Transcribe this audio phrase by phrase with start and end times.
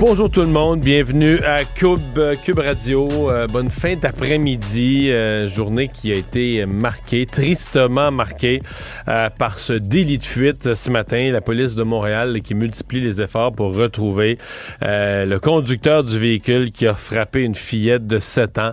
[0.00, 3.30] Bonjour tout le monde, bienvenue à Cube, Cube Radio.
[3.30, 8.62] Euh, bonne fin d'après-midi, euh, journée qui a été marquée, tristement marquée
[9.08, 11.30] euh, par ce délit de fuite ce matin.
[11.30, 14.38] La police de Montréal qui multiplie les efforts pour retrouver
[14.80, 18.72] le conducteur du véhicule qui a frappé une fillette de 7 ans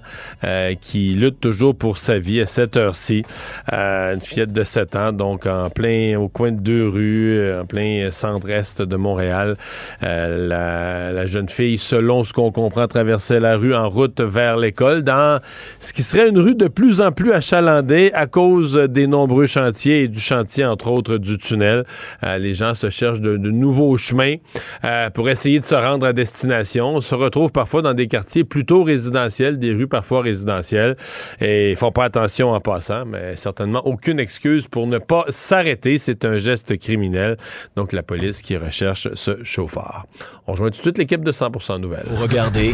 [0.79, 3.23] qui lutte toujours pour sa vie à cette heure-ci.
[3.69, 8.11] une fillette de 7 ans, donc en plein au coin de deux rues, en plein
[8.11, 9.57] centre-est de Montréal.
[10.01, 15.01] la la jeune fille, selon ce qu'on comprend, traversait la rue en route vers l'école
[15.01, 15.39] dans
[15.79, 20.03] ce qui serait une rue de plus en plus achalandée à cause des nombreux chantiers
[20.03, 21.85] et du chantier, entre autres, du tunnel.
[22.23, 24.35] Euh, les gens se cherchent de, nouveaux chemins
[24.83, 26.97] euh, pour essayer de se rendre à destination.
[26.97, 30.97] On se retrouve parfois dans des quartiers plutôt résidentiels, des rues parfois résidentielles,
[31.41, 35.97] et ils font pas attention en passant, mais certainement aucune excuse pour ne pas s'arrêter.
[35.97, 37.37] C'est un geste criminel.
[37.75, 40.05] Donc la police qui recherche ce chauffeur.
[40.45, 42.05] On rejoint tout de suite l'équipe de 100% Nouvelles.
[42.05, 42.73] Vous regardez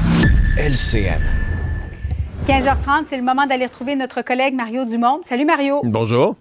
[0.57, 1.21] LCN.
[2.45, 5.21] 15h30, c'est le moment d'aller retrouver notre collègue Mario Dumont.
[5.23, 5.81] Salut Mario.
[5.83, 6.35] Bonjour.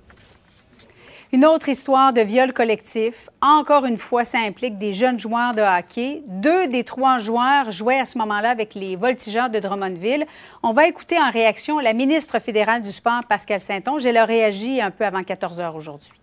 [1.32, 3.30] Une autre histoire de viol collectif.
[3.40, 6.22] Encore une fois, ça implique des jeunes joueurs de hockey.
[6.26, 10.26] Deux des trois joueurs jouaient à ce moment-là avec les voltigeurs de Drummondville.
[10.62, 14.04] On va écouter en réaction la ministre fédérale du Sport, Pascal Saint-Onge.
[14.04, 16.21] Elle a réagi un peu avant 14 heures aujourd'hui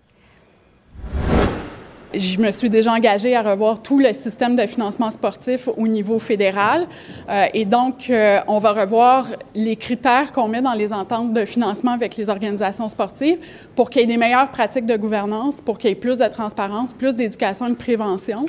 [2.14, 6.20] je me suis déjà engagée à revoir tout le système de financement sportif au niveau
[6.20, 6.88] fédéral.
[7.30, 11.46] Euh, et donc, euh, on va revoir les critères qu'on met dans les ententes de
[11.46, 13.38] financement avec les organisations sportives
[13.76, 16.28] pour qu'il y ait des meilleures pratiques de gouvernance, pour qu'il y ait plus de
[16.28, 18.46] transparence, plus d'éducation et de prévention.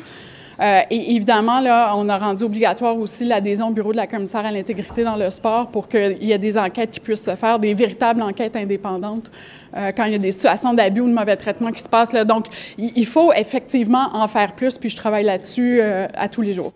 [0.61, 4.45] Euh, et évidemment, là, on a rendu obligatoire aussi l'adhésion au bureau de la commissaire
[4.45, 7.59] à l'intégrité dans le sport pour qu'il y ait des enquêtes qui puissent se faire,
[7.59, 9.31] des véritables enquêtes indépendantes
[9.75, 12.13] euh, quand il y a des situations d'abus ou de mauvais traitement qui se passent.
[12.13, 12.25] Là.
[12.25, 16.53] Donc, il faut effectivement en faire plus, puis je travaille là-dessus euh, à tous les
[16.53, 16.75] jours.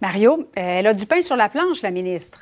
[0.00, 2.40] Mario, elle a du pain sur la planche, la ministre.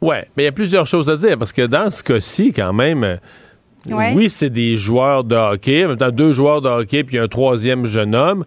[0.00, 2.72] Oui, mais il y a plusieurs choses à dire parce que dans ce cas-ci, quand
[2.72, 3.20] même,
[3.86, 7.28] oui, c'est des joueurs de hockey, en même temps, deux joueurs de hockey puis un
[7.28, 8.44] troisième jeune homme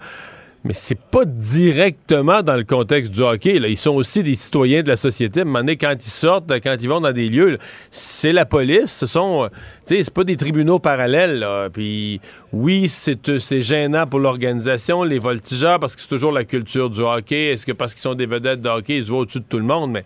[0.66, 3.60] mais c'est pas directement dans le contexte du hockey.
[3.60, 3.68] Là.
[3.68, 5.42] Ils sont aussi des citoyens de la société.
[5.42, 7.60] À un moment donné, quand ils sortent, quand ils vont dans des lieux,
[7.92, 8.92] c'est la police.
[8.92, 9.50] Ce sont, euh,
[9.86, 11.40] tu sais, c'est pas des tribunaux parallèles.
[11.40, 11.70] Là.
[11.70, 12.20] Puis
[12.52, 17.02] oui, c'est, c'est gênant pour l'organisation, les voltigeurs, parce que c'est toujours la culture du
[17.02, 17.54] hockey.
[17.54, 19.60] Est-ce que parce qu'ils sont des vedettes de hockey, ils se voient au-dessus de tout
[19.60, 19.92] le monde?
[19.92, 20.04] Mais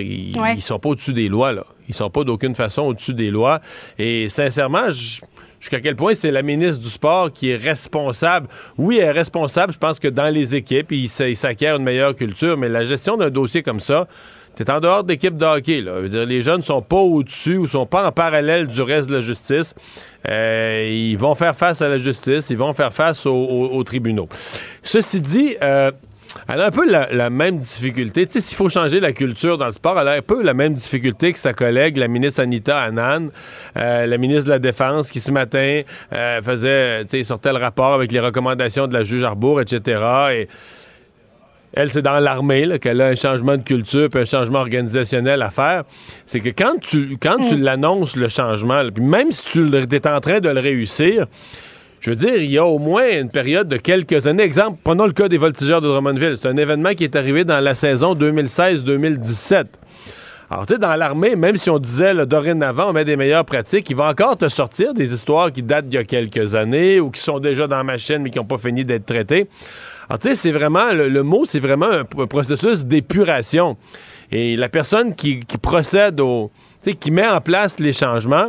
[0.00, 1.52] ils, ils sont pas au-dessus des lois.
[1.52, 1.66] Là.
[1.88, 3.60] Ils sont pas d'aucune façon au-dessus des lois.
[3.98, 5.20] Et sincèrement, je
[5.62, 8.48] jusqu'à quel point c'est la ministre du Sport qui est responsable.
[8.76, 12.58] Oui, elle est responsable, je pense que dans les équipes, il, s'acquiert une meilleure culture,
[12.58, 14.06] mais la gestion d'un dossier comme ça,
[14.54, 15.80] T'es en dehors d'équipe de hockey.
[15.80, 16.02] Là.
[16.02, 19.22] dire, les jeunes sont pas au-dessus ou sont pas en parallèle du reste de la
[19.22, 19.74] justice.
[20.28, 24.28] Euh, ils vont faire face à la justice, ils vont faire face aux, tribunaux.
[24.82, 25.90] Ceci dit, euh,
[26.48, 28.26] elle a un peu la, même difficulté.
[28.26, 30.54] Tu sais, s'il faut changer la culture dans le sport, elle a un peu la
[30.54, 33.28] même difficulté que sa collègue, la ministre Anita Annan,
[33.76, 35.82] euh, la ministre de la Défense, qui ce matin
[36.12, 40.00] euh, faisait, tu sais, sortait le rapport avec les recommandations de la juge Arbour, etc.
[40.32, 40.48] Et
[41.74, 45.50] elle, c'est dans l'armée qu'elle a un changement de culture puis un changement organisationnel à
[45.50, 45.84] faire.
[46.26, 47.62] C'est que quand tu, quand tu mm.
[47.62, 51.26] l'annonces, le changement, puis même si tu es en train de le réussir,
[52.02, 54.42] je veux dire, il y a au moins une période de quelques années.
[54.42, 56.36] Exemple, prenons le cas des voltigeurs de Drummondville.
[56.36, 59.66] C'est un événement qui est arrivé dans la saison 2016-2017.
[60.50, 63.44] Alors, tu sais, dans l'armée, même si on disait là, dorénavant, on met des meilleures
[63.44, 66.98] pratiques, il va encore te sortir des histoires qui datent d'il y a quelques années
[66.98, 69.46] ou qui sont déjà dans ma chaîne mais qui n'ont pas fini d'être traitées.
[70.08, 73.76] Alors, tu sais, c'est vraiment, le, mot, c'est vraiment un, processus d'épuration.
[74.32, 76.50] Et la personne qui, qui procède au.
[76.82, 78.48] Tu sais, qui met en place les changements,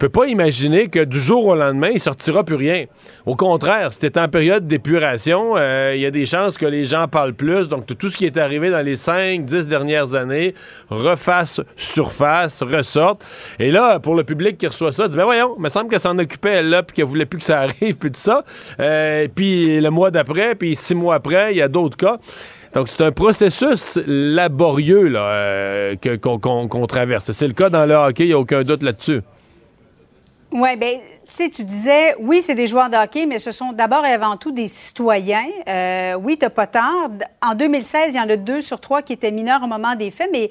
[0.00, 2.86] peut pas imaginer que du jour au lendemain, il sortira plus rien.
[3.26, 7.06] Au contraire, c'était en période d'épuration, euh, il y a des chances que les gens
[7.06, 7.68] parlent plus.
[7.68, 10.54] Donc, tout ce qui est arrivé dans les 5, 10 dernières années
[10.88, 13.22] refasse surface, ressorte.
[13.58, 16.00] Et là, pour le public qui reçoit ça, dit Ben voyons, il me semble qu'elle
[16.00, 18.42] s'en occupait, là, puis qu'elle voulait plus que ça arrive, puis tout ça.
[18.80, 22.16] Euh, puis le mois d'après, puis six mois après, il y a d'autres cas.
[22.72, 27.32] Donc, c'est un processus laborieux là, euh, qu'on traverse.
[27.32, 29.20] C'est le cas dans le hockey, il n'y a aucun doute là-dessus.
[30.52, 30.98] Oui, bien,
[31.28, 34.12] tu sais, tu disais, oui, c'est des joueurs de hockey, mais ce sont d'abord et
[34.12, 35.46] avant tout des citoyens.
[35.68, 37.10] Euh, oui, tu pas tard.
[37.40, 40.10] En 2016, il y en a deux sur trois qui étaient mineurs au moment des
[40.10, 40.50] faits, mais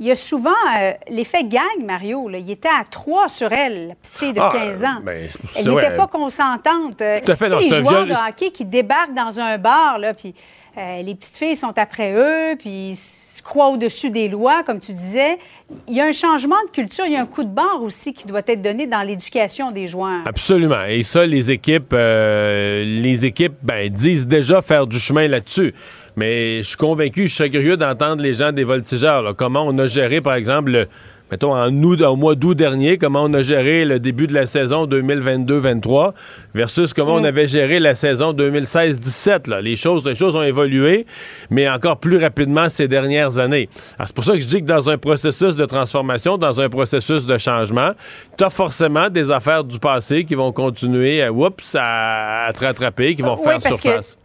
[0.00, 2.28] il y a souvent euh, l'effet gang, Mario.
[2.28, 2.38] Là.
[2.38, 5.00] Il était à trois sur elle, la petite fille de 15 ah, ans.
[5.04, 7.00] Ben, elle n'était pas consentante.
[7.00, 7.48] Euh, Tout à fait.
[7.48, 10.34] les joueurs de hockey qui débarquent dans un bar, là, puis
[10.76, 12.96] les petites filles sont après eux, puis
[13.42, 15.38] croit au-dessus des lois, comme tu disais.
[15.86, 18.14] Il y a un changement de culture, il y a un coup de barre aussi
[18.14, 20.22] qui doit être donné dans l'éducation des joueurs.
[20.26, 20.84] Absolument.
[20.88, 25.74] Et ça, les équipes, euh, les équipes ben, disent déjà faire du chemin là-dessus.
[26.16, 29.36] Mais je suis convaincu, je serais curieux d'entendre les gens des voltigeurs.
[29.36, 30.88] comment on a géré, par exemple, le,
[31.30, 34.46] mettons, en août, au mois d'août dernier, comment on a géré le début de la
[34.46, 36.12] saison 2022-23
[36.54, 37.26] versus comment on mm.
[37.26, 39.60] avait géré la saison 2016-17.
[39.60, 41.06] Les choses, les choses ont évolué,
[41.50, 43.68] mais encore plus rapidement ces dernières années.
[43.98, 47.26] C'est pour ça que je dis que dans un processus de transformation, dans un processus
[47.26, 47.92] de changement,
[48.36, 53.14] tu as forcément des affaires du passé qui vont continuer à, oups, à, te rattraper,
[53.14, 54.16] qui vont faire surface.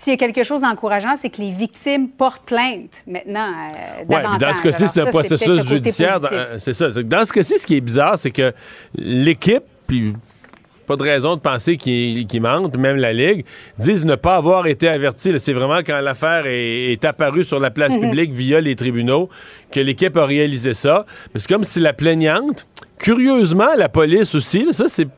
[0.00, 3.48] S'il y a quelque chose d'encourageant, c'est que les victimes portent plainte maintenant.
[3.48, 4.40] Euh, davantage.
[4.40, 6.20] dans ce cas-ci, c'est un processus judiciaire.
[6.32, 6.88] Euh, c'est ça.
[6.88, 8.54] Dans ce cas-ci, ce qui est bizarre, c'est que
[8.94, 10.14] l'équipe, puis
[10.86, 13.44] pas de raison de penser qu'ils qu mentent, même la Ligue,
[13.78, 15.38] disent ne pas avoir été avertis.
[15.38, 18.00] C'est vraiment quand l'affaire est, apparue sur la place mhm.
[18.00, 19.28] publique via les tribunaux
[19.70, 21.04] que l'équipe a réalisé ça.
[21.34, 22.66] Mais c'est comme si la plaignante,
[22.98, 25.08] curieusement, la police aussi, ça c'est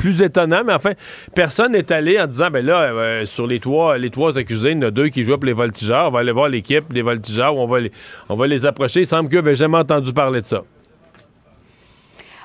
[0.00, 0.92] plus étonnant, mais enfin,
[1.34, 4.78] personne n'est allé en disant, ben là, euh, sur les trois, les trois accusés, il
[4.78, 7.02] y en a deux qui jouent pour les voltigeurs, on va aller voir l'équipe des
[7.02, 7.92] voltigeurs, on va les,
[8.30, 9.00] on va les approcher.
[9.00, 10.62] Il semble qu'eux n'avaient jamais entendu parler de ça.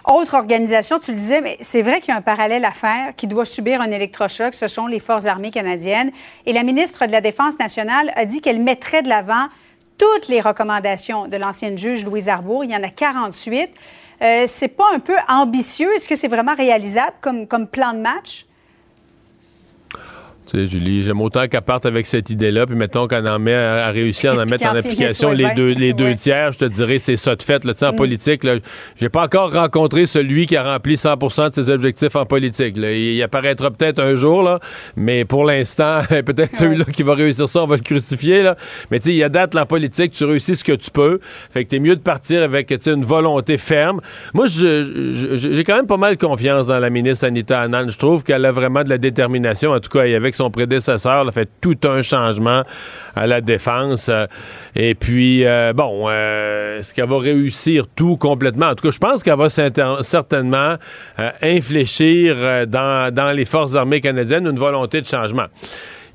[0.05, 3.15] Autre organisation, tu le disais, mais c'est vrai qu'il y a un parallèle à faire
[3.15, 6.11] qui doit subir un électrochoc, ce sont les Forces armées canadiennes.
[6.45, 9.47] Et la ministre de la Défense nationale a dit qu'elle mettrait de l'avant
[9.97, 12.65] toutes les recommandations de l'ancienne juge Louise Arbour.
[12.65, 13.69] Il y en a 48.
[14.21, 15.93] Euh, c'est pas un peu ambitieux?
[15.95, 18.45] Est-ce que c'est vraiment réalisable comme, comme plan de match?
[20.45, 23.53] Tu sais, Julie, j'aime autant qu'elle parte avec cette idée-là, puis mettons qu'elle en met
[23.53, 26.99] à, réussir à en mettre en, application les deux, les deux tiers, je te dirais,
[26.99, 27.65] c'est ça de fait.
[27.65, 27.95] Là, en mm.
[27.95, 28.55] politique, là,
[28.95, 32.75] j'ai pas encore rencontré celui qui a rempli 100% de ses objectifs en politique.
[32.77, 34.59] Il, apparaîtra peut-être un jour, là,
[34.95, 38.43] mais pour l'instant, peut-être celui-là qui va réussir ça, on va le crucifier.
[38.43, 38.55] Là.
[38.91, 41.19] Mais tu sais, il y a date en politique, tu réussis ce que tu peux.
[41.51, 44.01] Fait que t'es mieux de partir avec une volonté ferme.
[44.33, 47.89] Moi, j'ai quand même pas mal confiance dans la ministre Anita Anand.
[47.89, 51.31] Je trouve qu'elle a vraiment de la détermination, en tout cas, avec son prédécesseur a
[51.31, 52.63] fait tout un changement
[53.15, 54.09] à la défense.
[54.09, 54.25] Euh,
[54.75, 58.67] et puis, euh, bon, euh, est-ce qu'elle va réussir tout complètement?
[58.67, 60.75] En tout cas, je pense qu'elle va certainement
[61.41, 65.45] infléchir dans, dans les forces armées canadiennes une volonté de changement.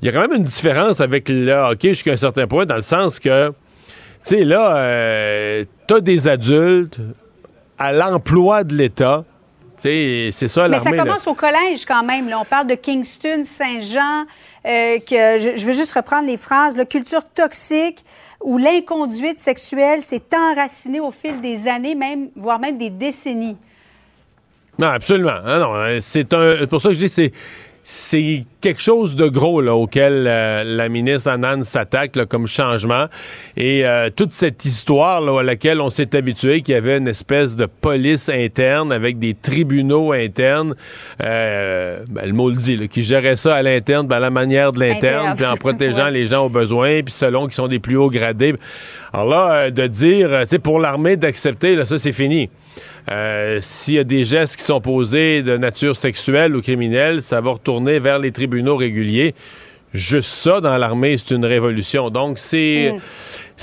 [0.01, 2.75] Il y a quand même une différence avec le hockey jusqu'à un certain point, dans
[2.75, 3.53] le sens que, tu
[4.23, 6.99] sais, là, tu as des adultes
[7.77, 9.23] à l'emploi de l'État
[9.81, 12.31] c'est ça Mais ça commence au collège quand même.
[12.39, 14.25] On parle de Kingston, Saint-Jean,
[14.65, 16.77] euh, que je, veux juste reprendre les phrases.
[16.77, 18.03] La culture toxique
[18.43, 23.57] où l'inconduite sexuelle s'est enracinée au fil des années, même, voire même des décennies.
[24.77, 25.39] Non, absolument.
[25.45, 26.65] Ah non, hein, c'est un.
[26.67, 27.31] Pour ça que je dis, c'est
[27.83, 33.07] c'est quelque chose de gros là, auquel euh, la ministre Anand s'attaque comme changement.
[33.57, 37.07] Et euh, toute cette histoire là, à laquelle on s'est habitué, qu'il y avait une
[37.07, 40.75] espèce de police interne avec des tribunaux internes,
[41.23, 44.73] euh, ben, le mot le dit, qui gérait ça à l'interne, ben, à la manière
[44.73, 47.97] de l'interne, puis en protégeant les gens aux besoins, puis selon qui sont des plus
[47.97, 48.53] hauts gradés.
[49.11, 52.49] Alors là, de dire, tu sais, pour l'armée d'accepter, là, ça c'est fini.
[53.09, 57.41] Euh, s'il y a des gestes qui sont posés de nature sexuelle ou criminelle, ça
[57.41, 59.33] va retourner vers les tribunaux réguliers.
[59.93, 62.09] Juste ça, dans l'armée, c'est une révolution.
[62.09, 62.93] Donc, c'est,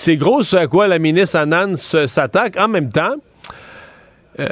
[0.07, 0.17] mm.
[0.17, 2.57] gros ce à quoi la ministre Annan s'attaque.
[2.59, 3.15] En même temps,
[4.41, 4.47] euh,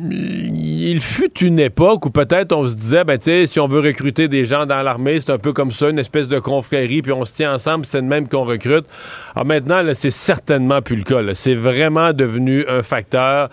[0.00, 3.80] il fut une époque où peut-être on se disait, ben, tu sais, si on veut
[3.80, 7.12] recruter des gens dans l'armée, c'est un peu comme ça, une espèce de confrérie, puis
[7.12, 8.84] on se tient ensemble, c'est de même qu'on recrute.
[9.34, 11.20] Alors maintenant, c'est certainement plus le cas.
[11.34, 13.48] C'est vraiment devenu un facteur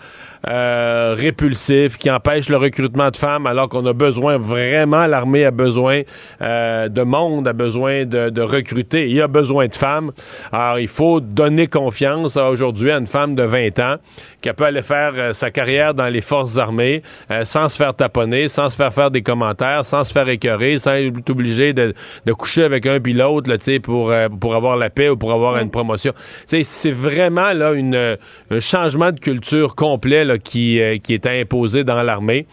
[0.48, 5.50] euh, répulsif qui empêche le recrutement de femmes alors qu'on a besoin, vraiment, l'armée a
[5.50, 6.02] besoin
[6.42, 9.10] euh, de monde, a besoin de, recruter.
[9.10, 10.12] Il a besoin de femmes.
[10.52, 13.96] Alors, il faut donner confiance aujourd'hui à une femme de 20 ans
[14.40, 17.94] qui peut aller faire euh, sa carrière dans les forces armées euh, sans se faire
[17.94, 21.94] taponner, sans se faire faire des commentaires, sans se faire écœurer, sans être obligé de,
[22.24, 25.58] de coucher avec un pilote là, pour, euh, pour avoir la paix ou pour avoir
[25.58, 26.12] une promotion.
[26.46, 28.16] C'est vraiment là une,
[28.50, 32.46] un changement de culture complet là, qui, qui est imposé dans l'armée.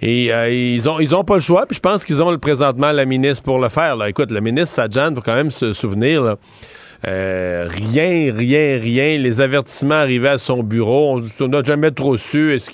[0.00, 1.66] Et ils ont ils ont pas le choix.
[1.66, 3.96] Puis je pense qu'ils ont présentement la ministre pour le faire.
[3.96, 4.08] Là.
[4.08, 6.22] Écoute, la ministre Sajjan, faut quand même se souvenir.
[6.22, 6.36] Là,
[7.06, 9.18] euh, rien, rien, rien.
[9.18, 11.20] Les avertissements arrivaient à son bureau.
[11.40, 12.54] On n'a jamais trop su.
[12.54, 12.70] Est-ce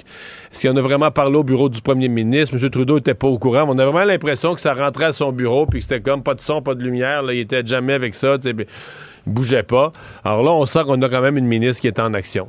[0.53, 2.57] qu'il en a vraiment parlé au bureau du premier ministre?
[2.57, 2.71] M.
[2.71, 3.65] Trudeau n'était pas au courant.
[3.69, 6.35] On a vraiment l'impression que ça rentrait à son bureau puis que c'était comme pas
[6.35, 7.23] de son, pas de lumière.
[7.31, 8.37] Il était jamais avec ça.
[8.45, 8.67] Il
[9.27, 9.93] bougeait pas.
[10.25, 12.49] Alors là, on sent qu'on a quand même une ministre qui est en action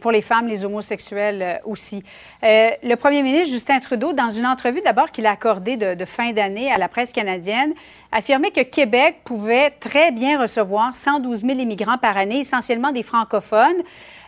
[0.00, 2.02] pour les femmes, les homosexuels euh, aussi.
[2.42, 6.32] Euh, le premier ministre Justin Trudeau, dans une entrevue d'abord qu'il a accordée de, fin
[6.32, 7.72] d'année à la presse canadienne,
[8.12, 13.82] affirmait que Québec pouvait très bien recevoir 112 000 immigrants par année, essentiellement des francophones.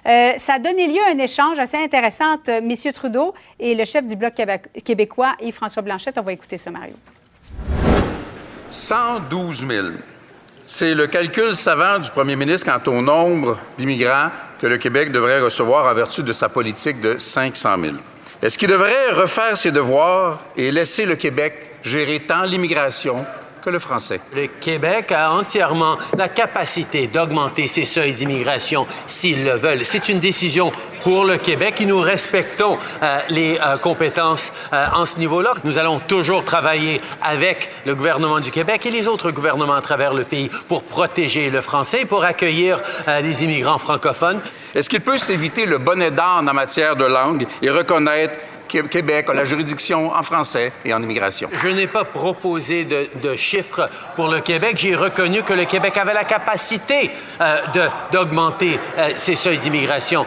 [0.06, 2.72] Euh, ça a donné lieu à un échange assez intéressant entre M.
[2.92, 4.34] Trudeau et le chef du Bloc
[4.84, 6.16] québécois, Yves-François Blanchette.
[6.18, 6.94] On va écouter ça, Mario.
[8.68, 9.86] 112 000.
[10.64, 15.40] C'est le calcul savant du premier ministre quant au nombre d'immigrants que le Québec devrait
[15.40, 17.94] recevoir en vertu de sa politique de 500 000.
[18.42, 23.24] Est-ce qu'il devrait refaire ses devoirs et laisser le Québec gérer tant l'immigration
[23.70, 24.20] le français.
[24.34, 29.84] Le Québec a entièrement la capacité d'augmenter ses seuils d'immigration s'ils le veulent.
[29.84, 35.06] C'est une décision pour le Québec et nous respectons euh, les euh, compétences euh, en
[35.06, 35.54] ce niveau-là.
[35.64, 40.14] Nous allons toujours travailler avec le gouvernement du Québec et les autres gouvernements à travers
[40.14, 42.80] le pays pour protéger le français et pour accueillir
[43.22, 44.40] des immigrants francophones.
[44.74, 48.34] Est-ce qu'il peut s'éviter le bonnet d'âne en matière de langue et reconnaître
[48.66, 51.48] Québec a la juridiction en français et en immigration.
[51.52, 54.76] Je n'ai pas proposé de, chiffres pour le Québec.
[54.78, 57.58] J'ai reconnu que le Québec avait la capacité euh,
[58.12, 60.26] d'augmenter euh, ses seuils d'immigration.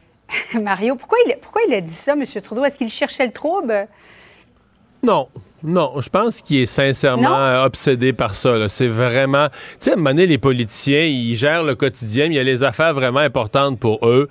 [0.54, 2.24] Mario, pourquoi il, pourquoi il a dit ça, M.
[2.42, 2.64] Trudeau?
[2.64, 3.88] Est-ce qu'il cherchait le trouble?
[5.02, 5.28] Non.
[5.64, 8.68] Non, je pense qu'il est sincèrement euh, obsédé par ça.
[8.68, 9.48] C'est vraiment...
[9.48, 12.40] Tu sais, à un moment donné, les politiciens, ils gèrent le quotidien, mais il y
[12.40, 14.28] a les affaires vraiment importantes pour eux.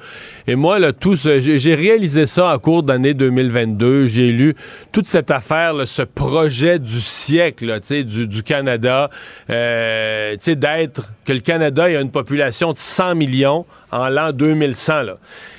[0.50, 4.08] Et moi, tout j'ai réalisé ça en cours d'année 2022.
[4.08, 4.56] J'ai lu
[4.94, 9.10] toute cette affaire, ce projet du siècle, du, du, Canada,
[9.50, 11.04] euh, d'être...
[11.26, 15.02] que le Canada ait une population de 100 millions en l'an 2100.
[15.02, 15.16] Là.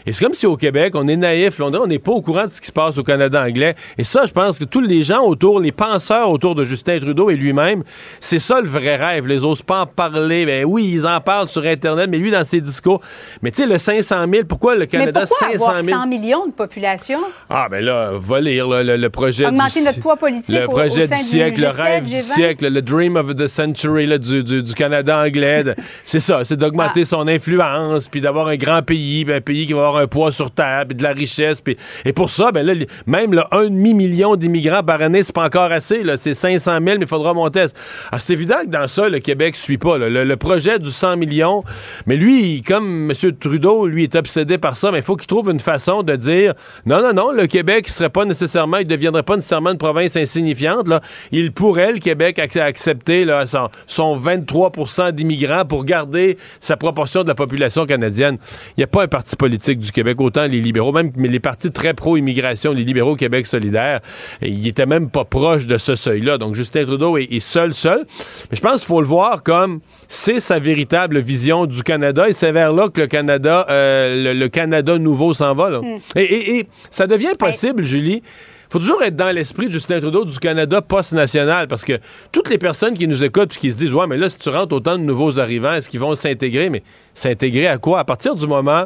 [0.07, 2.51] Et c'est comme si au Québec, on est naïf, on n'est pas au courant de
[2.51, 3.75] ce qui se passe au Canada anglais.
[3.97, 7.31] Et ça, je pense que tous les gens autour, les penseurs autour de Justin Trudeau
[7.31, 7.85] et lui-même,
[8.21, 9.27] c'est ça le vrai rêve.
[9.27, 10.47] Les osent pas en parler.
[10.47, 13.01] Ben oui, ils en parlent sur Internet, mais lui, dans ses discours.
[13.43, 15.71] Mais tu sais, le 500 000, pourquoi le Canada, mais pourquoi 500 000?
[15.71, 17.19] avoir 100 millions de population?
[17.51, 21.61] Ah, ben là, va lire le, projet Augmenter notre poids politique Le projet du siècle,
[21.61, 25.65] le rêve du siècle, le dream of the century du, du, Canada anglais.
[26.05, 27.05] c'est ça, c'est d'augmenter ah.
[27.05, 30.51] son influence, puis d'avoir un grand pays, un pays qui va avoir un poids sur
[30.51, 31.61] terre, puis de la richesse.
[31.61, 32.75] Puis, et pour ça, ben là,
[33.07, 36.03] même le 1,5 million d'immigrants par année, c'est pas encore assez.
[36.17, 37.67] C'est 500 000, mais il faudra monter.
[38.13, 39.99] Ah, c'est évident que dans ça, le Québec suit pas.
[39.99, 41.63] Le, projet du 100 millions,
[42.07, 43.33] mais lui, comme M.
[43.39, 46.55] Trudeau, lui, est obsédé par ça, mais il faut qu'il trouve une façon de dire
[46.87, 50.89] non, non, non, le Québec serait pas nécessairement, il deviendrait pas nécessairement une province insignifiante.
[50.89, 51.01] Là.
[51.33, 57.35] Il pourrait, le Québec, accepter son, son 23% d'immigrants pour garder sa proportion de la
[57.35, 58.39] population canadienne.
[58.77, 61.71] Il n'y a pas un parti politique du Québec, autant les libéraux, même les partis
[61.71, 64.01] très pro-immigration, les libéraux Québec solidaire,
[64.43, 66.39] ils n'étaient même pas proches de ce seuil-là.
[66.39, 68.07] Donc Justin Trudeau est, seul, seul.
[68.51, 72.33] Mais je pense qu'il faut le voir comme c'est sa véritable vision du Canada et
[72.33, 75.81] c'est vers là que le Canada, euh, le, Canada nouveau s'en va.
[75.81, 75.99] Hmm.
[76.17, 78.23] Et, ça devient possible, Julie
[78.71, 81.99] faut toujours être dans l'esprit de Justin Trudeau du Canada post-national parce que
[82.33, 84.51] toutes les personnes qui nous écoutent et qui se disent Ouais, mais là, si tu
[84.51, 86.69] rentres autant de nouveaux arrivants, est-ce qu'ils vont s'intégrer?
[86.69, 86.83] Mais
[87.15, 88.01] s'intégrer à quoi?
[88.01, 88.85] À partir du moment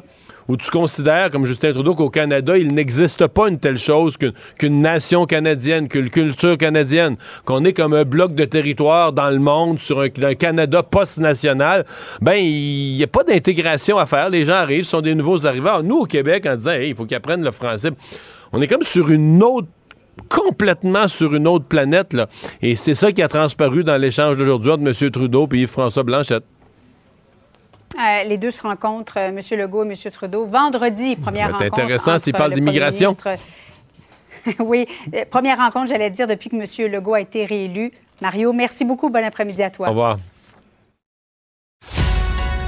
[0.48, 4.16] où tu considères, comme Justin Trudeau, qu'au Canada, il n'existe pas une telle chose
[4.58, 9.38] qu'une nation canadienne, qu'une culture canadienne, qu'on est comme un bloc de territoire dans le
[9.38, 11.84] monde, sur un, Canada post-national,
[12.20, 14.30] ben, il n'y a pas d'intégration à faire.
[14.30, 15.82] Les gens arrivent, sont des nouveaux arrivants.
[15.82, 17.90] Nous, au Québec, en disant, il faut qu'ils apprennent le français,
[18.52, 19.68] on est comme sur une autre
[20.28, 22.12] complètement sur une autre planète.
[22.12, 22.28] Là.
[22.60, 25.10] Et c'est ça qui a transparu dans l'échange d'aujourd'hui entre M.
[25.10, 26.44] Trudeau et François Blanchette.
[27.98, 29.38] Euh, les deux se rencontrent, euh, M.
[29.58, 30.10] Legault et M.
[30.10, 31.64] Trudeau, vendredi, première rencontre.
[31.74, 33.16] C'est intéressant s'ils parlent d'immigration.
[34.58, 36.90] oui, euh, première rencontre, j'allais dire, depuis que M.
[36.90, 37.92] Legault a été réélu.
[38.20, 39.10] Mario, merci beaucoup.
[39.10, 39.88] Bon après-midi à toi.
[39.88, 40.18] Au revoir.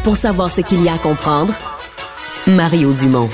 [0.02, 1.54] Pour savoir ce qu'il y a à comprendre,
[2.46, 3.30] Mario Dumont.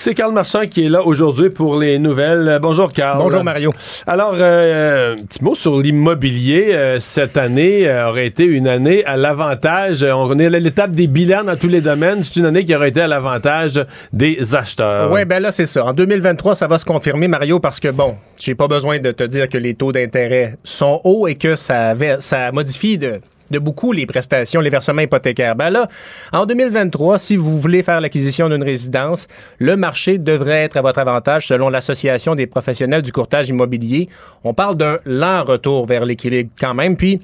[0.00, 2.48] C'est Carl Marchand qui est là aujourd'hui pour les nouvelles.
[2.48, 3.18] Euh, bonjour Carl.
[3.18, 3.72] Bonjour Mario.
[4.06, 6.68] Alors, euh, un petit mot sur l'immobilier.
[6.70, 10.04] Euh, cette année aurait été une année à l'avantage.
[10.04, 12.22] On est à l'étape des bilans dans tous les domaines.
[12.22, 15.10] C'est une année qui aurait été à l'avantage des acheteurs.
[15.10, 15.86] Oui, ben là, c'est ça.
[15.86, 19.24] En 2023, ça va se confirmer, Mario, parce que, bon, j'ai pas besoin de te
[19.24, 23.92] dire que les taux d'intérêt sont hauts et que ça, ça modifie de de beaucoup
[23.92, 25.56] les prestations, les versements hypothécaires.
[25.56, 25.88] Ben là,
[26.32, 29.26] en 2023, si vous voulez faire l'acquisition d'une résidence,
[29.58, 34.08] le marché devrait être à votre avantage selon l'Association des professionnels du courtage immobilier.
[34.44, 36.96] On parle d'un lent retour vers l'équilibre quand même.
[36.96, 37.20] Puis,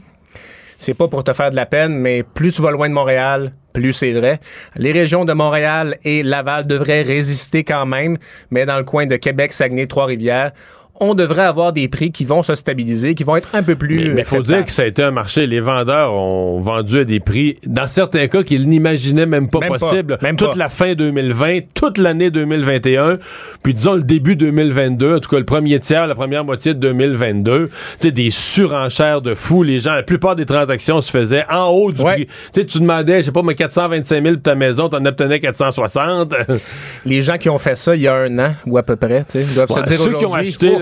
[0.79, 3.53] c'est pas pour te faire de la peine, mais plus tu vas loin de Montréal,
[3.73, 4.41] plus c'est vrai.
[4.77, 8.19] Les régions de Montréal et Laval devraient résister quand même,
[8.51, 10.53] mais dans le coin de Québec, Saguenay, Trois-Rivières,
[11.01, 14.13] on devrait avoir des prix qui vont se stabiliser, qui vont être un peu plus.
[14.13, 15.47] Mais il faut dire que ça a été un marché.
[15.47, 20.19] Les vendeurs ont vendu à des prix, dans certains cas, qu'ils n'imaginaient même pas possible.
[20.23, 23.19] même toute la fin 2020, toute l'année 2021,
[23.63, 26.79] puis disons le début 2022, en tout cas le premier tiers, la première moitié de
[26.79, 27.69] 2022.
[27.69, 29.63] Tu sais, des surenchères de fous.
[29.63, 32.27] Les gens, la plupart des transactions se faisaient en haut du prix.
[32.27, 35.41] Tu sais, tu demandais, je sais pas, mais 425 000 pour ta maison, t'en obtenais
[35.41, 36.35] 460.
[37.05, 39.25] les gens qui ont fait ça il y a un an, ou à peu près,
[39.25, 40.13] tu sais, doivent se dire Ceux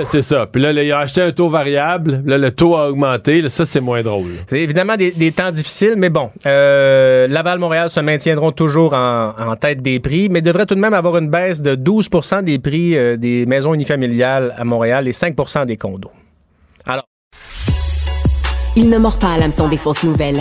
[0.03, 0.47] ont c'est ça.
[0.47, 2.23] Puis là, il a acheté un taux variable.
[2.25, 3.49] Là, le taux a augmenté.
[3.49, 4.33] ça, c'est moins drôle.
[4.49, 6.31] C'est évidemment des, temps difficiles, mais bon.
[6.47, 11.17] Euh, Laval-Montréal se maintiendront toujours en, tête des prix, mais devrait tout de même avoir
[11.19, 15.77] une baisse de 12% des prix euh, des maisons unifamiliales à Montréal et 5% des
[15.77, 16.11] condos.
[16.87, 17.05] Alors.
[18.75, 20.41] Il ne mord pas à l'hameçon des fausses nouvelles.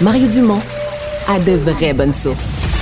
[0.00, 0.60] Mario Dumont
[1.28, 2.81] a de vraies bonnes sources.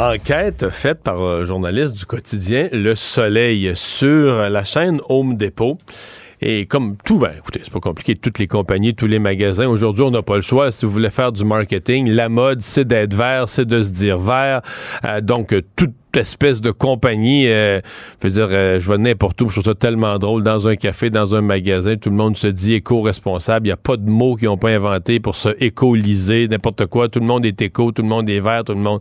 [0.00, 5.76] Enquête faite par un journaliste du quotidien Le Soleil sur la chaîne Home Depot.
[6.40, 8.16] Et comme tout, ben, écoutez, c'est pas compliqué.
[8.16, 10.72] Toutes les compagnies, tous les magasins, aujourd'hui, on n'a pas le choix.
[10.72, 14.18] Si vous voulez faire du marketing, la mode, c'est d'être vert, c'est de se dire
[14.18, 14.62] vert.
[15.04, 17.48] Euh, donc, tout espèce de compagnie.
[17.48, 17.80] Euh,
[18.22, 20.42] je veux dire, euh, je vais n'importe où, je trouve ça tellement drôle.
[20.42, 23.66] Dans un café, dans un magasin, tout le monde se dit éco-responsable.
[23.66, 27.08] Il n'y a pas de mots qu'ils n'ont pas inventé pour se éco-liser, n'importe quoi.
[27.08, 29.00] Tout le monde est éco, tout le monde est vert, tout le monde.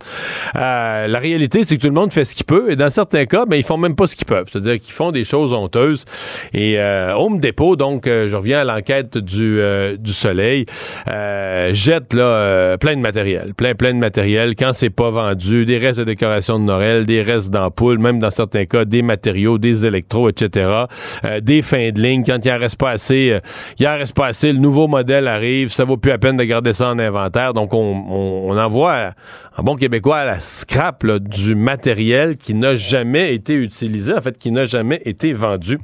[0.55, 2.71] Euh, la réalité, c'est que tout le monde fait ce qu'il peut.
[2.71, 4.47] Et dans certains cas, ben, ils font même pas ce qu'ils peuvent.
[4.51, 6.05] C'est-à-dire qu'ils font des choses honteuses.
[6.53, 9.59] Et euh, Home Depot, donc, euh, je reviens à l'enquête du,
[9.97, 10.65] du Soleil,
[11.07, 13.53] jette là, plein de matériel.
[13.55, 14.55] Plein, plein de matériel.
[14.55, 18.29] Quand c'est pas vendu, des restes de décoration de Noël, des restes d'ampoules, même dans
[18.29, 20.85] certains cas, des matériaux, des électros, etc.
[21.25, 22.23] Euh, des fins de ligne.
[22.25, 23.39] Quand il en reste pas assez, euh,
[23.77, 26.43] il en reste pas assez, le nouveau modèle arrive, ça vaut plus la peine de
[26.43, 27.53] garder ça en inventaire.
[27.53, 29.11] Donc, on, envoie
[29.57, 34.37] en bon québécois à la scrap du matériel qui n'a jamais été utilisé, en fait,
[34.37, 35.79] qui n'a jamais été vendu.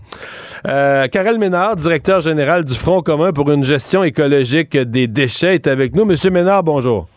[0.67, 5.67] Euh, Karel Ménard, directeur général du Front commun pour une gestion écologique des déchets, est
[5.67, 6.05] avec nous.
[6.05, 7.07] Monsieur Ménard, bonjour.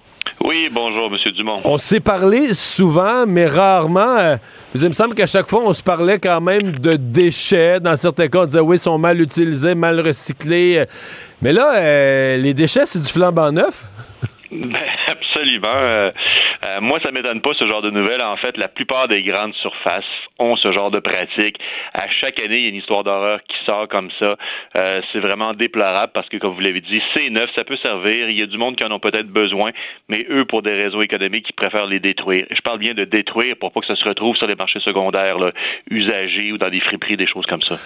[0.44, 1.32] Oui, bonjour, M.
[1.32, 1.60] Dumont.
[1.64, 4.16] On s'est parlé souvent, mais rarement.
[4.18, 4.36] Euh,
[4.74, 7.80] il me semble qu'à chaque fois, on se parlait quand même de déchets.
[7.80, 10.84] Dans certains cas, on disait oui, ils sont mal utilisés, mal recyclés.
[11.42, 13.84] Mais là, euh, les déchets, c'est du flambant neuf?
[14.50, 15.68] Ben, absolument.
[15.68, 16.10] Euh,
[16.64, 18.22] euh, moi, ça m'étonne pas ce genre de nouvelles.
[18.22, 20.04] En fait, la plupart des grandes surfaces
[20.38, 21.56] ont ce genre de pratique.
[21.94, 24.36] À chaque année, il y a une histoire d'horreur qui sort comme ça.
[24.76, 28.28] Euh, c'est vraiment déplorable parce que, comme vous l'avez dit, c'est neuf, ça peut servir.
[28.28, 29.70] Il y a du monde qui en ont peut-être besoin,
[30.08, 32.46] mais eux, pour des réseaux économiques, ils préfèrent les détruire.
[32.50, 35.36] Je parle bien de détruire pour pas que ça se retrouve sur les marchés secondaires,
[35.90, 37.76] usagés ou dans des friperies, des choses comme ça.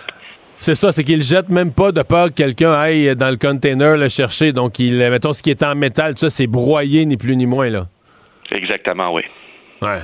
[0.56, 3.96] C'est ça, c'est qu'il jette même pas de peur que quelqu'un aille dans le container
[3.96, 4.52] le chercher.
[4.52, 7.68] Donc, mettons, ce qui est en métal, tout ça, c'est broyé, ni plus ni moins,
[7.68, 7.87] là.
[8.52, 9.22] Exactement, oui.
[9.82, 9.98] Ouais.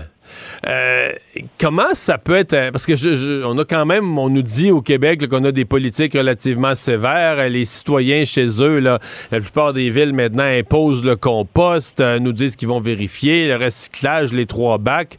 [0.66, 1.12] Euh,
[1.58, 4.70] comment ça peut être euh, parce que je, on a quand même on nous dit
[4.70, 8.98] au Québec qu'on a des politiques relativement sévères les citoyens chez eux là
[9.30, 13.56] la plupart des villes maintenant imposent le compost euh, nous disent qu'ils vont vérifier le
[13.56, 15.16] recyclage les trois bacs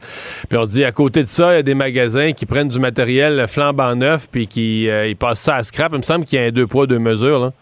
[0.49, 2.79] puis on dit à côté de ça il y a des magasins qui prennent du
[2.79, 6.43] matériel flambant neuf puis qui ils passent ça à scrap il me semble qu'il y
[6.43, 7.53] a un deux poids deux mesures là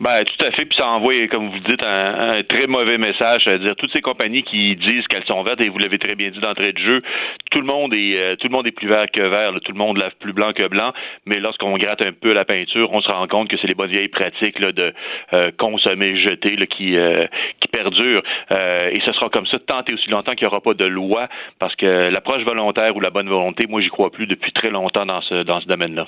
[0.00, 0.64] ben, tout à fait.
[0.64, 3.42] Puis ça envoie, comme vous dites, un, très mauvais message.
[3.44, 6.38] C'est-à-dire, toutes ces compagnies qui disent qu'elles sont vertes, et vous l'avez très bien dit
[6.38, 7.02] d'entrée de jeu,
[7.50, 9.52] tout le monde est euh, tout le monde est plus vert que vert.
[9.64, 10.92] Tout le monde lave plus blanc que blanc.
[11.26, 13.90] Mais lorsqu'on gratte un peu la peinture, on se rend compte que c'est les bonnes
[13.90, 14.92] vieilles pratiques là, de
[15.32, 17.26] euh, consommer, jeter, là, qui, euh,
[17.60, 18.22] qui perdure.
[18.50, 21.28] et ce sera comme ça tant et aussi longtemps qu'il n'y aura pas de loi,
[21.58, 25.06] parce que l'approche volontaire ou la bonne volonté, moi, j'y crois plus depuis très longtemps
[25.06, 26.06] dans ce, dans ce domaine-là.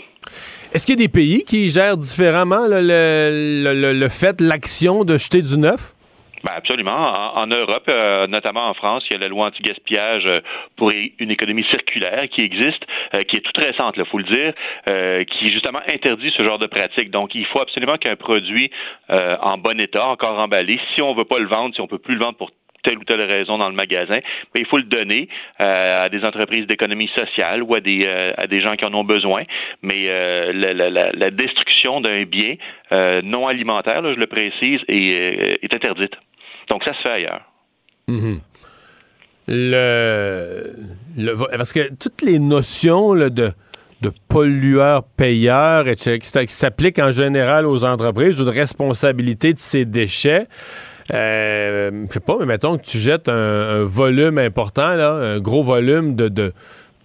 [0.72, 5.18] Est-ce qu'il y a des pays qui gèrent différemment le, le, le fait, l'action de
[5.18, 5.94] jeter du neuf?
[6.42, 7.36] Ben absolument.
[7.36, 10.40] En, Europe, euh, notamment en France, il y a la loi anti-gaspillage euh,
[10.76, 12.82] pour une économie circulaire qui existe,
[13.14, 14.54] euh, qui est toute récente, il faut le dire,
[15.26, 17.10] qui justement interdit ce genre de pratique.
[17.10, 18.70] Donc, il faut absolument qu'un produit
[19.08, 22.14] en bon état, encore emballé, si on veut pas le vendre, si on peut plus
[22.14, 22.50] le vendre pour
[22.82, 24.20] telle ou telle raison dans le magasin,
[24.54, 25.28] mais il faut le donner
[25.60, 28.94] euh, à des entreprises d'économie sociale ou à des, euh, à des gens qui en
[28.94, 29.42] ont besoin.
[29.82, 32.56] Mais euh, la, destruction d'un bien
[33.22, 36.12] non alimentaire, je le précise, est, interdite.
[36.68, 37.42] Donc ça se fait ailleurs.
[39.48, 40.74] Le,
[41.56, 43.52] parce que toutes les notions de,
[44.00, 50.46] de pollueur-payeur, qui s'appliquent en général aux entreprises ou de responsabilité de ces déchets,
[51.12, 55.62] euh, je sais pas, mais mettons que tu jettes un, volume important, là, un gros
[55.62, 56.52] volume de, de,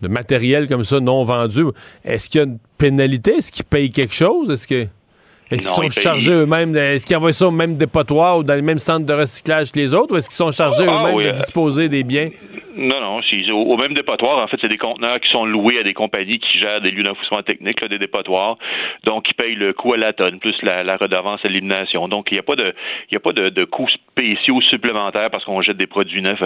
[0.02, 1.64] matériel comme ça non vendu.
[2.04, 3.38] Est-ce qu'il y a une pénalité?
[3.38, 4.52] Est-ce qu'ils payent quelque chose?
[4.52, 4.88] Est-ce que.
[5.52, 6.76] Est-ce qu'ils sont chargés eux-mêmes?
[6.76, 9.80] Est-ce qu'ils envoient ça au même dépotoir ou dans les mêmes centres de recyclage que
[9.80, 10.14] les autres?
[10.14, 12.30] Ou est-ce qu'ils sont chargés ah, eux-mêmes de euh, disposer des biens?
[12.78, 13.16] Non, non.
[13.52, 16.40] Au, au, même dépotoir, en fait, c'est des conteneurs qui sont loués à des compagnies
[16.40, 18.58] qui gèrent des lieux d'enfouissement technique, des dépotoirs.
[19.04, 22.08] Donc, ils payent le coût à la tonne, plus la, redevance à l'élimination.
[22.08, 22.74] Donc, il n'y a pas de
[23.12, 26.44] il a pas de, de coûts spéciaux supplémentaires parce qu'on jette des produits neufs.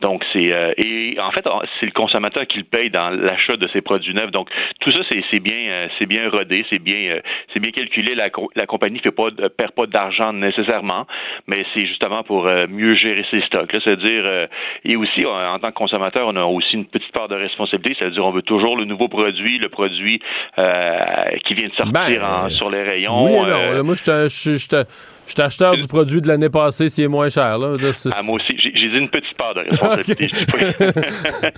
[0.00, 1.44] Donc, c'est euh, et en fait,
[1.78, 4.30] c'est le consommateur qui le paye dans l'achat de ces produits neufs.
[4.30, 4.48] Donc,
[4.80, 7.20] tout ça, c'est bien euh, c'est bien rodé, c'est bien euh,
[7.52, 8.14] c'est bien calculé.
[8.14, 11.06] La, la compagnie fait pas perd pas d'argent nécessairement,
[11.46, 13.70] mais c'est justement pour mieux gérer ses stocks.
[13.70, 14.48] C'est-à-dire
[14.84, 18.32] et aussi en tant consommateur, on a aussi une petite part de responsabilité, c'est-à-dire on
[18.32, 20.20] veut toujours le nouveau produit, le produit
[20.58, 23.24] euh, qui vient de sortir ben, sur les rayons.
[23.24, 23.58] Oui, non.
[23.58, 27.58] Euh, moi, je suis acheteur du produit de l'année passée s'il est moins cher.
[27.58, 27.76] Là.
[28.12, 30.28] Ah, moi aussi, j'ai dit une petite part de responsabilité.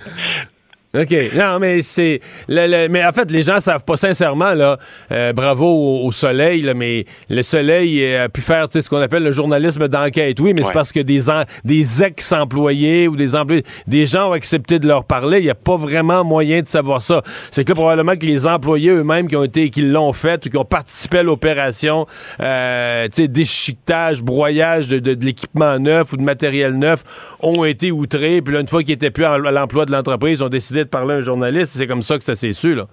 [0.93, 1.15] OK.
[1.33, 2.19] Non, mais c'est.
[2.49, 4.77] mais en fait, les gens savent pas sincèrement, là.
[5.11, 9.31] Euh, bravo au, soleil, là, mais le soleil a pu faire ce qu'on appelle le
[9.31, 10.39] journalisme d'enquête.
[10.41, 11.21] Oui, mais c'est parce que des,
[11.63, 15.39] des ex-employés ou des employés, des gens ont accepté de leur parler.
[15.39, 17.21] Il n'y a pas vraiment moyen de savoir ça.
[17.51, 20.49] C'est que là, probablement que les employés eux-mêmes qui ont été, qui l'ont fait ou
[20.49, 22.05] qui ont participé à l'opération,
[22.41, 27.03] euh, tu sais, déchiquetage, broyage de, de, l'équipement neuf ou de matériel neuf
[27.39, 28.41] ont été outrés.
[28.41, 31.15] Puis là, une fois qu'ils étaient plus à l'emploi de l'entreprise, ont décidé de parler
[31.15, 31.73] à un journaliste.
[31.77, 32.85] C'est comme ça que ça s'est su, là.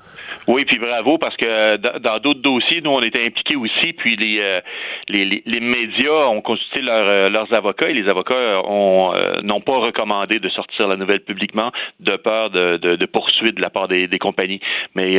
[0.46, 4.38] Oui, puis bravo, parce que dans d'autres dossiers, nous, on était impliqués aussi, puis les,
[4.40, 4.60] euh,
[5.08, 10.38] les, les, médias ont consulté euh, leurs avocats et les avocats euh, n'ont pas recommandé
[10.38, 11.70] de sortir la nouvelle publiquement
[12.00, 14.60] de peur de, de, poursuite de la part des, des compagnies.
[14.94, 15.12] Mais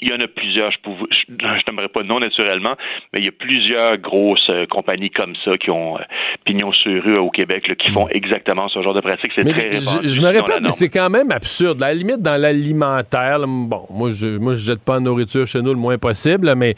[0.00, 0.78] il y en a plusieurs, je
[1.30, 2.76] ne t'aimerais pas non naturellement,
[3.12, 5.98] mais il y a plusieurs grosses compagnies comme ça qui ont
[6.44, 9.32] pignon sur rue au Québec, qui font exactement ce genre de pratique.
[9.34, 10.08] C'est très répandu.
[10.08, 11.82] Je, me répète, mais c'est quand même absurde.
[11.82, 15.62] À la limite, dans l'alimentaire, bon, moi je moi je jette pas de nourriture chez
[15.62, 16.76] nous le moins possible, mais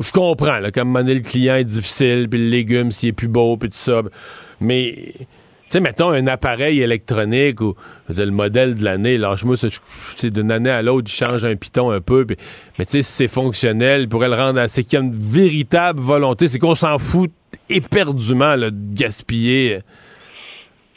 [0.00, 3.56] je comprends, là, comme le client est difficile, puis le légume s'il est plus beau,
[3.56, 4.02] puis tout ça.
[4.60, 5.26] Mais, tu
[5.68, 7.74] sais, mettons un appareil électronique ou
[8.08, 9.56] le modèle de l'année, lâche-moi,
[10.16, 12.26] c'est d'une année à l'autre, il change un piton un peu.
[12.78, 14.84] mais tu sais, si c'est fonctionnel, il pourrait le rendre assez.
[14.84, 17.30] qu'il y a une véritable volonté, c'est qu'on s'en fout
[17.68, 19.80] éperdument de gaspiller.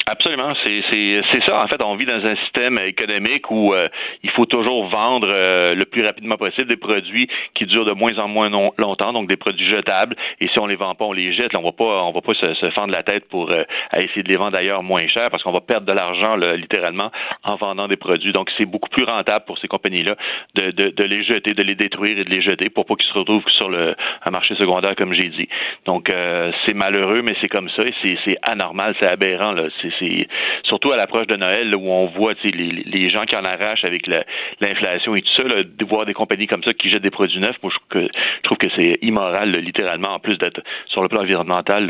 [0.05, 1.63] Absolument, c'est ça.
[1.63, 3.87] En fait, on vit dans un système économique où euh,
[4.21, 8.17] il faut toujours vendre euh, le plus rapidement possible des produits qui durent de moins
[8.17, 10.15] en moins longtemps, donc des produits jetables.
[10.41, 11.55] Et si on les vend pas, on les jette.
[11.55, 13.63] on va pas, on va pas se, se fendre la tête pour euh,
[13.95, 17.09] essayer de les vendre ailleurs moins cher parce qu'on va perdre de l'argent littéralement
[17.43, 18.33] en vendant des produits.
[18.33, 20.15] Donc c'est beaucoup plus rentable pour ces compagnies-là
[20.55, 23.17] de, de, les jeter, de les détruire et de les jeter pour pas qu'ils se
[23.17, 25.47] retrouvent sur le un marché secondaire comme j'ai dit.
[25.85, 26.11] Donc
[26.65, 29.63] c'est malheureux, mais c'est comme ça et c'est anormal, c'est aberrant là.
[29.99, 30.27] C'est
[30.63, 34.07] surtout à l'approche de Noël où on voit les, gens qui en arrachent avec
[34.59, 37.57] l'inflation et tout ça, de voir des compagnies comme ça qui jettent des produits neufs,
[37.61, 38.07] moi je,
[38.43, 41.87] trouve que c'est immoral littéralement, en plus d'être sur le plan environnemental,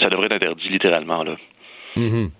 [0.00, 1.22] ça devrait être interdit littéralement.
[1.22, 1.36] Là.
[1.96, 2.37] Mm-hmm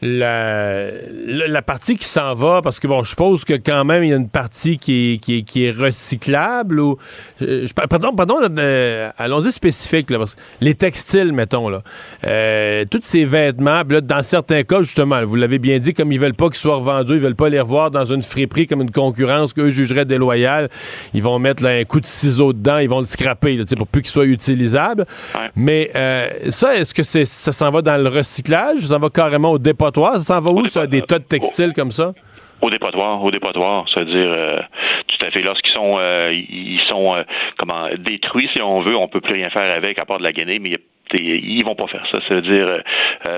[0.00, 0.90] la,
[1.26, 4.12] la, partie qui s'en va, parce que bon, je suppose que quand même il y
[4.12, 6.98] a une partie qui est, qui est, qui est recyclable ou
[7.40, 8.36] je, pardon, pardon,
[9.18, 11.82] allons-y spécifique là, parce que les textiles, mettons là,
[12.24, 16.20] euh, tous ces vêtements, là, dans certains cas justement, vous l'avez bien dit, comme ils
[16.20, 18.92] veulent pas qu'ils soient revendus, ils veulent pas les revoir dans une friperie comme une
[18.92, 20.68] concurrence qu'eux jugeraient déloyale,
[21.12, 23.88] ils vont mettre là, un coup de ciseau dedans, ils vont le scraper là, pour
[23.88, 25.06] plus qu'il soit utilisable.
[25.56, 29.50] Mais euh, ça, est-ce que c'est ça s'en va dans le recyclage, ça va carrément
[29.50, 32.12] au dépôt ça s'en va où, ça, des tas de textiles comme ça?
[32.60, 34.58] Au dépotoir, au dépotoir, c'est-à-dire euh,
[35.06, 37.22] tout à fait lorsqu'ils sont euh, ils sont euh,
[37.56, 40.32] comment détruits si on veut, on peut plus rien faire avec à part de la
[40.32, 40.76] gainer, mais
[41.14, 42.18] ils vont pas faire ça.
[42.28, 42.82] Ça veut dire,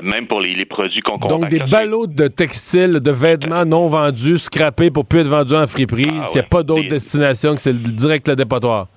[0.03, 4.91] même pour les, produits qu'on Donc, des ballots de textiles, de vêtements non vendus, scrapés
[4.91, 6.09] pour plus être vendus en friperie.
[6.11, 8.89] Ah S'il n'y a pas d'autre destination que c'est direct le dépotoir.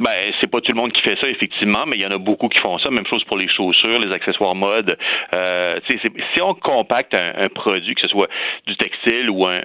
[0.00, 2.16] Ben, c'est pas tout le monde qui fait ça, effectivement, mais il y en a
[2.16, 2.90] beaucoup qui font ça.
[2.90, 4.96] Même chose pour les chaussures, les accessoires mode.
[5.34, 8.28] Euh, si on compacte un, produit, que ce soit
[8.66, 9.60] du textile ou un,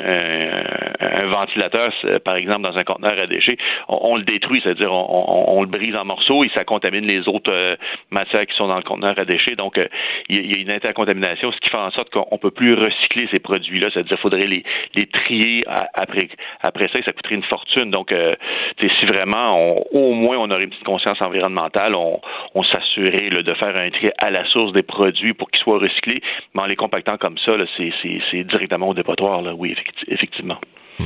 [1.28, 1.94] ventilateur,
[2.26, 3.56] par exemple, dans un conteneur à déchets,
[3.88, 7.78] on, le détruit, c'est-à-dire on, le brise en morceaux et ça contamine les autres euh,
[8.12, 9.56] matières qui sont dans le conteneur à déchets.
[9.56, 9.88] Donc, euh,
[10.28, 13.40] il y, a une intercontamination, ce qui fait en sorte qu'on peut plus recycler ces
[13.40, 13.88] produits-là.
[13.94, 14.64] C'est-à-dire faudrait les,
[14.96, 16.28] les trier après,
[16.62, 17.90] après ça et ça coûterait une fortune.
[17.90, 18.36] Donc, euh,
[18.82, 23.76] si vraiment on, au moins on aurait une petite conscience environnementale, on, s'assurait de faire
[23.76, 26.22] un tri à la source des produits pour qu'ils soient recyclés.
[26.54, 29.76] Mais en les compactant comme ça, c'est directement au dépotoir, oui,
[30.08, 30.58] effectivement.
[31.00, 31.06] Hmm.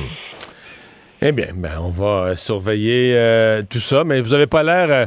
[1.22, 5.06] Eh bien, ben, on va surveiller euh, tout ça, mais vous n'avez pas l'air euh,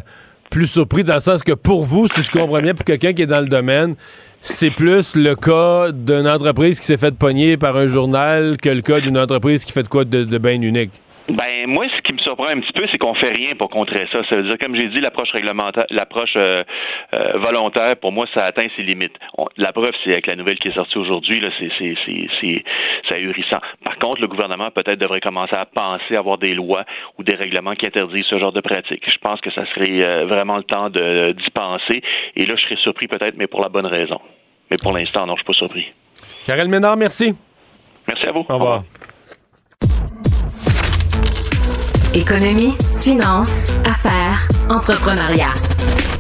[0.52, 3.24] plus surpris dans le sens que pour vous, si je comprends bien, pour quelqu'un qui
[3.24, 3.96] est dans le domaine,
[4.40, 8.82] c'est plus le cas d'une entreprise qui s'est fait pogner par un journal que le
[8.82, 10.92] cas d'une entreprise qui fait de quoi de, de bien unique.
[11.30, 14.08] Ben moi, ce qui me surprend un petit peu, c'est qu'on fait rien pour contrer
[14.12, 14.24] ça.
[14.28, 16.64] Ça veut dire, comme j'ai dit, l'approche réglementaire, l'approche euh,
[17.14, 19.16] euh, volontaire, pour moi, ça atteint ses limites.
[19.56, 21.96] la preuve, c'est avec la nouvelle qui est sortie aujourd'hui, là, c'est c'est
[22.42, 22.64] c'est
[23.08, 23.60] c'est ahurissant.
[23.86, 26.84] Par contre, le gouvernement peut-être devrait commencer à penser à avoir des lois
[27.18, 29.04] ou des règlements qui interdisent ce genre de pratique.
[29.10, 32.02] Je pense que ça serait euh, vraiment le temps de d'y penser.
[32.36, 34.20] Et là, je serais surpris peut-être, mais pour la bonne raison.
[34.70, 35.94] Mais pour l'instant, non, je suis pas surpris.
[36.46, 37.34] Karel Ménard, merci.
[38.08, 38.46] Merci à vous.
[38.50, 38.84] Au revoir.
[42.16, 45.50] Économie, finance, affaires, entrepreneuriat.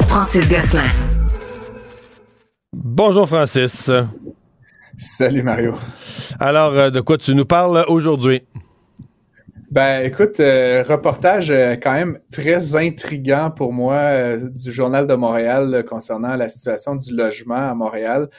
[0.07, 0.89] Francis Gosselin.
[2.73, 3.91] Bonjour Francis.
[4.97, 5.75] Salut Mario.
[6.39, 8.41] Alors, euh, de quoi tu nous parles aujourd'hui?
[9.69, 15.83] Ben, écoute, euh, reportage euh, quand même très intriguant pour moi du Journal de Montréal
[15.87, 18.29] concernant la situation du logement à Montréal.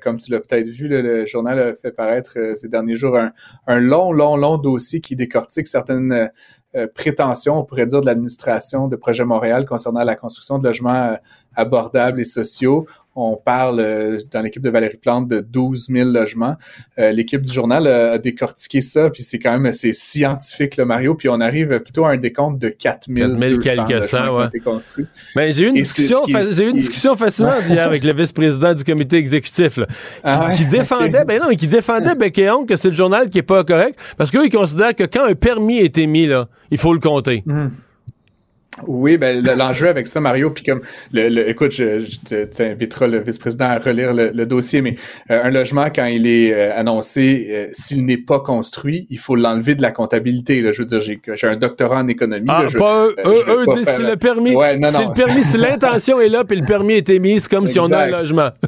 [0.00, 3.32] comme tu l'as peut-être vu, le journal a fait paraître ces derniers jours un,
[3.66, 6.30] un, long, long, long dossier qui décortique certaines
[6.74, 11.12] euh, prétention, on pourrait dire, de l'administration de Projet Montréal concernant la construction de logements
[11.12, 11.16] euh,
[11.54, 12.86] abordables et sociaux.
[13.14, 16.56] On parle euh, dans l'équipe de Valérie Plante de 12 000 logements.
[16.96, 21.14] l'équipe du journal a, décortiqué ça, puis c'est quand même assez scientifique, le Mario.
[21.14, 25.06] Puis on arrive plutôt à un décompte de 4 000 logements qui ont été construits.
[25.36, 28.84] Mais j'ai eu une discussion, j'ai eu une discussion fascinante hier avec le vice-président du
[28.84, 33.28] comité exécutif, là, qui, ah défendait, ben non, qui défendait bec que c'est le journal
[33.28, 36.48] qui est pas correct, parce qu'eux, ils considèrent que quand un permis est émis, là,
[36.70, 37.42] il faut le compter.
[37.46, 37.70] Mhm.
[38.86, 40.80] Oui, ben l'enjeu avec ça, Mario, puis comme
[41.12, 42.06] le, écoute, je,
[42.46, 44.94] t'inviterai le vice-président à relire le, dossier, mais
[45.30, 49.36] euh, un logement, quand il est euh, annoncé, euh, s'il n'est pas construit, il faut
[49.36, 50.62] l'enlever de la comptabilité.
[50.62, 50.72] Là.
[50.72, 52.46] Je veux dire, j'ai, un doctorat en économie.
[52.48, 53.14] Ah, pas eux,
[53.46, 56.94] eux, disent si le permis, si le permis, si l'intention est là, puis le permis
[56.94, 58.50] est émis, c'est comme si on a un logement.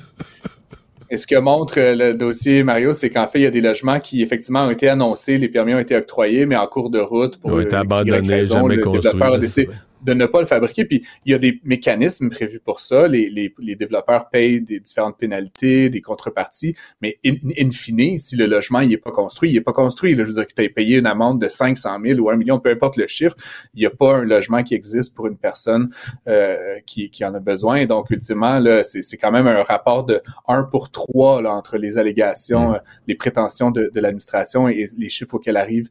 [1.11, 4.01] Et ce que montre le dossier Mario, c'est qu'en fait, il y a des logements
[4.01, 7.39] qui effectivement ont été annoncés, les permis ont été octroyés, mais en cours de route
[7.39, 9.69] pour ont été abandonnés, jamais le développeur a décidé
[10.05, 10.85] de ne pas le fabriquer.
[10.85, 13.09] Puis il y a des mécanismes prévus pour ça.
[13.09, 18.37] Les, les, les développeurs payent des différentes pénalités, des contreparties, mais in, in fine, si
[18.37, 20.15] le logement il est pas construit, il est pas construit.
[20.15, 22.37] Là, je veux dire que tu as payé une amende de 500 000 ou 1
[22.37, 23.37] million, peu importe le chiffre,
[23.75, 25.91] il n'y a pas un logement qui existe pour une personne
[26.29, 27.87] euh, qui, qui en a besoin.
[27.87, 31.99] Donc, ultimement, là, c'est quand même un rapport de 1 pour 3 là, entre les
[31.99, 32.75] allégations, mm.
[32.75, 35.89] euh, les prétentions de, de l'administration et les chiffres auxquels arrive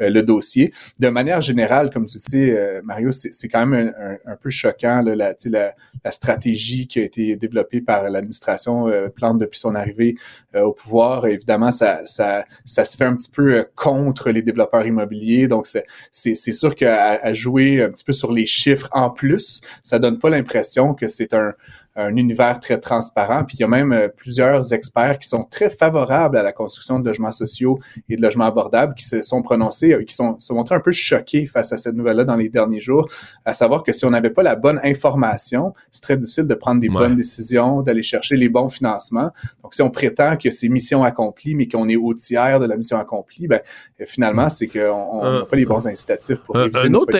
[0.00, 0.72] euh, le dossier.
[0.98, 3.94] De manière générale, comme tu sais, euh, Mario, c'est quand même
[4.26, 9.08] un, peu choquant là, la, la, la, stratégie qui a été développée par l'administration euh,
[9.08, 10.16] Plante depuis son arrivée
[10.54, 11.26] euh, au pouvoir.
[11.26, 15.48] Évidemment, ça, ça, ça se fait un petit peu euh, contre les développeurs immobiliers.
[15.48, 15.66] Donc,
[16.12, 20.28] c'est sûr qu'à jouer un petit peu sur les chiffres en plus, ça donne pas
[20.28, 21.54] l'impression que c'est un,
[21.96, 23.44] un univers très transparent.
[23.44, 26.98] Puis il y a même euh, plusieurs experts qui sont très favorables à la construction
[26.98, 27.78] de logements sociaux
[28.08, 30.92] et de logements abordables qui se sont prononcés, euh, qui sont se montrés un peu
[30.92, 33.08] choqués face à cette nouvelle-là dans les derniers jours,
[33.44, 36.80] à savoir que si on n'avait pas la bonne information, c'est très difficile de prendre
[36.80, 39.30] des bonnes décisions, d'aller chercher les bons financements.
[39.62, 42.76] Donc si on prétend que c'est mission accomplie, mais qu'on est au tiers de la
[42.76, 43.60] mission accomplie, ben
[44.04, 47.18] finalement c'est qu'on n'a pas les bons incitatifs pour un, un autre,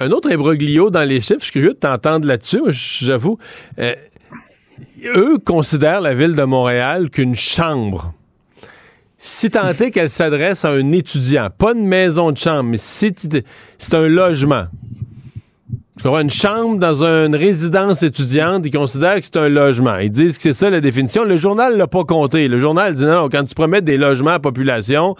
[0.00, 3.38] un autre imbroglio dans les chiffres, je suis curieux de t'entendre là-dessus, j'avoue.
[3.78, 3.94] Euh,
[5.06, 8.12] eux considèrent la ville de Montréal qu'une chambre.
[9.18, 13.12] Si tant est qu'elle s'adresse à un étudiant, pas une maison de chambre, mais si
[13.78, 14.66] c'est un logement.
[16.02, 19.96] Tu Une chambre dans une résidence étudiante, ils considèrent que c'est un logement.
[19.96, 21.24] Ils disent que c'est ça la définition.
[21.24, 22.48] Le journal l'a pas compté.
[22.48, 25.14] Le journal dit non, quand tu promets des logements à population,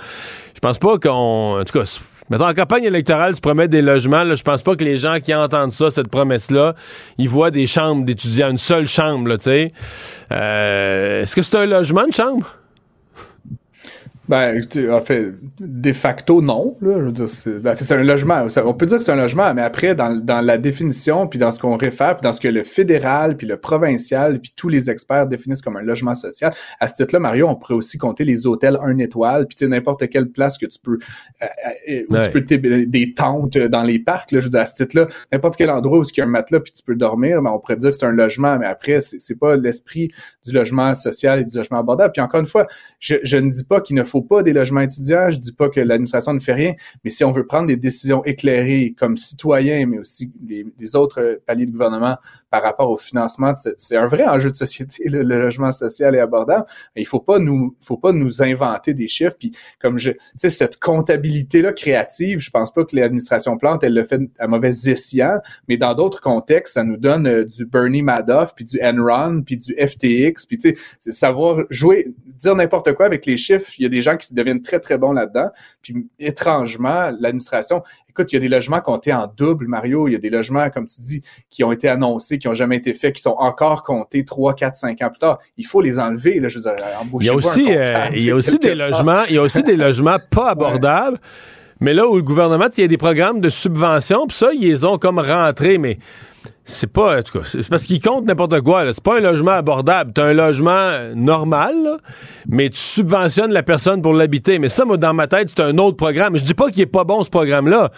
[0.55, 1.61] je pense pas qu'on.
[1.61, 1.99] En tout cas,
[2.31, 4.25] Mettons, en campagne électorale, tu promets des logements.
[4.35, 6.75] Je pense pas que les gens qui entendent ça, cette promesse-là,
[7.19, 9.73] ils voient des chambres d'étudiants, une seule chambre, tu sais.
[10.33, 12.47] Euh, est-ce que c'est un logement, une chambre?
[14.29, 16.77] Ben, en fait, de facto, non.
[16.81, 18.47] Là, je veux dire, c'est, ben, c'est un logement.
[18.65, 21.51] On peut dire que c'est un logement, mais après, dans, dans la définition, puis dans
[21.51, 24.89] ce qu'on réfère, puis dans ce que le fédéral, puis le provincial, puis tous les
[24.91, 28.47] experts définissent comme un logement social, à ce titre-là, Mario, on pourrait aussi compter les
[28.47, 30.99] hôtels un étoile, puis tu sais, n'importe quelle place que tu peux,
[31.43, 31.47] euh,
[31.91, 34.33] euh, où tu peux des tentes dans les parcs.
[34.33, 36.29] Là, je veux dire, à ce titre-là, n'importe quel endroit où il y a un
[36.29, 39.03] matelas, puis tu peux dormir, ben, on pourrait dire que c'est un logement, mais après,
[39.03, 40.11] c'est, c'est pas l'esprit
[40.47, 42.13] du logement social et du logement abordable.
[42.13, 42.67] Puis encore une fois,
[43.05, 45.81] je, ne dis pas qu'il ne faut pas des logements étudiants, je dis pas que
[45.81, 49.99] l'administration ne fait rien, mais si on veut prendre des décisions éclairées comme citoyens, mais
[49.99, 52.17] aussi les, autres paliers de gouvernement
[52.51, 56.67] par rapport au financement, c'est un vrai enjeu de société, le, logement social et abordable.
[56.97, 59.37] Il faut pas nous, faut pas nous inventer des chiffres.
[59.39, 63.83] Puis comme je, tu sais, cette comptabilité là créative, je pense pas que l'administration Plante
[63.83, 67.67] elle le fait à mauvais escient, mais dans d'autres contextes, ça nous donne euh, du
[67.67, 72.55] Bernie Madoff, puis du Enron, puis du FTX, puis tu sais, c'est savoir jouer, dire
[72.55, 73.73] n'importe quoi avec les chiffres.
[73.79, 75.49] Il y a des gens qui deviennent très, très bons là-dedans.
[75.83, 80.09] Puis étrangement, l'administration, écoute, il y a des logements comptés en double, Mario.
[80.09, 82.77] Il y a des logements, comme tu dis, qui ont été annoncés, qui n'ont jamais
[82.77, 85.39] été faits, qui sont encore comptés 3, 4, 5 ans plus tard.
[85.57, 86.41] Il faut les enlever.
[86.41, 86.77] Là, je veux dire,
[87.21, 89.63] il y a aussi, euh, il y a aussi des logements, il y a aussi
[89.63, 91.19] des logements pas abordables.
[91.81, 94.61] Mais là où le gouvernement, il y a des programmes de subvention, puis ça, ils
[94.61, 95.99] les ont comme rentrés, mais
[96.67, 98.85] c'est pas, en tout cas, c'est parce qu'ils comptent n'importe quoi.
[98.93, 100.13] C'est pas un logement abordable.
[100.15, 101.75] T'as un logement normal,
[102.49, 104.59] mais tu subventionnes la personne pour l'habiter.
[104.59, 106.39] Mais ça, moi, dans ma tête, c'est un autre programme.
[106.39, 107.91] Je dis pas qu'il est pas bon, ce programme-là.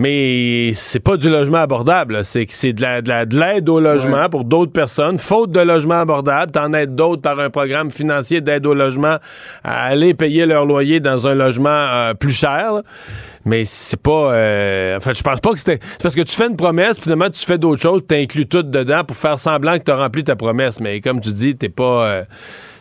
[0.00, 2.24] Mais c'est pas du logement abordable.
[2.24, 5.18] C'est que c'est de l'aide au logement pour d'autres personnes.
[5.18, 9.16] Faute de logement abordable, t'en aides d'autres par un programme financier d'aide au logement
[9.64, 12.74] à aller payer leur loyer dans un logement euh, plus cher.
[13.44, 14.32] Mais c'est pas.
[14.34, 15.80] Euh, en fait, je pense pas que c'était.
[15.82, 18.62] C'est parce que tu fais une promesse, finalement, tu fais d'autres choses, tu inclus tout
[18.62, 20.78] dedans pour faire semblant que tu as rempli ta promesse.
[20.78, 22.06] Mais comme tu dis, t'es pas.
[22.06, 22.22] Euh,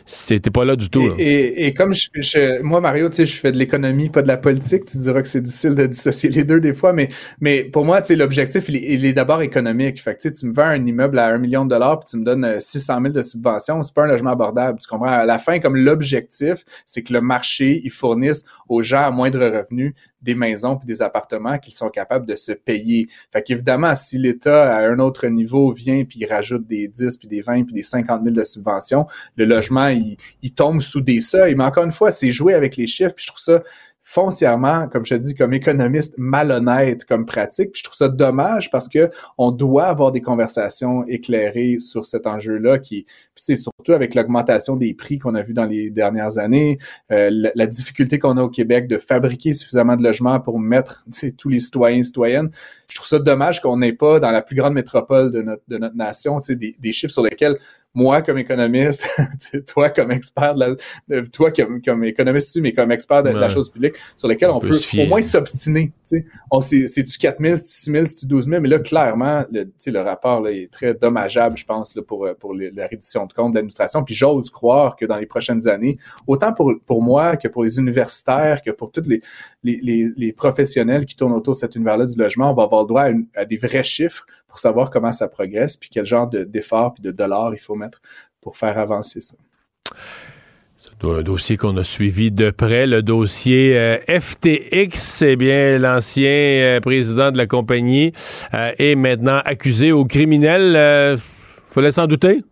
[0.08, 1.04] c'était pas là du tout.
[1.18, 4.86] Et, comme je, moi, Mario, tu sais, je fais de l'économie, pas de la politique.
[4.86, 7.10] Tu diras que c'est difficile de dissocier les deux des fois, mais,
[7.42, 10.02] mais pour moi, tu sais, l'objectif, il, est, d'abord économique.
[10.02, 12.24] Fait que, tu me vends un immeuble à un million de dollars puis tu me
[12.24, 14.80] donnes 600 euh, 000 de subvention, c'est pas un logement abordable.
[14.80, 15.08] Tu comprends?
[15.08, 19.40] À la fin, comme l'objectif, c'est que le marché, il fournisse aux gens à moindre
[19.40, 23.08] revenu des maisons puis des appartements qu'ils sont capables de se payer.
[23.32, 27.28] Fait qu'évidemment, si l'État à un autre niveau vient puis il rajoute des 10 puis
[27.28, 31.22] des 20 puis des 50 000 de subventions, le logement, il, il tombe sous des
[31.22, 31.56] seuils.
[31.56, 33.64] Mais encore une fois, c'est jouer avec les chiffres puis je trouve ça
[34.10, 37.72] foncièrement, comme je te dis, comme économiste, malhonnête comme pratique.
[37.74, 42.80] Je trouve ça dommage parce que on doit avoir des conversations éclairées sur cet enjeu-là,
[42.80, 46.78] qui, c'est surtout avec l'augmentation des prix qu'on a vu dans les dernières années,
[47.12, 51.06] euh, la, difficulté qu'on a au Québec de fabriquer suffisamment de logements pour mettre
[51.38, 52.50] tous les citoyens et citoyennes.
[52.90, 55.78] Je trouve ça dommage qu'on n'ait pas dans la plus grande métropole de notre, de
[55.78, 57.58] notre nation des, des chiffres sur lesquels
[57.98, 59.10] moi comme économiste,
[59.74, 60.78] toi comme expert, de
[61.10, 64.60] la, toi comme, comme économiste, mais comme expert de, la chose publique, sur lesquels on,
[64.60, 65.92] peut, au moins s'obstiner.
[66.04, 69.44] C'est du 4 000, c'est du 6 000, c'est du 12 000, mais là, clairement,
[69.52, 73.34] le, le rapport là, est très dommageable, je pense, là, pour, pour la reddition de
[73.34, 74.04] compte de l'administration.
[74.04, 77.80] Puis j'ose croire que dans les prochaines années, autant pour, pour moi que pour les
[77.80, 79.22] universitaires, que pour tous les,
[79.64, 82.88] les, les, professionnels qui tournent autour de cet univers-là du logement, on va avoir le
[82.88, 86.94] droit à, à des vrais chiffres pour savoir comment ça progresse, puis quel genre d'efforts
[86.94, 88.02] puis de dollars il faut mettre
[88.42, 89.36] pour faire avancer ça.
[90.78, 96.30] C'est un dossier qu'on a suivi de près, le dossier euh, FTX, eh bien l'ancien
[96.30, 98.14] euh, président de la compagnie
[98.54, 101.18] euh, est maintenant accusé au criminel.
[101.66, 102.44] fallait s'en douter.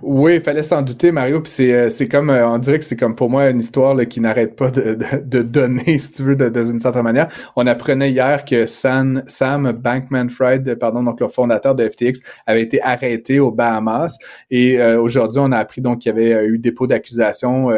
[0.00, 1.40] Oui, il fallait s'en douter, Mario.
[1.40, 3.94] Puis c'est, euh, c'est comme, euh, on dirait que c'est comme pour moi une histoire
[3.96, 7.26] là, qui n'arrête pas de, de, donner, si tu veux, de, d'une certaine manière.
[7.56, 12.80] On apprenait hier que Sam, Sam Bankman-Fried, pardon, donc le fondateur de FTX, avait été
[12.80, 14.18] arrêté aux Bahamas.
[14.52, 17.72] Et euh, aujourd'hui, on a appris donc qu'il y avait eu dépôt d'accusation,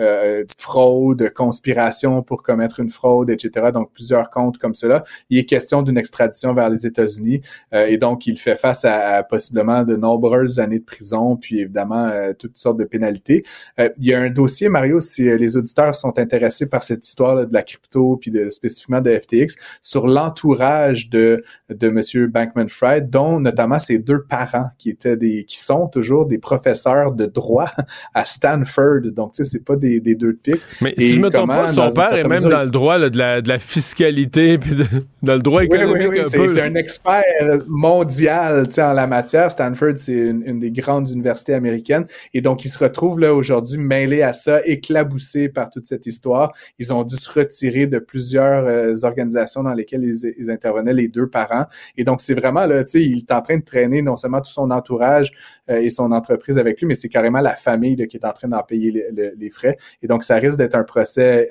[0.00, 3.70] euh, fraude, conspiration pour commettre une fraude, etc.
[3.72, 5.04] Donc plusieurs comptes comme cela.
[5.28, 7.42] Il est question d'une extradition vers les États-Unis.
[7.72, 11.36] et donc, il fait face à, à possiblement de nombreuses années de prison.
[11.36, 13.44] Puis évidemment euh, toutes sortes de pénalités.
[13.78, 17.06] Euh, il y a un dossier, Mario, si euh, les auditeurs sont intéressés par cette
[17.06, 22.26] histoire de la crypto, puis de, spécifiquement de FTX, sur l'entourage de, de M.
[22.26, 27.26] Bankman-Fried, dont notamment ses deux parents qui étaient des, qui sont toujours des professeurs de
[27.26, 27.70] droit
[28.14, 29.02] à Stanford.
[29.12, 30.62] Donc, tu sais, c'est pas des, des deux de pique.
[30.80, 33.40] Mais si je me trompe pas, son père est même dans le droit de, la,
[33.40, 34.74] de la fiscalité, puis
[35.22, 37.22] dans le droit économique oui, oui, oui, C'est un expert
[37.66, 39.50] mondial, tu sais, en la matière.
[39.50, 42.06] Stanford, c'est une, une des grandes universités américaine.
[42.34, 46.52] Et donc, ils se retrouvent là aujourd'hui mêlés à ça, éclaboussés par toute cette histoire.
[46.78, 51.28] Ils ont dû se retirer de plusieurs euh, organisations dans lesquelles ils, intervenaient les deux
[51.28, 51.66] parents.
[51.96, 54.40] Et donc, c'est vraiment là, tu sais, il est en train de traîner non seulement
[54.40, 55.32] tout son entourage
[55.70, 58.62] et son entreprise avec lui, mais c'est carrément la famille qui est en train d'en
[58.62, 59.76] payer les, frais.
[60.02, 61.48] Et donc, ça risque d'être un procès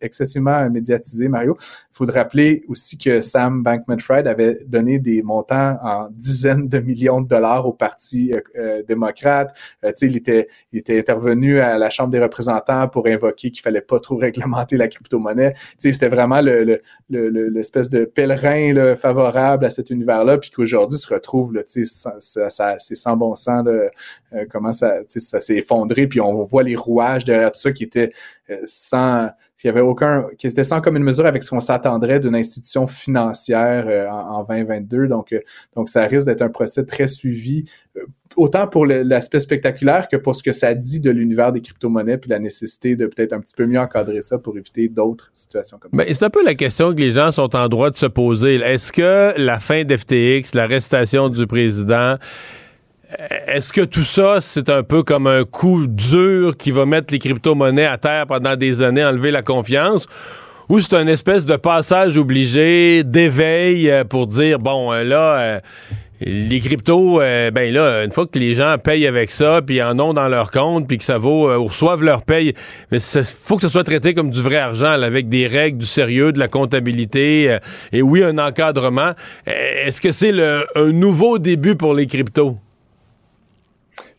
[0.00, 1.56] excessivement médiatisé, Mario.
[1.60, 7.20] Il faut rappeler aussi que Sam Bankman-Fried avait donné des montants en dizaines de millions
[7.20, 9.56] de dollars au Parti euh, euh, démocrate.
[9.94, 13.80] sais, il était, il était intervenu à la Chambre des représentants pour invoquer qu'il fallait
[13.80, 15.54] pas trop réglementer la crypto-monnaie.
[15.78, 21.54] C'était vraiment le, l'espèce de pèlerin là, favorable à cet univers-là, puis qu'aujourd'hui se retrouve,
[21.54, 23.88] là, sais, ça, ça, c'est sans bon sens, là,
[24.50, 28.12] comment ça, s'est effondré, puis on voit les rouages derrière tout ça qui étaient
[28.50, 29.28] euh, sans,
[29.58, 33.86] qui avait aucun, qui était sans commune mesure avec ce qu'on s'attendrait d'une institution financière
[33.88, 35.06] euh, en, 2022.
[35.06, 35.40] Donc, euh,
[35.76, 37.64] donc ça risque d'être un procès très suivi
[38.36, 42.30] autant pour l'aspect spectaculaire que pour ce que ça dit de l'univers des crypto-monnaies puis
[42.30, 45.90] la nécessité de peut-être un petit peu mieux encadrer ça pour éviter d'autres situations comme
[45.92, 46.04] ça.
[46.04, 48.56] Ben, c'est un peu la question que les gens sont en droit de se poser.
[48.56, 52.16] Est-ce que la fin d'FTX, l'arrestation du président,
[53.46, 57.18] est-ce que tout ça, c'est un peu comme un coup dur qui va mettre les
[57.18, 60.06] crypto-monnaies à terre pendant des années, enlever la confiance?
[60.68, 65.60] Ou c'est un espèce de passage obligé, d'éveil euh, pour dire, bon, euh, là, euh,
[66.20, 70.12] les cryptos, ben là, une fois que les gens payent avec ça, puis en ont
[70.12, 72.54] dans leur compte, puis que ça vaut, ou reçoivent leur paye,
[72.90, 75.86] mais il faut que ce soit traité comme du vrai argent, avec des règles, du
[75.86, 77.58] sérieux, de la comptabilité,
[77.92, 79.12] et oui, un encadrement.
[79.46, 80.32] Est-ce que c'est
[80.74, 82.58] un nouveau début pour les cryptos?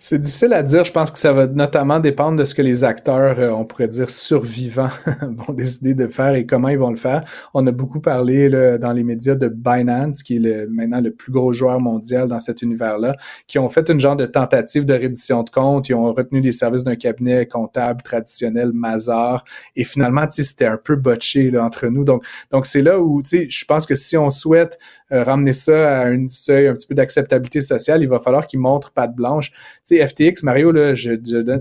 [0.02, 0.86] C'est difficile à dire.
[0.86, 3.90] Je pense que ça va notamment dépendre de ce que les acteurs, euh, on pourrait
[3.90, 4.88] dire survivants,
[5.22, 7.26] vont décider de faire et comment ils vont le faire.
[7.54, 11.12] On a beaucoup parlé là, dans les médias de Binance, qui est le, maintenant le
[11.12, 13.14] plus gros joueur mondial dans cet univers-là,
[13.46, 15.90] qui ont fait une genre de tentative de reddition de compte.
[15.90, 19.44] Ils ont retenu les services d'un cabinet comptable traditionnel, Mazar,
[19.76, 22.06] et finalement, c'était un peu botché là, entre nous.
[22.06, 24.80] Donc, donc c'est là où, tu sais, je pense que si on souhaite
[25.12, 28.62] euh, ramener ça à un seuil un petit peu d'acceptabilité sociale, il va falloir qu'ils
[28.62, 29.52] montrent patte blanche
[29.98, 31.12] sais, FTX, Mario, là, je,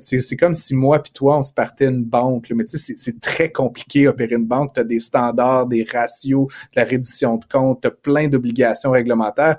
[0.00, 2.50] c'est comme si moi puis toi, on se partait une banque.
[2.54, 4.74] mais tu sais, c'est très compliqué opérer une banque.
[4.74, 8.90] Tu as des standards, des ratios, de la reddition de compte, tu as plein d'obligations
[8.90, 9.58] réglementaires.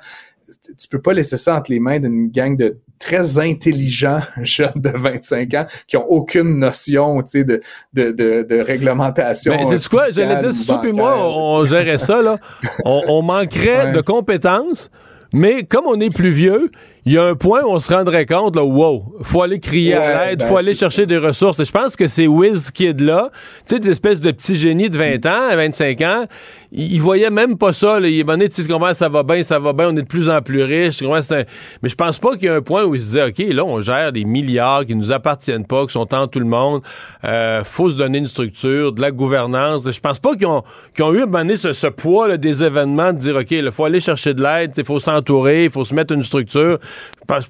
[0.77, 4.89] Tu peux pas laisser ça entre les mains d'une gang de très intelligents jeunes de
[4.89, 7.61] 25 ans qui ont aucune notion, tu sais, de,
[7.93, 9.53] de, de, réglementation.
[9.55, 10.11] Mais c'est quoi?
[10.11, 12.37] J'allais dire, si toi et moi, on gérait ça, là,
[12.85, 14.91] on, manquerait de compétences,
[15.33, 16.71] mais comme on est plus vieux,
[17.05, 19.95] il y a un point où on se rendrait compte, là, wow, faut aller crier
[19.95, 21.59] à l'aide, faut ben, aller chercher des ressources.
[21.59, 23.29] Et je pense que ces WizKids-là,
[23.67, 26.25] tu sais, des espèces de petits génies de 20 ans, 25 ans,
[26.71, 27.99] ils, voyaient même pas ça.
[27.99, 28.07] Là.
[28.09, 30.63] Tu sais, comment ça va bien, ça va bien, on est de plus en plus
[30.63, 31.01] riches.
[31.01, 33.65] Mais je pense pas qu'il y ait un point où ils se disaient, OK, là,
[33.65, 36.81] on gère des milliards qui nous appartiennent pas, qui sont en tout le monde.
[37.23, 39.89] Euh, faut se donner une structure, de la gouvernance.
[39.89, 40.63] Je pense pas qu'ils ont,
[40.99, 44.33] ont eu à ce, ce poids des événements, de dire, OK, il faut aller chercher
[44.33, 46.79] de l'aide, il faut s'entourer, il faut se mettre une structure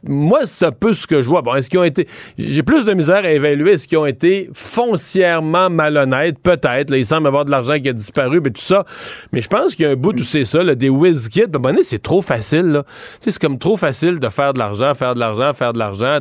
[0.03, 1.41] moi, c'est un peu ce que je vois.
[1.41, 2.07] Bon, est-ce qu'ils ont été.
[2.37, 6.89] J'ai plus de misère à évaluer est-ce qu'ils ont été foncièrement malhonnêtes, peut-être.
[6.89, 8.85] Là, il semble avoir de l'argent qui a disparu, mais tout ça.
[9.31, 11.47] Mais je pense qu'il y a un bout où c'est ça, là, des WizKids.
[11.47, 12.83] Ben, c'est trop facile, là.
[13.19, 16.19] c'est comme trop facile de faire de l'argent, faire de l'argent, faire de l'argent.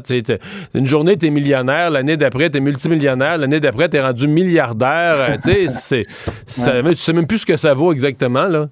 [0.74, 5.16] Une journée, t'es millionnaire, l'année d'après, t'es multimillionnaire, l'année d'après, t'es rendu milliardaire.
[5.18, 6.03] Euh, tu sais,
[6.47, 8.68] tu sais même plus ce que ça vaut exactement, là.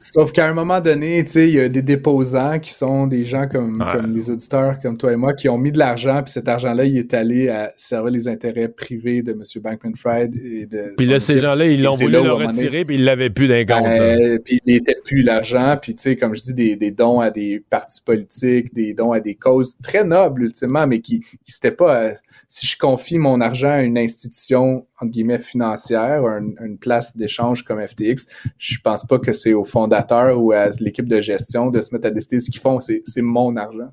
[0.00, 3.24] Sauf qu'à un moment donné, tu sais, il y a des déposants qui sont des
[3.24, 6.32] gens comme, comme, les auditeurs, comme toi et moi, qui ont mis de l'argent, puis
[6.32, 9.42] cet argent-là, il est allé à servir les intérêts privés de M.
[9.60, 10.94] Bankman-Fried et de.
[10.96, 14.42] Puis là, ces gens-là, ils l'ont voulu le retirer, puis ils l'avaient plus d'un compte.
[14.44, 17.30] Puis il n'était plus l'argent, puis tu sais, comme je dis, des, des, dons à
[17.30, 21.72] des partis politiques, des dons à des causes très nobles ultimement, mais qui, qui c'était
[21.72, 22.12] pas
[22.48, 27.84] si je confie mon argent à une institution, entre guillemets, financière, une, place d'échange comme
[27.86, 28.26] FTX,
[28.58, 32.06] je pense pas que c'est au fondateur ou à l'équipe de gestion de se mettre
[32.06, 32.78] à décider ce qu'ils font.
[32.80, 33.90] C'est mon argent.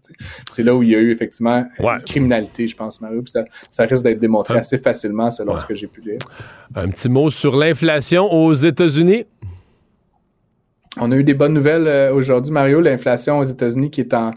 [0.50, 3.24] C'est là où il y a eu effectivement une criminalité, je pense, Mario.
[3.26, 6.20] ça, ça risque d'être démontré assez facilement selon ce que j'ai pu lire.
[6.76, 9.26] Un petit mot sur l'inflation aux États-Unis?
[10.98, 12.80] On a eu des bonnes nouvelles euh, aujourd'hui, Mario.
[12.80, 14.32] L'inflation aux États-Unis qui est en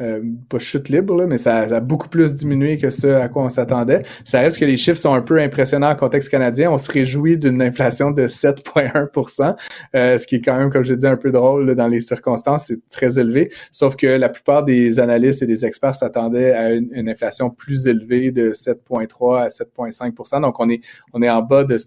[0.00, 3.44] euh, pas chute libre, là, mais ça, a beaucoup plus diminué que ce à quoi
[3.44, 4.02] on s'attendait.
[4.24, 6.70] Ça reste que les chiffres sont un peu impressionnants en contexte canadien.
[6.72, 9.54] On se réjouit d'une inflation de 7,1%
[9.94, 12.66] euh, ce qui est quand même, comme je dit, un peu drôle dans les circonstances.
[12.66, 13.52] C'est très élevé.
[13.70, 18.32] Sauf que la plupart des analystes et des experts s'attendaient à une, inflation plus élevée
[18.32, 20.80] de 7,3 à 7,5% Donc, on est,
[21.12, 21.78] on est en bas de,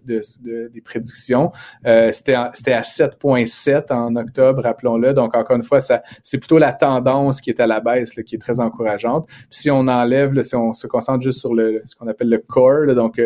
[0.68, 1.52] des prédictions.
[1.86, 5.12] Euh, C'était à 7,7 en octobre, rappelons-le.
[5.12, 8.38] Donc, encore une fois, c'est plutôt la tendance qui est à la baisse qui est
[8.38, 9.26] très encourageante.
[9.26, 12.94] Puis si on enlève, si on se concentre juste sur ce qu'on appelle le core,
[12.94, 13.20] donc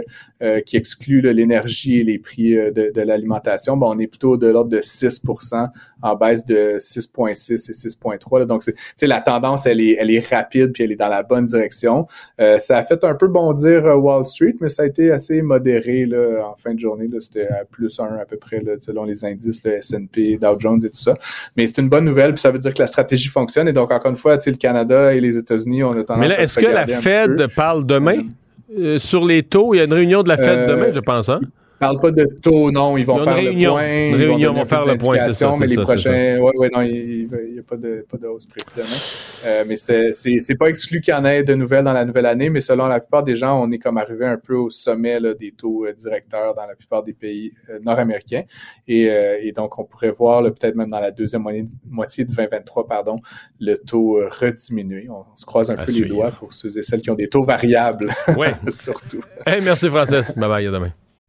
[0.66, 4.70] qui exclut l'énergie et les prix de, de l'alimentation, ben, on est plutôt de l'ordre
[4.70, 5.68] de 6%
[6.02, 8.44] en baisse de 6,6 et 6,3.
[8.46, 11.46] Donc, c'est la tendance, elle est, elle est rapide puis elle est dans la bonne
[11.46, 12.06] direction.
[12.38, 16.48] ça a fait un peu bondir Wall Street, mais ça a été assez modéré là,
[16.50, 17.08] en fin de journée.
[17.20, 20.80] C'était à plus 1 à peu près là, selon les indices, le S&P, Dow Jones
[20.84, 21.16] et tout ça.
[21.56, 23.68] Mais c'est une bonne nouvelle, puis ça veut dire que la stratégie fonctionne.
[23.68, 26.40] Et donc, encore une fois, le Canada et les États-Unis, on a tendance Mais là,
[26.40, 28.22] est-ce que la Fed parle demain?
[28.78, 29.74] Euh, sur les taux?
[29.74, 31.40] Il y a une réunion de la Fed euh, demain, je pense, hein?
[31.82, 32.96] Parle pas de taux, non.
[32.96, 33.50] Ils vont faire le point.
[33.50, 35.52] Une réunion, ils vont, faire le point, c'est ça.
[35.58, 38.46] Mais les ça, prochains, ouais, ouais, non, il n'y a pas de, pas de hausse
[38.46, 38.62] prévue.
[39.44, 42.48] Euh, mais c'est pas exclu qu'il y en ait de nouvelles dans la nouvelle année,
[42.48, 45.34] mais selon la plupart des gens, on est comme arrivé un peu au sommet là,
[45.34, 48.44] des taux euh, directeurs dans la plupart des pays euh, nord-américains.
[48.86, 49.02] Et,
[49.42, 51.44] et, donc, on pourrait voir peut-être même dans la deuxième
[51.88, 53.20] moitié de 2023, pardon,
[53.60, 55.08] le taux rediminuer.
[55.10, 57.44] On, se croise un peu les doigts pour ceux et celles qui ont des taux
[57.44, 58.10] variables.
[58.36, 58.48] Oui.
[58.70, 59.20] surtout.
[59.46, 60.34] Hey, merci, Francis.
[60.36, 60.92] bye bye, à demain.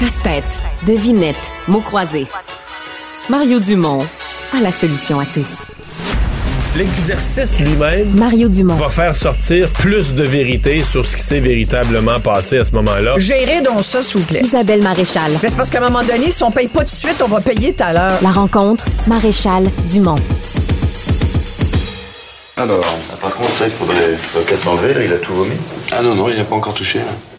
[0.00, 0.44] Casse-tête,
[0.86, 1.36] devinette,
[1.68, 2.26] mots croisés.
[3.28, 4.06] Mario Dumont
[4.56, 5.44] a la solution à tout.
[6.74, 8.76] L'exercice lui-même Mario Dumont.
[8.76, 13.18] va faire sortir plus de vérité sur ce qui s'est véritablement passé à ce moment-là.
[13.18, 14.40] Gérez donc ça, s'il vous plaît.
[14.42, 15.32] Isabelle Maréchal.
[15.42, 17.28] Mais c'est parce qu'à un moment donné, si on paye pas tout de suite, on
[17.28, 18.18] va payer tout à l'heure.
[18.22, 20.16] La rencontre, Maréchal Dumont.
[22.56, 25.56] Alors, par contre, ça, il faudrait peut-être l'enlever, là, il a tout vomi.
[25.92, 27.29] Ah non, non, il n'a pas encore touché, là.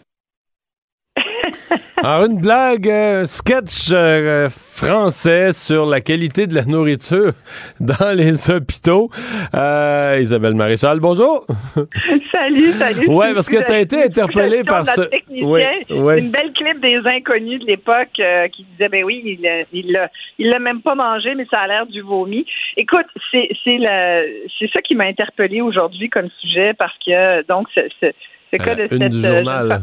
[2.04, 7.30] Alors, une blague, euh, sketch euh, français sur la qualité de la nourriture
[7.80, 9.08] dans les hôpitaux.
[9.54, 11.46] Euh, Isabelle Maréchal, bonjour.
[12.32, 13.06] salut, salut.
[13.08, 15.02] Ouais, parce que tu as été interpellé par ce.
[15.30, 16.18] Oui, oui.
[16.18, 18.20] Une belle clip des inconnus de l'époque
[18.52, 19.38] qui disait ben oui,
[19.72, 22.44] il l'a il l'a même pas mangé, mais ça a l'air du vomi.
[22.76, 23.48] Écoute, c'est
[24.72, 28.98] ça qui m'a interpellé aujourd'hui comme sujet parce que donc c'est c'est cas de une
[28.98, 29.82] cette du journal.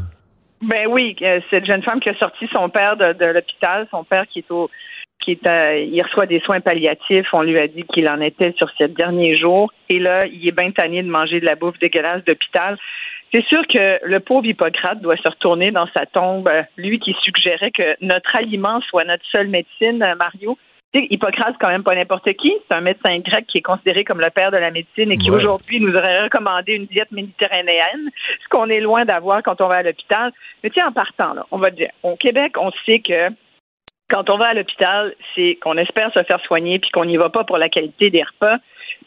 [0.62, 4.03] Ben oui, euh, cette jeune femme qui a sorti son père de, de l'hôpital, son
[4.03, 4.70] père qui est au
[5.20, 8.53] qui est euh, il reçoit des soins palliatifs, on lui a dit qu'il en était
[8.57, 11.78] sur ces derniers jours et là, il est bien tanné de manger de la bouffe
[11.80, 12.78] dégueulasse d'hôpital.
[13.32, 17.16] C'est sûr que le pauvre Hippocrate doit se retourner dans sa tombe, euh, lui qui
[17.22, 20.57] suggérait que notre aliment soit notre seule médecine, Mario.
[20.94, 22.54] Hippocrate, c'est quand même pas n'importe qui.
[22.68, 25.30] C'est un médecin grec qui est considéré comme le père de la médecine et qui
[25.30, 28.10] aujourd'hui nous aurait recommandé une diète méditerranéenne,
[28.44, 30.32] ce qu'on est loin d'avoir quand on va à l'hôpital.
[30.64, 33.30] Mais tiens, en partant, là, on va dire, au Québec, on sait que
[34.10, 37.30] quand on va à l'hôpital, c'est qu'on espère se faire soigner puis qu'on n'y va
[37.30, 38.58] pas pour la qualité des repas.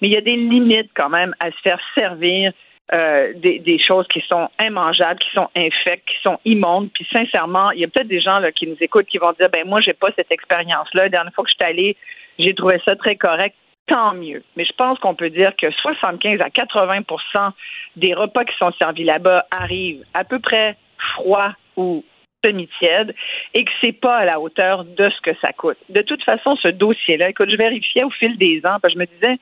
[0.01, 2.53] Mais il y a des limites quand même à se faire servir
[2.93, 6.91] euh, des, choses qui sont immangeables, qui sont infectes, qui sont immondes.
[6.93, 9.67] Puis sincèrement, il y a peut-être des gens qui nous écoutent qui vont dire ben
[9.67, 11.05] moi j'ai pas cette expérience-là.
[11.05, 11.97] La dernière fois que je suis allée,
[12.39, 13.57] j'ai trouvé ça très correct.
[13.87, 14.43] Tant mieux.
[14.57, 17.51] Mais je pense qu'on peut dire que 75 à 80%
[17.97, 20.77] des repas qui sont servis là-bas arrivent à peu près
[21.15, 22.05] froids ou
[22.45, 23.15] semi-tièdes
[23.55, 25.79] et que c'est pas à la hauteur de ce que ça coûte.
[25.89, 28.99] De toute façon, ce dossier-là, écoute, je vérifiais au fil des ans, parce que je
[28.99, 29.39] me disais,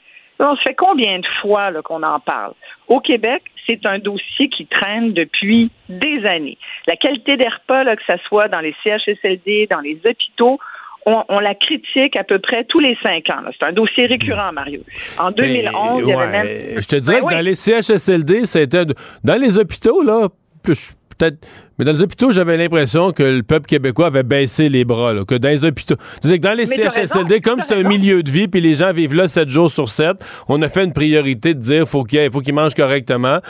[0.47, 2.53] on se fait combien de fois qu'on en parle?
[2.89, 6.59] Au Québec, c'est un dossier qui traîne depuis des années.
[6.87, 10.59] La qualité des repas, là, que ce soit dans les CHSLD, dans les hôpitaux,
[11.07, 13.43] on, la critique à peu près tous les cinq ans.
[13.59, 14.81] C'est un dossier récurrent, Mario.
[15.19, 16.47] En 2011, il y avait même...
[16.81, 17.35] Je te dirais Ben que oui.
[17.35, 18.85] dans les CHSLD, c'était...
[19.25, 20.29] Dans les hôpitaux, là,
[20.63, 21.47] plus- peut-être...
[21.79, 25.25] Mais dans les hôpitaux, j'avais l'impression que le peuple québécois avait baissé les bras, là,
[25.25, 25.97] que dans les hôpitaux...
[26.21, 28.93] C'est-à-dire que dans les CHSLD, raison, comme c'est un milieu de vie, puis les gens
[28.93, 30.17] vivent là 7 jours sur 7,
[30.49, 33.41] on a fait une priorité de dire faut qu'il faut qu'ils mangent correctement.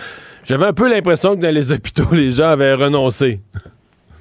[0.44, 3.40] J'avais un peu l'impression que dans les hôpitaux, les gens avaient renoncé.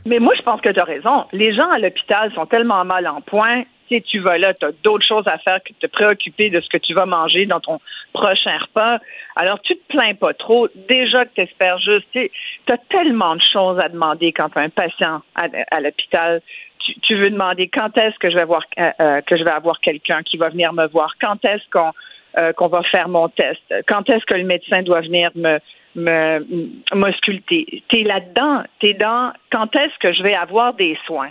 [0.05, 1.25] Mais moi, je pense que tu as raison.
[1.33, 3.63] Les gens à l'hôpital sont tellement mal en point.
[3.89, 6.61] tu tu vas là, tu as d'autres choses à faire que de te préoccuper de
[6.61, 7.79] ce que tu vas manger dans ton
[8.13, 8.99] prochain repas.
[9.35, 10.67] Alors, tu te plains pas trop.
[10.87, 12.29] Déjà que tu espères juste, tu
[12.67, 16.41] as tellement de choses à demander quand tu as un patient à, l'hôpital.
[17.03, 19.79] Tu, veux demander quand est-ce que je vais avoir euh, euh, que je vais avoir
[19.79, 21.91] quelqu'un qui va venir me voir, quand est-ce qu'on
[22.37, 25.59] euh, qu'on va faire mon test, quand est-ce que le médecin doit venir me
[25.95, 26.45] me
[26.95, 27.83] m'ausculter?
[27.89, 31.29] T'es là-dedans, t'es dans quand est-ce que je vais avoir des soins?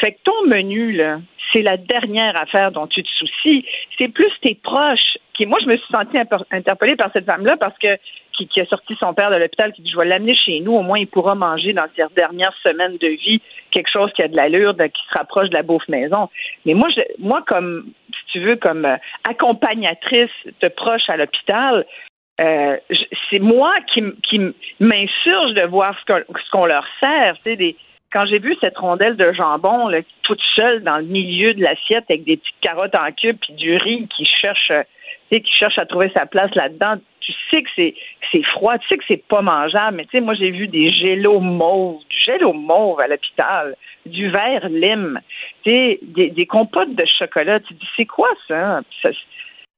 [0.00, 1.20] Fait que ton menu, là,
[1.52, 3.64] c'est la dernière affaire dont tu te soucies.
[3.98, 5.18] C'est plus tes proches.
[5.34, 6.18] Qui, moi, je me suis sentie
[6.50, 7.96] interpellée par cette femme-là parce que
[8.32, 10.72] qui, qui, a sorti son père de l'hôpital, qui dit Je vais l'amener chez nous,
[10.72, 13.40] au moins il pourra manger dans ses dernières semaines de vie
[13.70, 16.28] quelque chose qui a de l'allure, qui se rapproche de la bouffe maison.
[16.64, 18.96] Mais moi, je, moi, comme si tu veux, comme euh,
[19.28, 20.30] accompagnatrice
[20.60, 21.86] de proche à l'hôpital,
[22.40, 22.76] euh,
[23.30, 24.40] c'est moi qui, qui
[24.80, 27.36] m'insurge de voir ce qu'on leur sert.
[27.44, 27.76] Tu des,
[28.12, 29.90] quand j'ai vu cette rondelle de jambon
[30.22, 33.76] toute seule dans le milieu de l'assiette avec des petites carottes en cube puis du
[33.76, 34.72] riz qui cherche,
[35.30, 37.94] sais, qui cherche à trouver sa place là-dedans, tu sais que c'est
[38.32, 39.96] c'est froid, tu sais que c'est pas mangeable.
[39.96, 44.30] Mais tu sais, moi j'ai vu des gélos mauves, du gélo mauve à l'hôpital, du
[44.30, 45.20] verre lime,
[45.64, 47.60] tu sais, des, des compotes de chocolat.
[47.60, 48.80] Tu dis c'est quoi ça?
[49.02, 49.10] ça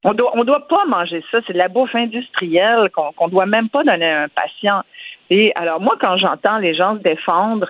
[0.05, 1.39] on doit, on doit pas manger ça.
[1.45, 4.81] C'est de la bouffe industrielle qu'on qu'on doit même pas donner à un patient.
[5.29, 7.69] Et alors, moi, quand j'entends les gens se défendre,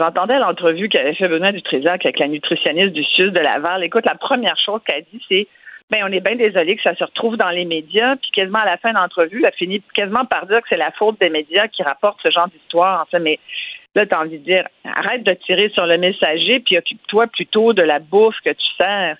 [0.00, 3.84] j'entendais l'entrevue qu'avait fait Benoît Dutrisac avec la nutritionniste du Sud de Laval.
[3.84, 5.46] Écoute, la première chose qu'elle dit, c'est
[5.90, 8.64] ben, on est bien désolé que ça se retrouve dans les médias, puis quasiment à
[8.64, 11.66] la fin de l'entrevue, elle finit quasiment par dire que c'est la faute des médias
[11.66, 13.06] qui rapportent ce genre d'histoire.
[13.12, 13.40] En mais
[13.96, 17.72] là, tu as envie de dire, arrête de tirer sur le messager, puis occupe-toi plutôt
[17.72, 19.16] de la bouffe que tu sers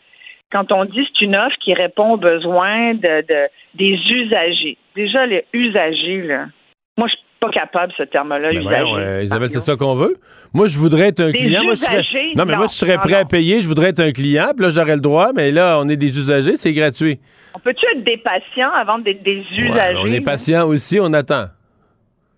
[0.52, 3.24] quand on dit c'est une offre qui répond aux besoins de,
[3.74, 4.76] des usagers.
[4.94, 6.46] Déjà, les usagers, là,
[7.00, 9.24] moi, je suis pas capable, ce terme-là, ben usagers.
[9.24, 10.18] Isabelle, c'est ça qu'on veut?
[10.52, 11.62] Moi, je voudrais être un client.
[11.64, 12.32] Moi, je serais...
[12.36, 13.62] Non, mais moi, je serais prêt à payer.
[13.62, 15.30] Je voudrais être un client, puis là, j'aurais le droit.
[15.34, 17.18] Mais là, on est des usagers, c'est gratuit.
[17.54, 19.98] On peut-tu être des patients avant d'être des usagers?
[19.98, 21.46] on est patient aussi, on attend.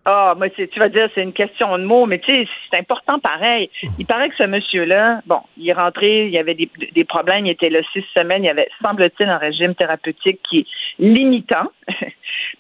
[0.05, 3.21] Ah, moi, tu vas dire c'est une question de mots, mais tu sais, c'est important
[3.21, 3.71] pareil.
[3.99, 7.47] Il paraît que ce monsieur-là, bon, il est rentré, il y avait des, des problèmes,
[7.47, 10.67] il était là six semaines, il y avait, semble-t-il, un régime thérapeutique qui est
[10.99, 11.71] limitant,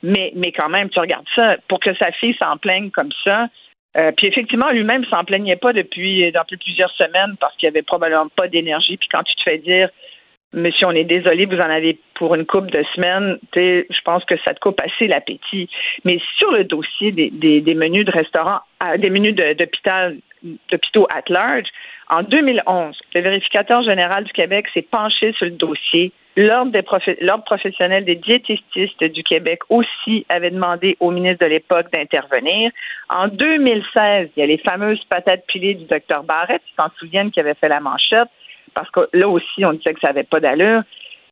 [0.04, 3.48] mais, mais quand même, tu regardes ça, pour que sa fille s'en plaigne comme ça,
[3.96, 8.28] euh, puis effectivement, lui-même s'en plaignait pas depuis, depuis plusieurs semaines parce qu'il avait probablement
[8.34, 8.96] pas d'énergie.
[8.96, 9.90] Puis quand tu te fais dire
[10.54, 13.38] Monsieur, on est désolé, vous en avez pour une coupe de semaines.
[13.54, 15.68] Je pense que ça te coupe assez l'appétit.
[16.04, 18.60] Mais sur le dossier des, menus de restaurant,
[18.98, 20.18] des menus d'hôpital,
[20.70, 21.68] d'hôpitaux at large,
[22.10, 26.12] en 2011, le vérificateur général du Québec s'est penché sur le dossier.
[26.36, 26.78] L'Ordre
[27.44, 32.70] professionnel des diététistes du Québec aussi avait demandé au ministre de l'époque d'intervenir.
[33.08, 37.30] En 2016, il y a les fameuses patates pilées du docteur Barrett, tu t'en souviens,
[37.30, 38.28] qui avait fait la manchette
[38.74, 40.82] parce que là aussi, on disait que ça n'avait pas d'allure.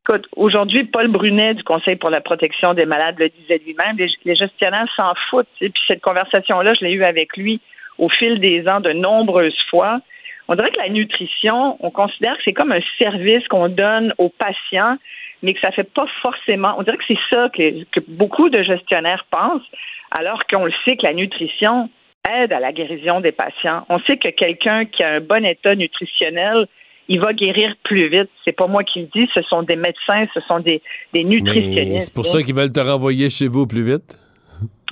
[0.07, 4.35] Écoute, aujourd'hui, Paul Brunet du Conseil pour la protection des malades le disait lui-même, les,
[4.35, 5.49] gestionnaires s'en foutent.
[5.59, 7.61] Puis cette conversation-là, je l'ai eue avec lui
[7.99, 10.01] au fil des ans de nombreuses fois.
[10.49, 14.31] On dirait que la nutrition, on considère que c'est comme un service qu'on donne aux
[14.31, 14.97] patients,
[15.43, 16.75] mais que ça fait pas forcément.
[16.79, 19.69] On dirait que c'est ça que, que beaucoup de gestionnaires pensent,
[20.11, 21.91] alors qu'on le sait que la nutrition
[22.29, 23.85] aide à la guérison des patients.
[23.89, 26.67] On sait que quelqu'un qui a un bon état nutritionnel
[27.11, 28.31] il va guérir plus vite.
[28.45, 30.81] C'est pas moi qui le dis, ce sont des médecins, ce sont des,
[31.13, 32.07] des nutritionnistes.
[32.07, 34.17] C'est pour ça qu'ils veulent te renvoyer chez vous plus vite?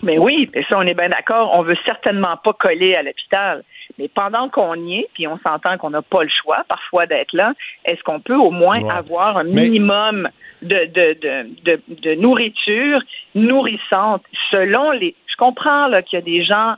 [0.03, 1.53] Mais oui, et ça, on est bien d'accord.
[1.55, 3.63] On veut certainement pas coller à l'hôpital.
[3.99, 7.33] Mais pendant qu'on y est, puis on s'entend qu'on n'a pas le choix parfois d'être
[7.33, 7.55] là,
[7.85, 10.29] est-ce qu'on peut au moins avoir un minimum
[10.63, 11.19] de, de,
[11.65, 13.01] de, de, nourriture
[13.37, 14.23] nourrissante?
[14.51, 15.15] Selon les.
[15.27, 16.75] Je comprends qu'il y a des gens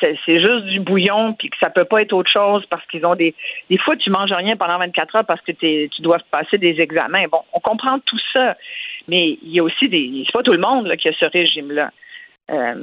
[0.00, 3.14] c'est juste du bouillon puis que ça peut pas être autre chose parce qu'ils ont
[3.14, 3.34] des
[3.70, 7.24] des fois tu manges rien pendant 24 heures parce que tu dois passer des examens.
[7.30, 8.56] Bon, on comprend tout ça,
[9.08, 11.26] mais il y a aussi des c'est pas tout le monde là, qui a ce
[11.26, 11.90] régime là.
[12.50, 12.74] Euh,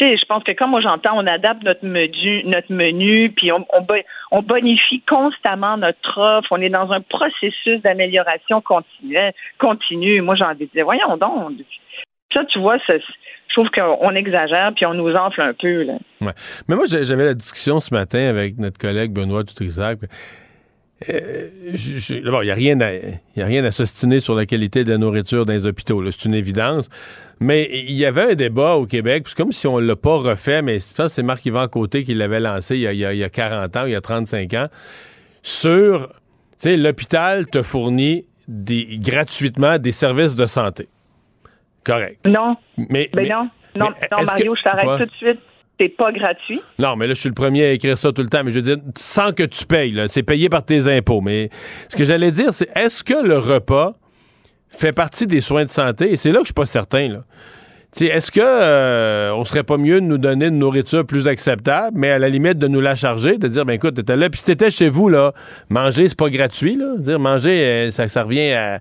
[0.00, 3.66] je pense que comme moi j'entends, on adapte notre menu, notre menu, puis on,
[4.30, 6.48] on, bonifie constamment notre offre.
[6.52, 9.18] On est dans un processus d'amélioration continue.
[9.58, 10.22] continue.
[10.22, 11.52] Moi, j'ai envie de dire, voyons donc.
[12.32, 12.94] Ça, tu vois, ça,
[13.48, 15.82] je trouve qu'on exagère puis on nous enfle un peu.
[15.82, 15.94] Là.
[16.20, 16.32] Ouais.
[16.68, 19.98] Mais moi, j'avais la discussion ce matin avec notre collègue Benoît Dutrisac.
[21.08, 21.48] Euh,
[22.24, 24.90] D'abord, il n'y a rien à, y a rien à s'ostiner sur la qualité de
[24.90, 26.04] la nourriture dans les hôpitaux.
[26.10, 26.88] C'est une évidence.
[27.40, 30.16] Mais il y avait un débat au Québec, c'est comme si on ne l'a pas
[30.16, 33.18] refait, mais je pense que c'est Marc-Yvan Côté qui l'avait lancé il y, a, il,
[33.18, 34.66] y a, 40 ans, il y a 35 ans,
[35.42, 36.14] sur, tu
[36.58, 40.88] sais, l'hôpital te fournit des, gratuitement des services de santé.
[41.88, 42.18] Correct.
[42.26, 42.56] Non.
[42.76, 43.48] Mais, ben non.
[43.74, 45.40] Non, non Mario, je t'arrête tout de suite.
[45.80, 46.60] c'est pas gratuit.
[46.78, 48.56] Non, mais là, je suis le premier à écrire ça tout le temps, mais je
[48.58, 51.20] veux dire, sans que tu payes, c'est payé par tes impôts.
[51.20, 51.50] Mais
[51.88, 53.94] ce que j'allais dire, c'est est-ce que le repas
[54.68, 56.12] fait partie des soins de santé?
[56.12, 57.24] Et c'est là que je suis pas certain, là.
[58.00, 62.10] Est-ce que euh, on serait pas mieux de nous donner une nourriture plus acceptable, mais
[62.10, 64.44] à la limite de nous la charger, de dire ben écoute, t'étais là, puis si
[64.44, 65.32] t'étais chez vous là,
[65.70, 68.78] manger c'est pas gratuit là, dire manger euh, ça, ça revient à,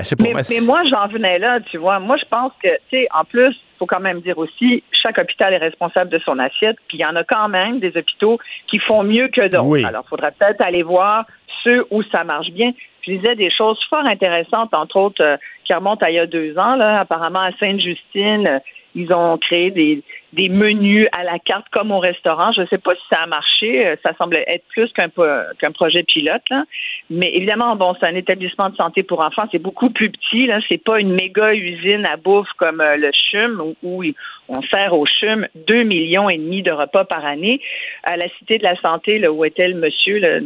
[0.00, 0.24] je sais pas.
[0.24, 3.24] Mais, mais moi j'en venais là, tu vois, moi je pense que tu sais en
[3.24, 7.00] plus faut quand même dire aussi, chaque hôpital est responsable de son assiette, puis il
[7.00, 9.86] y en a quand même des hôpitaux qui font mieux que d'autres.
[9.86, 11.24] Alors, il faudrait peut-être aller voir
[11.64, 12.72] ceux où ça marche bien.
[13.08, 16.58] Je des choses fort intéressantes, entre autres, euh, qui remontent à il y a deux
[16.58, 16.76] ans.
[16.76, 18.58] Là, apparemment, à Sainte-Justine, euh,
[18.94, 20.02] ils ont créé des,
[20.48, 22.52] menus à la carte comme au restaurant.
[22.52, 23.86] Je ne sais pas si ça a marché.
[23.86, 26.42] Euh, ça semble être plus qu'un projet pilote.
[26.50, 26.64] Là.
[27.08, 29.44] Mais évidemment, bon, c'est un établissement de santé pour enfants.
[29.52, 30.46] C'est beaucoup plus petit.
[30.46, 30.58] Là.
[30.68, 34.04] C'est pas une méga usine à bouffe comme le CHUM où,
[34.48, 37.60] on sert au CHUM deux millions et demi de repas par année.
[38.04, 40.40] À la Cité de la Santé, là, où était le monsieur, là,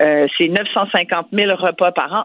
[0.00, 2.24] euh, c'est 950 000 repas par an.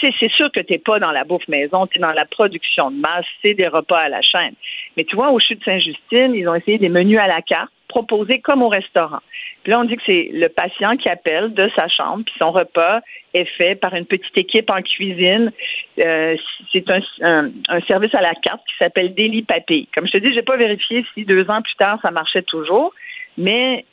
[0.00, 2.90] C'est sûr que tu n'es pas dans la bouffe maison, tu es dans la production
[2.90, 4.54] de masse, c'est des repas à la chaîne.
[4.96, 7.70] Mais tu vois, au CHU de Saint-Justine, ils ont essayé des menus à la carte
[7.88, 9.20] proposés comme au restaurant.
[9.62, 12.52] Puis là, on dit que c'est le patient qui appelle de sa chambre, puis son
[12.52, 13.00] repas
[13.34, 15.52] est fait par une petite équipe en cuisine.
[15.98, 16.36] Euh,
[16.72, 17.50] c'est un,
[17.86, 19.88] service à la carte qui s'appelle Daily Papy.
[19.94, 22.92] Comme je te dis, j'ai pas vérifié si deux ans plus tard ça marchait toujours,
[23.36, 23.84] mais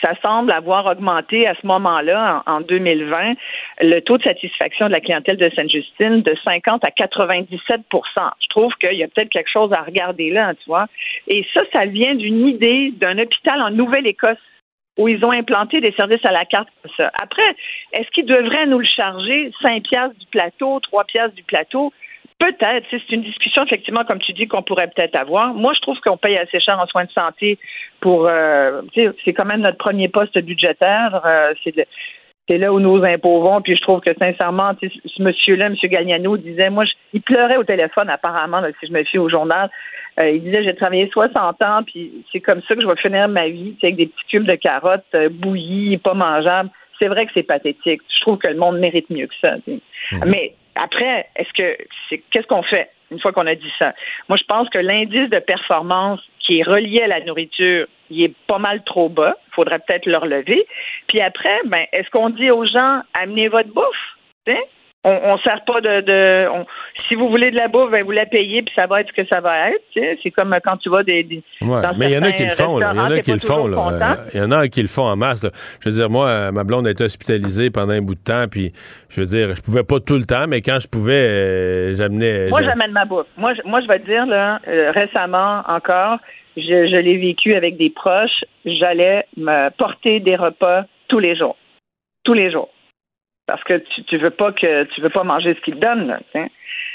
[0.00, 3.34] ça semble avoir augmenté à ce moment-là, en, 2020,
[3.80, 8.72] le taux de satisfaction de la clientèle de Sainte-Justine de 50 à 97% Je trouve
[8.74, 10.86] qu'il y a peut-être quelque chose à regarder là, tu vois.
[11.28, 14.38] Et ça, ça vient d'une idée d'un hôpital en Nouvelle-Écosse
[14.98, 17.10] où ils ont implanté des services à la carte comme ça.
[17.22, 17.56] Après,
[17.92, 19.50] est-ce qu'ils devraient nous le charger?
[19.62, 21.92] 5 piastres du plateau, 3 piastres du plateau?
[22.40, 22.86] Peut-être.
[22.90, 25.52] C'est une discussion, effectivement, comme tu dis, qu'on pourrait peut-être avoir.
[25.52, 27.58] Moi, je trouve qu'on paye assez cher en soins de santé
[28.00, 28.26] pour.
[28.26, 31.20] Euh, c'est quand même notre premier poste budgétaire.
[31.26, 31.52] Euh,
[32.48, 33.60] c'est là où nos impôts vont.
[33.60, 35.76] Puis je trouve que sincèrement, ce monsieur-là, M.
[35.84, 39.70] Gagnano, disait, moi, il pleurait au téléphone apparemment, si je me fie au journal.
[40.18, 43.28] Euh, il disait, j'ai travaillé 60 ans, puis c'est comme ça que je vais finir
[43.28, 46.70] ma vie, avec des petits cubes de carottes euh, bouillies, pas mangeables.
[46.98, 48.00] C'est vrai que c'est pathétique.
[48.14, 49.56] Je trouve que le monde mérite mieux que ça.
[49.66, 49.78] Mmh.
[50.26, 51.76] Mais après, est-ce que
[52.08, 53.92] c'est qu'est-ce qu'on fait une fois qu'on a dit ça?
[54.28, 58.34] Moi, je pense que l'indice de performance qui est relié à la nourriture, il est
[58.46, 59.36] pas mal trop bas.
[59.48, 60.66] Il faudrait peut-être le relever.
[61.08, 64.16] Puis après, ben, est-ce qu'on dit aux gens amenez votre bouffe?
[65.02, 66.46] On, ne sert pas de,
[67.08, 69.22] si vous voulez de la bouffe, ben vous la payez puis ça va être ce
[69.22, 69.82] que ça va être.
[70.22, 71.26] C'est comme quand tu vas des,
[71.62, 72.78] mais il y en a qui le font.
[72.78, 73.68] Il y en a qui le font.
[74.34, 75.46] Il y en a qui le font en masse.
[75.80, 78.72] Je veux dire, moi, ma blonde a été hospitalisée pendant un bout de temps, puis
[79.08, 82.50] je veux dire, je pouvais pas tout le temps, mais quand je pouvais, euh, j'amenais.
[82.50, 83.26] Moi, j'amène ma bouffe.
[83.38, 86.18] Moi, je, moi, je vais te dire là, euh, récemment encore,
[86.58, 88.44] je, je l'ai vécu avec des proches.
[88.66, 91.56] J'allais me porter des repas tous les jours,
[92.24, 92.68] tous les jours
[93.46, 96.06] parce que tu, tu veux pas que tu veux pas manger ce qu'ils te donnent.
[96.06, 96.20] Là,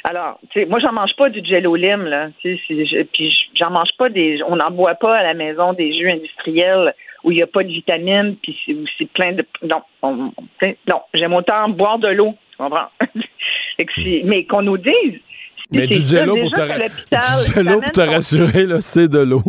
[0.04, 4.10] Alors, tu sais, moi j'en mange pas du jello lime là, puis j'en mange pas
[4.10, 6.94] des, on n'en boit pas à la maison des jus industriels
[7.24, 8.56] où il n'y a pas de vitamines, puis
[8.98, 12.90] c'est plein de, non, non, j'aime autant boire de l'eau, tu comprends?
[14.26, 15.20] Mais qu'on nous dise.
[15.72, 19.44] Mais du jello pour te rassurer, là, c'est de l'eau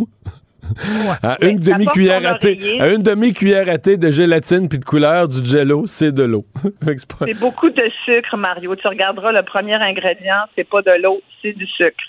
[1.23, 5.27] à, une demi-cuillère à thé, à une demi-cuillère à thé de gélatine puis de couleur
[5.27, 6.45] du jello, c'est de l'eau.
[6.81, 8.75] c'est beaucoup de sucre, Mario.
[8.75, 12.03] Tu regarderas le premier ingrédient, c'est pas de l'eau, c'est du sucre.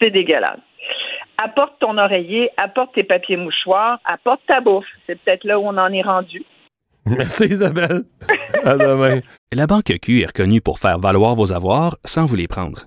[0.00, 0.60] C'est dégueulasse.
[1.38, 4.86] Apporte ton oreiller, apporte tes papiers mouchoirs, apporte ta bouffe.
[5.06, 6.42] C'est peut-être là où on en est rendu.
[7.06, 8.02] Merci Isabelle.
[8.64, 9.20] à demain.
[9.52, 12.86] La Banque Q est reconnue pour faire valoir vos avoirs sans vous les prendre.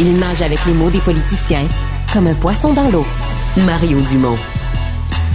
[0.00, 1.66] Il nage avec les mots des politiciens
[2.12, 3.04] comme un poisson dans l'eau.
[3.66, 4.38] Mario Dumont.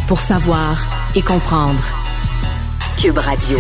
[0.08, 0.88] Pour savoir
[1.18, 1.84] et comprendre.
[2.98, 3.58] Cube Radio.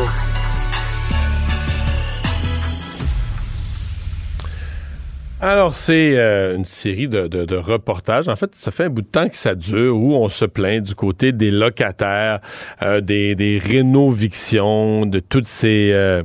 [5.41, 8.30] Alors, c'est euh, une série de, reportages.
[8.30, 10.82] En fait, ça fait un bout de temps que ça dure où on se plaint
[10.82, 12.39] du côté des locataires,
[12.82, 15.91] euh, des, des rénovictions, de toutes ces...
[15.91, 16.24] Euh,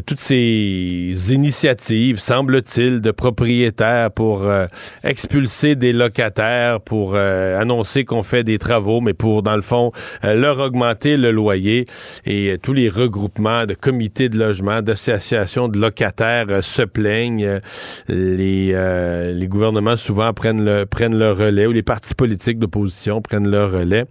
[0.00, 4.66] toutes ces initiatives, semble-t-il, de propriétaires pour euh,
[5.04, 9.92] expulser des locataires, pour euh, annoncer qu'on fait des travaux, mais pour, dans le fond,
[10.24, 11.86] euh, leur augmenter le loyer.
[12.24, 17.60] Et tous les regroupements de comités de logement, d'associations de locataires se plaignent.
[18.08, 18.72] Les,
[19.34, 23.66] les gouvernements souvent prennent le, prennent le relais, ou les partis politiques d'opposition prennent le
[23.66, 24.04] relais.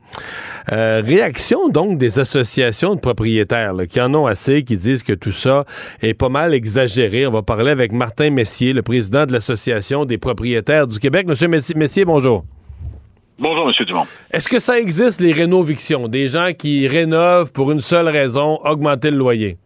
[0.68, 5.66] réaction, donc, des associations de propriétaires qui en ont assez, qui disent que tout ça
[6.02, 7.28] est pas mal exagéré.
[7.28, 11.28] On va parler avec Martin Messier, le président de l'Association des propriétaires du Québec.
[11.28, 12.44] Monsieur Messier, bonjour.
[13.40, 14.06] Bonjour, Monsieur Dumont.
[14.32, 16.08] Est-ce que ça existe, les rénovictions?
[16.08, 19.58] Des gens qui rénovent pour une seule raison, augmenter le loyer?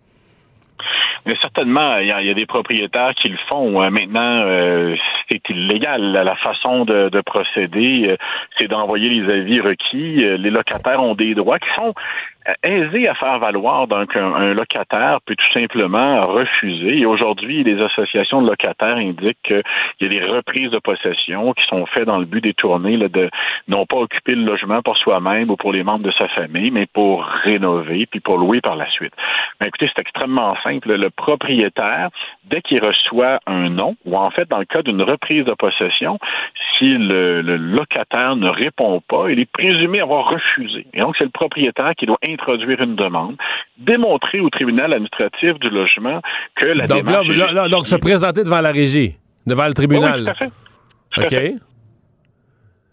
[1.26, 3.82] Mais certainement, il y, a, des propriétaires qui le font.
[3.82, 3.90] Hein.
[3.90, 4.96] Maintenant, euh,
[5.28, 6.14] c'est illégal.
[6.14, 8.18] La façon de, procéder, euh,
[8.58, 10.24] c'est d'envoyer les avis requis.
[10.24, 11.96] Euh, les locataires ont des droits qui sont
[12.64, 13.88] aisés à faire valoir.
[13.88, 17.00] Donc, un, locataire peut tout simplement refuser.
[17.00, 19.64] Et aujourd'hui, les associations de locataires indiquent qu'il
[20.02, 23.30] y a des reprises de possession qui sont faites dans le but détourné là, de
[23.68, 26.86] non pas occuper le logement pour soi-même ou pour les membres de sa famille, mais
[26.86, 29.14] pour rénover puis pour louer par la suite.
[29.60, 30.94] Mais écoutez, c'est extrêmement simple.
[30.94, 32.10] Le propriétaire,
[32.46, 36.20] dès qu'il reçoit un nom, ou en fait, dans le cas d'une reprise de possession,
[36.78, 40.86] si le, locataire ne répond pas, il est présumé avoir refusé.
[40.94, 43.36] Et donc, c'est le propriétaire qui doit introduire une demande,
[43.78, 46.22] démontrer au tribunal administratif du logement
[46.56, 49.16] que la donc, Là, donc, se présenter devant la régie,
[49.46, 50.20] devant le tribunal.
[50.20, 51.52] Oui, tout à fait.
[51.52, 51.62] OK.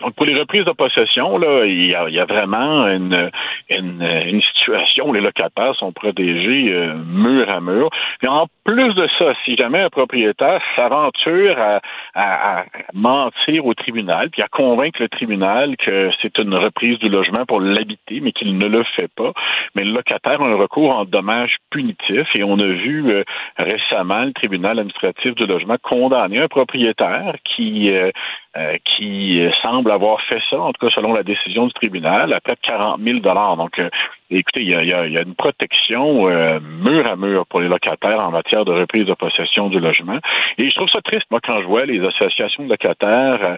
[0.03, 3.31] Donc, pour les reprises de possession, là, il y a, vraiment une,
[3.69, 7.89] une, situation où les locataires sont protégés euh, mur à mur.
[8.23, 11.81] Et en plus de ça, si jamais un propriétaire s'aventure à,
[12.15, 17.47] à, mentir au tribunal, puis à convaincre le tribunal que c'est une reprise du logement
[17.47, 19.33] pour l'habiter, mais qu'il ne le fait pas,
[19.75, 22.29] mais le locataire a un recours en dommages punitifs.
[22.35, 23.23] Et on a vu euh,
[23.57, 28.11] récemment le tribunal administratif du logement condamner un propriétaire qui euh,
[28.55, 32.41] euh, qui semble avoir fait ça, en tout cas selon la décision du tribunal, à
[32.41, 33.89] près de 40 000 Donc, euh,
[34.31, 38.67] écoutez, il y a, une protection euh, mur à mur pour les locataires en matière
[38.67, 40.19] de reprise de possession du logement.
[40.59, 43.57] Et je trouve ça triste, moi, quand je vois les associations de locataires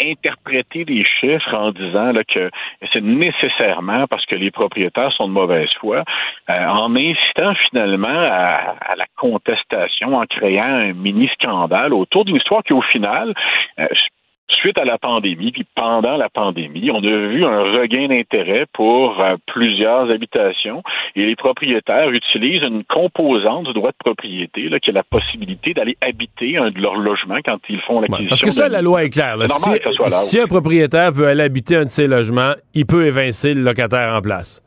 [0.00, 2.50] interpréter des chiffres en disant là, que
[2.92, 6.04] c'est nécessairement parce que les propriétaires sont de mauvaise foi,
[6.48, 12.72] en incitant finalement à, à, la contestation, en créant un mini-scandale autour d'une histoire qui,
[12.72, 13.34] au final,
[14.54, 19.20] suite à la pandémie, puis pendant la pandémie, on a vu un regain d'intérêt pour
[19.20, 20.82] euh, plusieurs habitations
[21.16, 25.74] et les propriétaires utilisent une composante du droit de propriété, là, qui est la possibilité
[25.74, 28.28] d'aller habiter un de leurs logements quand ils font l'acquisition.
[28.28, 29.36] parce que ça, la loi est claire.
[30.10, 34.14] si, un propriétaire veut aller habiter un de ses logements, il peut évincer le locataire
[34.14, 34.62] en place.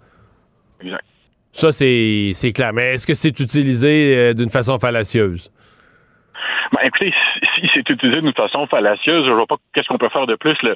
[0.81, 1.03] Exact.
[1.51, 2.73] Ça, c'est clair.
[2.73, 5.51] Mais est-ce que c'est utilisé euh, d'une façon fallacieuse?
[6.71, 7.13] Ben, écoutez,
[7.55, 10.57] si c'est utilisé d'une façon fallacieuse, je vois pas qu'est-ce qu'on peut faire de plus.
[10.63, 10.75] Le,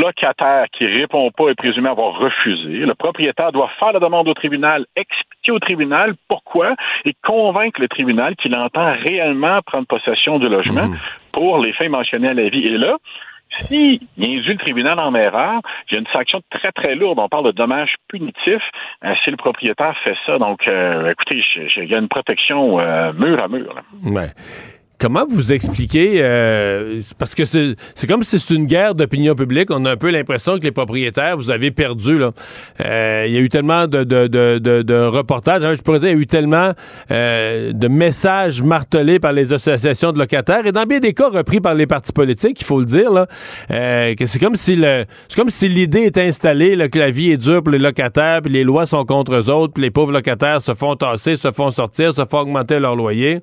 [0.00, 2.68] locataire qui répond pas est présumé avoir refusé.
[2.68, 6.74] Le propriétaire doit faire la demande au tribunal, expliquer au tribunal pourquoi
[7.04, 10.96] et convaincre le tribunal qu'il entend réellement prendre possession du logement mmh.
[11.32, 12.66] pour les fins mentionnées à la vie.
[12.66, 12.96] Et là,
[13.58, 17.18] si il induit le tribunal en erreur, il y a une sanction très, très lourde.
[17.18, 18.62] On parle de dommages punitifs
[19.04, 20.38] euh, si le propriétaire fait ça.
[20.38, 21.42] Donc, euh, écoutez,
[21.76, 23.74] il y a une protection euh, mur à mur.
[24.04, 24.30] Ouais.
[25.00, 29.86] Comment vous expliquez, euh, parce que c'est comme si c'est une guerre d'opinion publique, on
[29.86, 32.18] a un peu l'impression que les propriétaires, vous avez perdu.
[32.18, 32.32] Là.
[32.84, 36.10] Euh, il y a eu tellement de, de, de, de, reportages, hein, je pourrais dire,
[36.10, 36.72] il y a eu tellement
[37.10, 41.60] euh, de messages martelés par les associations de locataires et dans bien des cas repris
[41.60, 43.26] par les partis politiques, il faut le dire, là,
[43.70, 47.38] que c'est comme si le c'est comme si l'idée est installée que la vie est
[47.38, 50.60] dure pour les locataires, puis les lois sont contre eux autres, puis les pauvres locataires
[50.60, 53.40] se font tasser, se font sortir, se font augmenter leur loyer.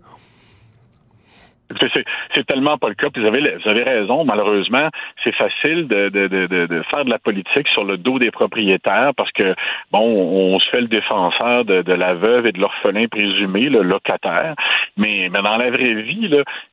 [2.33, 3.07] C'est tellement pas le cas.
[3.13, 4.23] vous avez, raison.
[4.23, 4.89] Malheureusement,
[5.23, 9.53] c'est facile de, faire de la politique sur le dos des propriétaires parce que,
[9.91, 14.55] bon, on se fait le défenseur de, la veuve et de l'orphelin présumé, le locataire.
[14.95, 16.29] Mais, dans la vraie vie,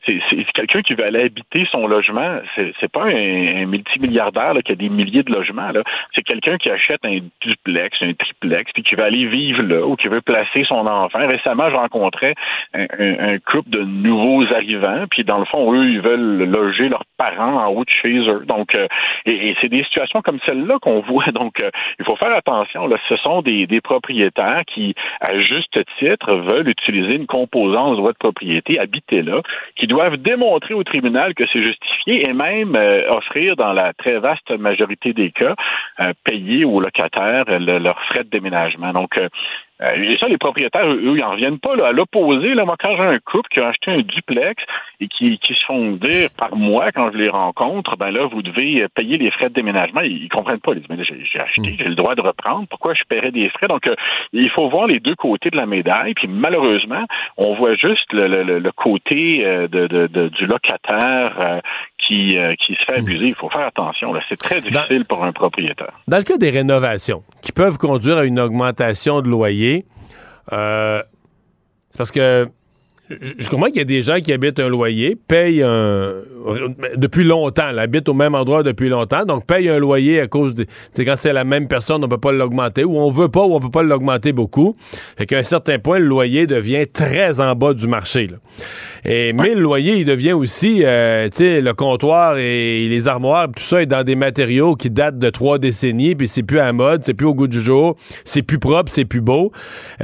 [0.06, 0.20] c'est
[0.54, 2.38] quelqu'un qui veut aller habiter son logement.
[2.56, 5.70] C'est pas un, multimilliardaire qui a des milliers de logements.
[6.14, 9.96] C'est quelqu'un qui achète un duplex, un triplex, puis qui veut aller vivre là ou
[9.96, 11.26] qui veut placer son enfant.
[11.26, 12.34] Récemment, je rencontrais
[12.74, 17.64] un couple de nouveaux arrivants puis dans le fond, eux, ils veulent loger leurs parents
[17.64, 18.44] en haut de chez eux.
[18.46, 18.86] Donc, euh,
[19.26, 21.26] et, c'est des situations comme celle-là qu'on voit.
[21.32, 22.88] Donc, euh, il faut faire attention.
[23.08, 28.78] Ce sont des, propriétaires qui, à juste titre, veulent utiliser une composante droit de propriété,
[28.78, 29.42] habiter là,
[29.76, 32.78] qui doivent démontrer au tribunal que c'est justifié et même
[33.08, 35.54] offrir, dans la très vaste majorité des cas,
[36.24, 38.92] payer aux locataires leurs frais de déménagement.
[38.92, 39.28] Donc, euh,
[39.80, 41.74] et ça, les propriétaires, eux, ils n'en reviennent pas.
[41.74, 41.88] Là.
[41.88, 44.62] À l'opposé, là, moi, quand j'ai un couple qui a acheté un duplex
[45.00, 48.42] et qui, qui se font dire par mois, quand je les rencontre, ben là, vous
[48.42, 50.02] devez euh, payer les frais de déménagement.
[50.02, 50.72] Ils, ne comprennent pas.
[50.72, 51.76] Ils disent, mais j'ai acheté, hmm.
[51.76, 52.68] j'ai le droit de reprendre.
[52.70, 53.66] Pourquoi je paierais des frais?
[53.66, 53.96] Donc, euh,
[54.32, 56.14] il faut voir les deux côtés de la médaille.
[56.14, 57.04] Puis malheureusement,
[57.36, 61.60] on voit juste le, le, le côté de, de, de, du locataire
[62.06, 63.04] qui, qui se fait hmm.
[63.04, 63.26] abuser.
[63.28, 64.12] Il faut faire attention.
[64.28, 65.92] C'est très difficile pour un propriétaire.
[66.08, 69.84] Dans le cas des rénovations, qui peuvent conduire à une augmentation de loyer,
[70.52, 71.02] euh,
[71.96, 72.48] parce que
[73.10, 76.14] je comprends qu'il y a des gens qui habitent un loyer, payent un.
[76.96, 80.66] depuis longtemps, habitent au même endroit depuis longtemps, donc payent un loyer à cause de.
[80.96, 83.60] Quand c'est la même personne, on peut pas l'augmenter, ou on veut pas, ou on
[83.60, 84.74] peut pas l'augmenter beaucoup.
[85.18, 88.28] Fait qu'à un certain point, le loyer devient très en bas du marché.
[89.04, 93.48] Et, mais le loyer, il devient aussi, euh, tu sais, le comptoir et les armoires,
[93.54, 96.72] tout ça est dans des matériaux qui datent de trois décennies, puis c'est plus à
[96.72, 99.52] mode, c'est plus au goût du jour, c'est plus propre, c'est plus beau.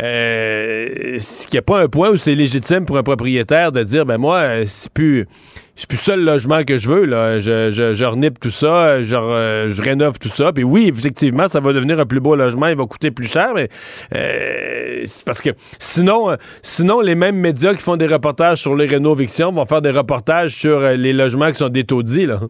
[0.03, 4.05] Euh, ce qui a pas un point où c'est légitime pour un propriétaire de dire,
[4.05, 5.28] ben moi, euh, c'est plus
[5.76, 7.05] c'est plus ça le logement que je veux.
[7.05, 7.38] Là.
[7.38, 10.53] Je, je, renipe tout ça, je, rénove tout ça.
[10.53, 13.53] Puis oui, effectivement, ça va devenir un plus beau logement, il va coûter plus cher,
[13.55, 13.68] mais
[14.16, 19.53] euh, parce que sinon, sinon, les mêmes médias qui font des reportages sur les rénovations
[19.53, 22.26] vont faire des reportages sur euh, les logements qui sont détaudis.
[22.26, 22.41] Là.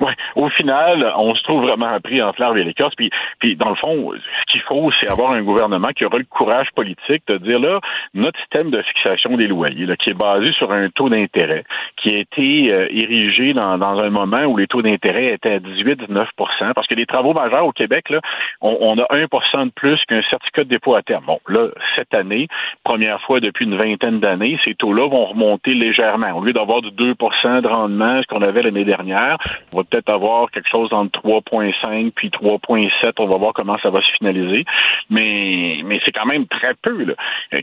[0.00, 0.14] Ouais.
[0.36, 2.94] Au final, on se trouve vraiment pris en fleurs et l'écorce.
[2.94, 6.24] Puis, puis, dans le fond, ce qu'il faut, c'est avoir un gouvernement qui aura le
[6.24, 7.80] courage politique de dire là,
[8.14, 11.64] notre système de fixation des loyers, là, qui est basé sur un taux d'intérêt,
[11.96, 15.58] qui a été euh, érigé dans, dans, un moment où les taux d'intérêt étaient à
[15.58, 18.20] 18-19% parce que les travaux majeurs au Québec, là,
[18.60, 21.24] on, on a 1% de plus qu'un certificat de dépôt à terme.
[21.26, 22.46] Bon, là, cette année,
[22.84, 26.30] première fois depuis une vingtaine d'années, ces taux-là vont remonter légèrement.
[26.36, 29.38] Au lieu d'avoir du 2% de rendement, ce qu'on avait l'année dernière,
[29.72, 33.12] on va peut-être avoir quelque chose entre 3,5 puis 3,7.
[33.18, 34.64] On va voir comment ça va se finaliser.
[35.10, 37.04] Mais, mais c'est quand même très peu.
[37.04, 37.14] Là.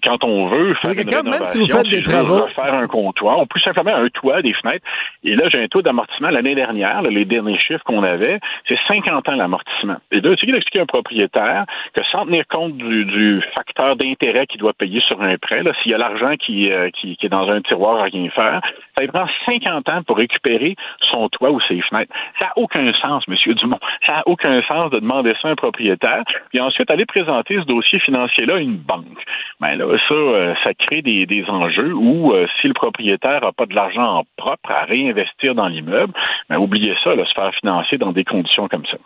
[0.04, 3.46] Quand on veut faire une même si vous faites des travaux, faire un comptoir, on
[3.46, 4.86] peut simplement un toit, des fenêtres.
[5.24, 9.30] Et là, j'ai un taux d'amortissement l'année dernière, les derniers chiffres qu'on avait, c'est 50
[9.30, 9.98] ans l'amortissement.
[10.12, 14.60] Et là, tu d'expliquer à un propriétaire que sans tenir compte du, facteur d'intérêt qu'il
[14.60, 17.50] doit payer sur un prêt, s'il y a l'argent qui, euh, qui, qui, est dans
[17.50, 18.62] un tiroir à rien faire,
[18.96, 20.76] ça lui prend 50 ans pour récupérer
[21.12, 22.14] son toit ou ses fenêtres.
[22.40, 23.54] Ça n'a aucun sens, M.
[23.56, 23.80] Dumont.
[24.06, 27.66] Ça n'a aucun sens de demander ça à un propriétaire, puis ensuite aller présenter ce
[27.66, 29.24] dossier financier-là à une banque.
[29.60, 33.66] Ben là, ça, euh, ça crée des, enjeux où euh, si le propriétaire n'a pas
[33.66, 36.14] de l'argent propre à réinvestir dans l'immeuble,
[36.50, 38.98] ben oubliez ça, là, se faire financer dans des conditions comme ça.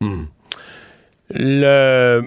[0.00, 0.26] Hmm.
[1.30, 2.22] Le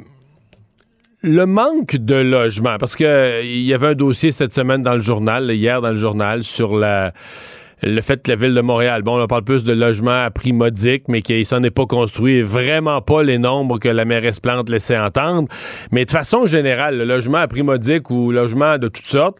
[1.23, 5.01] le manque de logement, parce que il y avait un dossier cette semaine dans le
[5.01, 7.13] journal, hier dans le journal, sur la
[7.83, 10.53] le fait que la ville de Montréal, bon, on parle plus de logements à prix
[10.53, 14.69] modique, mais qu'il s'en est pas construit vraiment pas les nombres que la mairesse Plante
[14.69, 15.47] laissait entendre.
[15.91, 19.37] Mais de façon générale, le logement à prix modique ou logement de toutes sortes,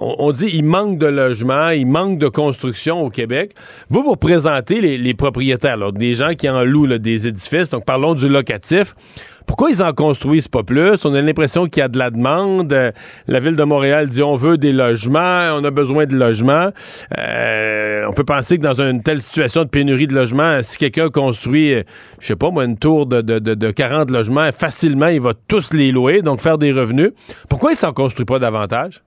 [0.00, 3.52] on, dit il manque de logements, il manque de construction au Québec.
[3.90, 7.70] Vous, vous représentez les, propriétaires, des gens qui en louent des édifices.
[7.70, 8.94] Donc, parlons du locatif.
[9.46, 11.04] Pourquoi ils en construisent pas plus?
[11.04, 12.72] On a l'impression qu'il y a de la demande.
[12.72, 12.92] Euh,
[13.26, 16.70] la ville de Montréal dit on veut des logements, on a besoin de logements.
[17.18, 21.10] Euh, on peut penser que dans une telle situation de pénurie de logements, si quelqu'un
[21.10, 21.82] construit, euh,
[22.20, 25.74] je sais pas moi, une tour de, de, de, 40 logements, facilement, il va tous
[25.74, 27.10] les louer, donc faire des revenus.
[27.48, 29.02] Pourquoi ils s'en construisent pas davantage?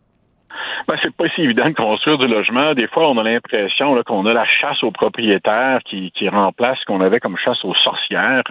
[0.87, 2.73] Ben, c'est pas si évident de construire du logement.
[2.73, 6.85] Des fois, on a l'impression qu'on a la chasse aux propriétaires qui, qui remplace ce
[6.85, 8.43] qu'on avait comme chasse aux sorcières.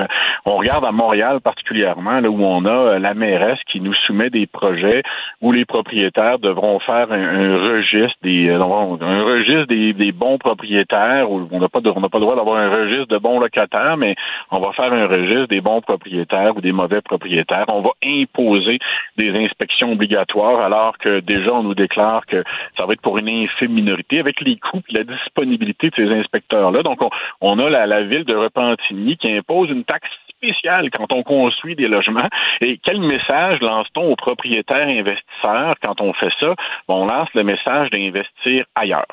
[0.45, 4.29] On regarde à Montréal particulièrement, là, où on a euh, la mairesse qui nous soumet
[4.29, 5.03] des projets
[5.41, 11.31] où les propriétaires devront faire un, registre des euh, un registre des, des, bons propriétaires
[11.31, 13.97] où on n'a pas on n'a pas le droit d'avoir un registre de bons locataires,
[13.97, 14.15] mais
[14.51, 17.65] on va faire un registre des bons propriétaires ou des mauvais propriétaires.
[17.69, 18.79] On va imposer
[19.17, 22.43] des inspections obligatoires alors que déjà on nous déclare que
[22.77, 26.09] ça va être pour une infime minorité, avec les coûts et la disponibilité de ces
[26.09, 26.83] inspecteurs-là.
[26.83, 27.01] Donc,
[27.41, 31.89] on, a la, ville de Repentigny qui impose une taxe spéciale quand on construit des
[31.89, 32.29] logements.
[32.61, 36.55] Et quel message lance-t-on aux propriétaires investisseurs quand on fait ça?
[36.89, 39.07] on lance le message d'investir ailleurs.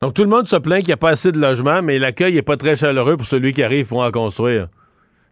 [0.00, 2.34] Donc tout le monde se plaint qu'il n'y a pas assez de logements, mais l'accueil
[2.34, 4.66] n'est pas très chaleureux pour celui qui arrive pour en construire.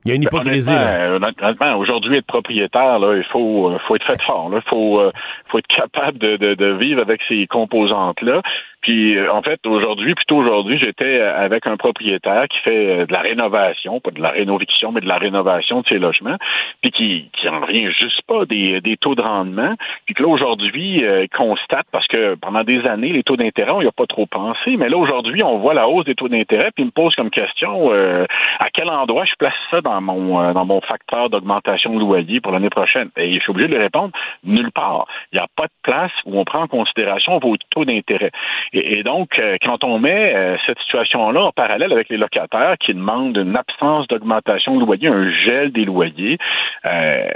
[0.04, 0.74] Il y a une hypocrisie.
[0.74, 1.14] Là.
[1.14, 4.50] Honnêtement, aujourd'hui, être propriétaire, là, il faut, faut être fait fort.
[4.52, 5.00] Il faut,
[5.48, 8.42] faut être capable de, de, de vivre avec ces composantes-là.
[8.82, 13.12] Puis euh, en fait, aujourd'hui, plutôt aujourd'hui, j'étais avec un propriétaire qui fait euh, de
[13.12, 16.36] la rénovation, pas de la rénoviction, mais de la rénovation de ses logements,
[16.82, 19.74] puis qui, qui en revient juste pas des, des taux de rendement.
[20.04, 23.82] Puis que là, aujourd'hui, euh, constate, parce que pendant des années, les taux d'intérêt, on
[23.82, 26.70] n'y a pas trop pensé, mais là, aujourd'hui, on voit la hausse des taux d'intérêt,
[26.74, 28.26] puis il me pose comme question euh,
[28.58, 32.52] à quel endroit je place ça dans mon dans mon facteur d'augmentation de loyer pour
[32.52, 33.10] l'année prochaine?
[33.16, 34.12] Et je suis obligé de lui répondre
[34.44, 35.06] nulle part.
[35.32, 38.30] Il n'y a pas de place où on prend en considération vos taux d'intérêt.
[38.72, 42.94] Et, donc, euh, quand on met euh, cette situation-là en parallèle avec les locataires qui
[42.94, 46.38] demandent une absence d'augmentation de loyer, un gel des loyers,
[46.86, 47.30] euh,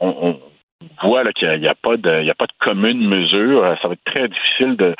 [0.00, 0.38] on,
[1.02, 3.76] voit qu'il n'y a, pas de, a pas de commune mesure.
[3.80, 4.94] Ça va être très difficile de,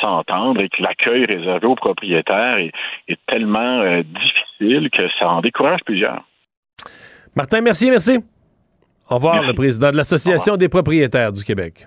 [0.00, 2.72] s'entendre et que l'accueil réservé aux propriétaires est,
[3.26, 6.24] tellement difficile que ça en décourage plusieurs.
[7.36, 8.18] Martin, merci, merci.
[9.08, 11.86] Au revoir, le président de l'Association des propriétaires du Québec.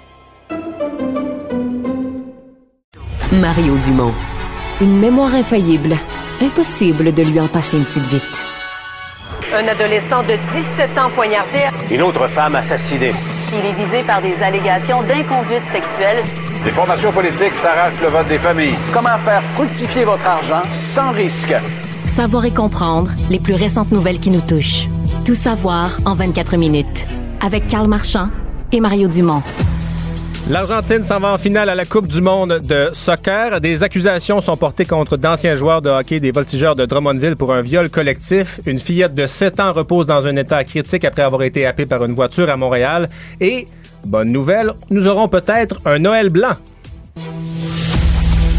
[3.31, 4.11] Mario Dumont.
[4.81, 5.95] Une mémoire infaillible.
[6.41, 8.45] Impossible de lui en passer une petite vite.
[9.55, 10.33] Un adolescent de
[10.77, 11.59] 17 ans poignardé.
[11.89, 13.13] Une autre femme assassinée.
[13.53, 16.23] Il est visé par des allégations d'inconduite sexuelle.
[16.65, 18.75] Les formations politiques s'arrachent le vote des familles.
[18.91, 20.63] Comment faire fructifier votre argent
[20.93, 21.53] sans risque?
[22.05, 24.89] Savoir et comprendre les plus récentes nouvelles qui nous touchent.
[25.23, 27.07] Tout savoir en 24 minutes.
[27.39, 28.27] Avec Carl Marchand
[28.73, 29.41] et Mario Dumont.
[30.49, 33.61] L'Argentine s'en va en finale à la Coupe du monde de soccer.
[33.61, 37.61] Des accusations sont portées contre d'anciens joueurs de hockey des voltigeurs de Drummondville pour un
[37.61, 38.59] viol collectif.
[38.65, 42.03] Une fillette de 7 ans repose dans un état critique après avoir été happée par
[42.03, 43.07] une voiture à Montréal.
[43.39, 43.67] Et,
[44.03, 46.55] bonne nouvelle, nous aurons peut-être un Noël blanc.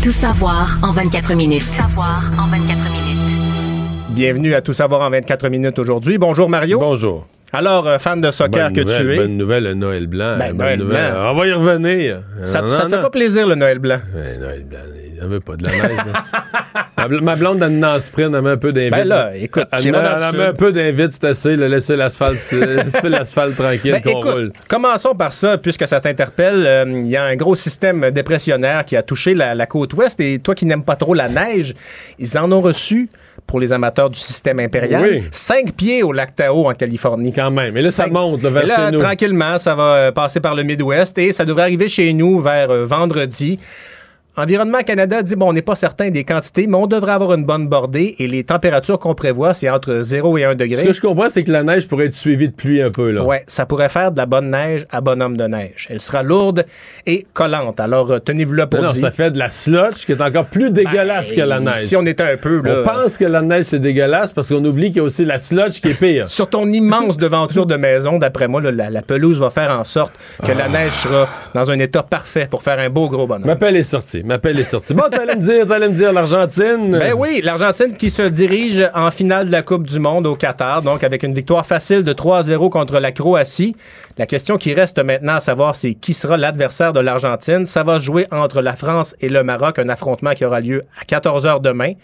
[0.03, 1.67] Tout savoir en 24 minutes.
[1.67, 3.13] Tout savoir en 24 minutes.
[4.11, 6.17] Bienvenue à Tout savoir en 24 minutes aujourd'hui.
[6.17, 6.79] Bonjour Mario.
[6.79, 7.27] Bonjour.
[7.55, 9.17] Alors, euh, fan de soccer que tu es.
[9.17, 10.39] Bonne nouvelle, Noël blanc.
[10.39, 11.13] Ben, Noël nouvelle.
[11.13, 11.33] blanc.
[11.33, 12.21] On va y revenir.
[12.45, 13.99] Ça, ça te fait pas plaisir, le Noël blanc?
[14.15, 14.79] Ouais, Noël blanc,
[15.15, 17.21] il n'en veut pas de la neige.
[17.23, 18.93] ma, blonde, elle en sprint, elle met un peu d'invite.
[18.93, 22.39] Ben là, écoute, elle, met, elle met un peu d'invite, c'est assez, là, laisser l'asphalte,
[23.05, 24.53] l'asphalte tranquille, Ben, qu'on roule.
[24.69, 26.65] Commençons par ça, puisque ça t'interpelle.
[26.67, 30.19] Euh, Il y a un gros système dépressionnaire qui a touché la, la côte ouest.
[30.21, 31.75] Et toi qui n'aimes pas trop la neige,
[32.19, 33.11] ils en ont reçu,
[33.47, 35.25] pour les amateurs du système impérial, Oui.
[35.31, 37.33] cinq pieds au lac Tahoe en Californie.
[37.33, 37.75] Quand même.
[37.75, 38.99] Mais là, ça monte là, vers Et là, chez nous.
[39.01, 42.71] tranquillement, ça va euh, passer par le Midwest et ça devrait arriver chez nous vers
[42.71, 43.59] euh, vendredi.
[44.35, 47.45] Environnement Canada dit, bon, on n'est pas certain des quantités, mais on devrait avoir une
[47.45, 50.81] bonne bordée et les températures qu'on prévoit, c'est entre 0 et 1 degré.
[50.81, 53.11] Ce que je comprends, c'est que la neige pourrait être suivie de pluie un peu.
[53.11, 53.25] Là.
[53.25, 55.87] Ouais, ça pourrait faire de la bonne neige à bonhomme de neige.
[55.91, 56.65] Elle sera lourde
[57.05, 57.79] et collante.
[57.79, 60.47] Alors, euh, tenez-vous là pour Non, non, ça fait de la sludge qui est encore
[60.47, 61.77] plus dégueulasse Ben, que la neige.
[61.85, 62.77] Si on était un peu, là.
[62.81, 65.39] On pense que la neige c'est dégueulasse parce qu'on oublie qu'il y a aussi la
[65.39, 66.29] sludge qui est pire.
[66.31, 69.85] Sur ton immense devanture de maison, d'après moi, là, la, la pelouse va faire en
[69.85, 70.55] sorte que Ah.
[70.55, 73.45] la neige sera dans un état parfait pour faire un beau gros bonhomme.
[73.47, 74.22] M'appelle est sorti.
[74.23, 74.95] Est sorti.
[74.95, 76.97] Bon, me dire, t'allais me dire l'Argentine.
[76.99, 80.83] Ben oui, l'Argentine qui se dirige en finale de la Coupe du Monde au Qatar,
[80.83, 83.75] donc avec une victoire facile de 3-0 contre la Croatie.
[84.19, 87.67] La question qui reste maintenant à savoir, c'est qui sera l'adversaire de l'Argentine.
[87.67, 91.05] Ça va jouer entre la France et le Maroc, un affrontement qui aura lieu à
[91.05, 91.95] 14h demain.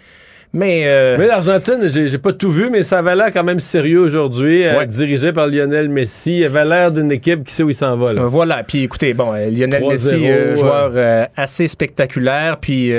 [0.55, 4.01] Mais, euh, Mais l'Argentine, j'ai pas tout vu, mais ça avait l'air quand même sérieux
[4.01, 4.87] aujourd'hui, euh, Ouais.
[4.87, 6.39] dirigé par Lionel Messi.
[6.39, 8.13] Il avait l'air d'une équipe qui sait où il s'en va.
[8.13, 8.23] là.
[8.23, 12.91] Euh, Voilà, puis écoutez, bon, Lionel 3-0, Messi, euh, joueur assez spectaculaire, puis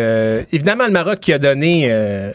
[0.51, 1.91] évidemment le Maroc qui a donné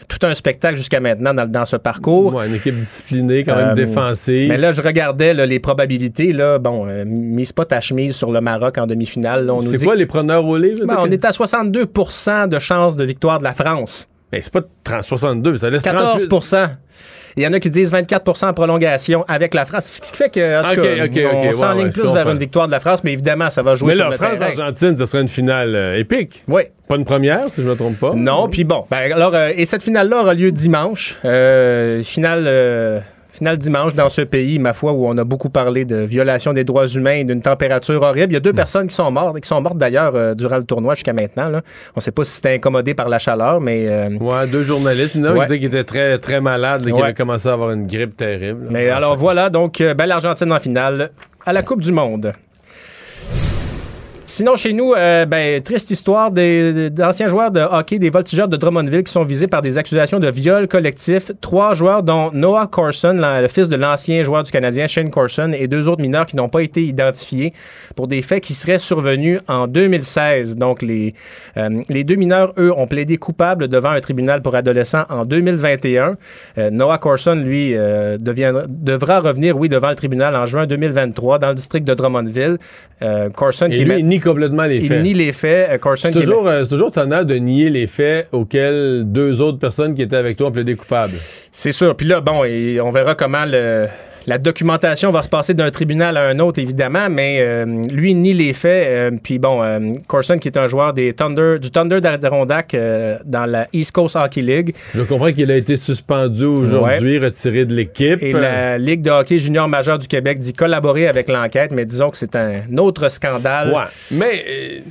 [0.09, 2.33] tout un spectacle jusqu'à maintenant dans, dans ce parcours.
[2.35, 4.49] Ouais, une équipe disciplinée, quand même défensive.
[4.49, 6.33] Mais là, je regardais là, les probabilités.
[6.33, 9.49] Là, bon, mise pas ta chemise sur le Maroc en demi-finale.
[9.65, 10.85] C'est quoi les preneurs au livre?
[10.85, 14.07] Ben, on est à 62% de chances de victoire de la France.
[14.35, 16.27] Mais c'est pas 30, 62, ça laisse 14
[17.37, 19.91] il y en a qui disent 24% en prolongation avec la France.
[19.91, 22.79] Ce qui fait que, en tout cas, on s'enligne plus vers une victoire de la
[22.79, 25.99] France, mais évidemment, ça va jouer mais sur la France-Argentine, ce serait une finale euh,
[25.99, 26.43] épique.
[26.47, 26.63] Oui.
[26.87, 28.13] Pas une première, si je ne me trompe pas.
[28.13, 28.85] Non, puis bon.
[28.89, 31.19] Ben, alors, euh, et cette finale-là aura lieu dimanche.
[31.25, 33.03] Euh, finale
[33.35, 36.63] Finale dimanche dans ce pays, ma foi, où on a beaucoup parlé de violation des
[36.63, 38.31] droits humains et d'une température horrible.
[38.31, 38.55] Il y a deux hmm.
[38.55, 41.49] personnes qui sont mortes, qui sont mortes d'ailleurs euh, durant le tournoi jusqu'à maintenant.
[41.49, 41.61] Là.
[41.95, 43.87] On ne sait pas si c'était incommodé par la chaleur, mais...
[43.89, 45.15] Euh, ouais, deux journalistes.
[45.15, 47.53] Il y en a qui qu'il était très, très malade et qu'il avait commencé à
[47.53, 48.67] avoir une grippe terrible.
[48.69, 51.11] Mais alors voilà, donc, euh, ben, l'Argentine en finale
[51.45, 52.31] à la Coupe du Monde.
[54.27, 59.03] Sinon, chez nous, euh, ben, triste histoire d'anciens joueurs de hockey des voltigeurs de Drummondville
[59.03, 61.31] qui sont visés par des accusations de viol collectif.
[61.41, 65.67] Trois joueurs, dont Noah Corson, le fils de l'ancien joueur du Canadien Shane Corson, et
[65.67, 67.53] deux autres mineurs qui n'ont pas été identifiés
[67.95, 70.55] pour des faits qui seraient survenus en 2016.
[70.55, 71.13] Donc, les,
[71.57, 76.17] euh, les deux mineurs, eux, ont plaidé coupables devant un tribunal pour adolescents en 2021.
[76.57, 81.55] Euh, Noah Corson, lui, devra revenir, oui, devant le tribunal en juin 2023 dans le
[81.55, 82.57] district de Drummondville.
[83.35, 83.83] Corson qui
[84.15, 84.97] nie complètement les faits.
[84.97, 85.69] Il nie les faits.
[85.85, 90.01] Euh, c'est toujours, euh, toujours tonnant de nier les faits auxquels deux autres personnes qui
[90.01, 91.13] étaient avec toi ont plaidé coupables.
[91.51, 91.95] C'est sûr.
[91.95, 93.87] Puis là, bon, et on verra comment le
[94.27, 98.33] la documentation va se passer d'un tribunal à un autre, évidemment, mais euh, lui nie
[98.33, 98.87] les faits.
[98.87, 102.75] Euh, puis bon, euh, Corson, qui est un joueur des Thunder, du Thunder d'Adirondack
[103.25, 104.75] dans la East Coast Hockey League.
[104.93, 108.21] Je comprends qu'il a été suspendu aujourd'hui, retiré de l'équipe.
[108.21, 112.09] Et la Ligue de hockey junior majeur du Québec dit collaborer avec l'enquête, mais disons
[112.09, 113.69] que c'est un autre scandale.
[113.69, 114.83] Ouais, mais...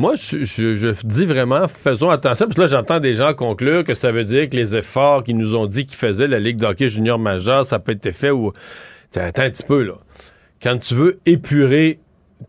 [0.00, 4.10] Moi, je, dis vraiment, faisons attention, parce que là, j'entends des gens conclure que ça
[4.10, 7.18] veut dire que les efforts qu'ils nous ont dit qu'ils faisaient, la Ligue d'hockey junior
[7.18, 8.54] majeur, ça peut être fait ou...
[9.14, 9.96] Attends un petit peu, là.
[10.62, 11.98] Quand tu veux épurer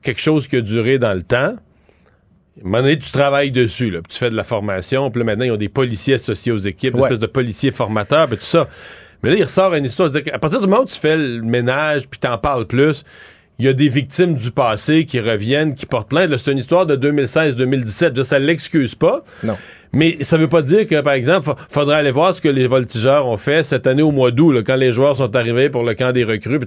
[0.02, 3.90] quelque chose qui a duré dans le temps, à un moment donné, tu travailles dessus,
[3.90, 6.54] là, puis tu fais de la formation, puis là, maintenant, ils ont des policiers associés
[6.54, 8.70] aux équipes, des espèces de policiers formateurs, puis tout ça.
[9.24, 12.08] Mais là, il ressort une histoire, à partir du moment où tu fais le ménage,
[12.08, 13.04] puis t'en parles plus,
[13.62, 16.36] il y a des victimes du passé qui reviennent, qui portent plainte.
[16.36, 18.24] C'est une histoire de 2016-2017.
[18.24, 19.24] Ça l'excuse pas.
[19.44, 19.56] Non.
[19.94, 23.28] Mais ça veut pas dire que, par exemple, faudrait aller voir ce que les voltigeurs
[23.28, 26.12] ont fait cette année au mois d'août, quand les joueurs sont arrivés pour le camp
[26.12, 26.60] des recrues.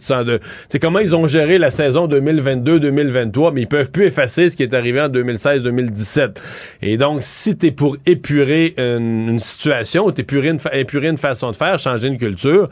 [0.69, 4.63] C'est comment ils ont géré la saison 2022-2023, mais ils peuvent plus effacer ce qui
[4.63, 6.37] est arrivé en 2016-2017.
[6.83, 11.57] Et donc, si tu es pour épurer une, situation, épurer une, épurer une façon de
[11.57, 12.69] faire, changer une culture,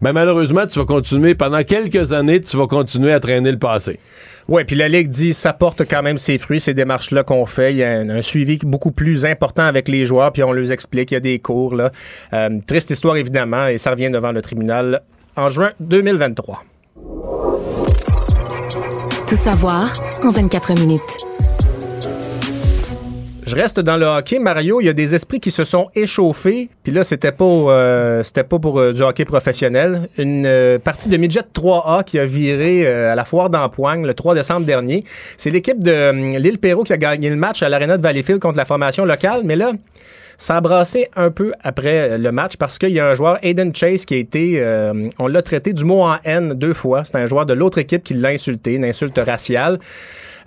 [0.00, 3.98] ben malheureusement, tu vas continuer, pendant quelques années, tu vas continuer à traîner le passé.
[4.48, 7.72] Oui, puis la Ligue dit ça porte quand même ses fruits, ces démarches-là qu'on fait.
[7.72, 11.10] Il y a un, suivi beaucoup plus important avec les joueurs, puis on leur explique,
[11.10, 11.74] il y a des cours.
[11.74, 11.90] Là.
[12.32, 15.02] Euh, triste histoire, évidemment, et ça revient devant le tribunal
[15.36, 16.62] en juin 2023.
[19.26, 19.92] Tout savoir
[20.22, 21.25] en 24 minutes.
[23.46, 24.80] Je reste dans le hockey, Mario.
[24.80, 26.68] Il y a des esprits qui se sont échauffés.
[26.82, 30.08] Puis là, c'était pas, euh, c'était pas pour euh, du hockey professionnel.
[30.18, 34.34] Une euh, partie de midget 3A qui a viré à la foire d'Empoigne le 3
[34.34, 35.04] décembre dernier.
[35.36, 38.56] C'est l'équipe de l'île Perrault qui a gagné le match à l'Arena de Valleyfield contre
[38.56, 39.42] la formation locale.
[39.44, 39.70] Mais là,
[40.38, 43.72] ça a brassé un peu après le match parce qu'il y a un joueur, Aiden
[43.72, 44.60] Chase, qui a été,
[45.20, 47.04] on l'a traité du mot en haine deux fois.
[47.04, 49.78] C'est un joueur de l'autre équipe qui l'a insulté, une insulte raciale.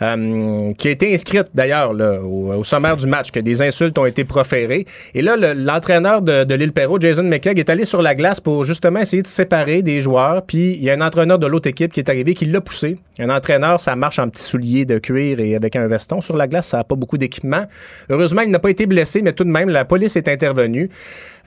[0.01, 4.23] Euh, qui a été inscrite d'ailleurs au, sommaire du match, que des insultes ont été
[4.23, 4.85] proférées.
[5.13, 8.63] Et là, l'entraîneur de, de l'île Perrault, Jason McKegg, est allé sur la glace pour
[8.63, 10.43] justement essayer de séparer des joueurs.
[10.45, 12.97] Puis il y a un entraîneur de l'autre équipe qui est arrivé, qui l'a poussé.
[13.19, 16.47] Un entraîneur, ça marche en petits souliers de cuir et avec un veston sur la
[16.47, 16.67] glace.
[16.67, 17.65] Ça n'a pas beaucoup d'équipement.
[18.09, 20.89] Heureusement, il n'a pas été blessé, mais tout de même, la police est intervenue.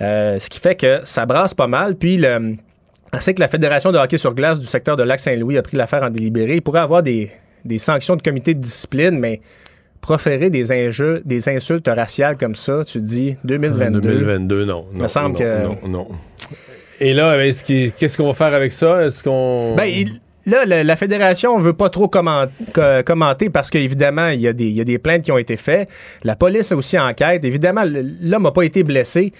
[0.00, 1.96] Euh, ce qui fait que ça brasse pas mal.
[1.96, 2.54] Puis le...
[3.14, 5.76] On sait que la Fédération de hockey sur glace du secteur de Lac-Saint-Louis a pris
[5.76, 6.54] l'affaire en délibéré.
[6.56, 7.30] Il pourrait avoir des,
[7.64, 9.40] des sanctions de comité de discipline, mais
[10.00, 14.00] proférer des, injeux, des insultes raciales comme ça, tu dis 2022.
[14.00, 14.86] 2022, non.
[14.92, 15.64] Il me semble que.
[15.64, 16.08] Non, non.
[17.00, 17.36] Et là,
[17.66, 19.04] qu'est-ce qu'on va faire avec ça?
[19.04, 19.74] Est-ce qu'on.
[19.76, 20.04] Ben,
[20.44, 24.80] Là, la, fédération veut pas trop commenter parce qu'évidemment, il y, a des, il y
[24.80, 25.88] a des plaintes qui ont été faites.
[26.24, 27.44] La police a aussi enquête.
[27.44, 29.32] Évidemment, l'homme n'a pas été blessé,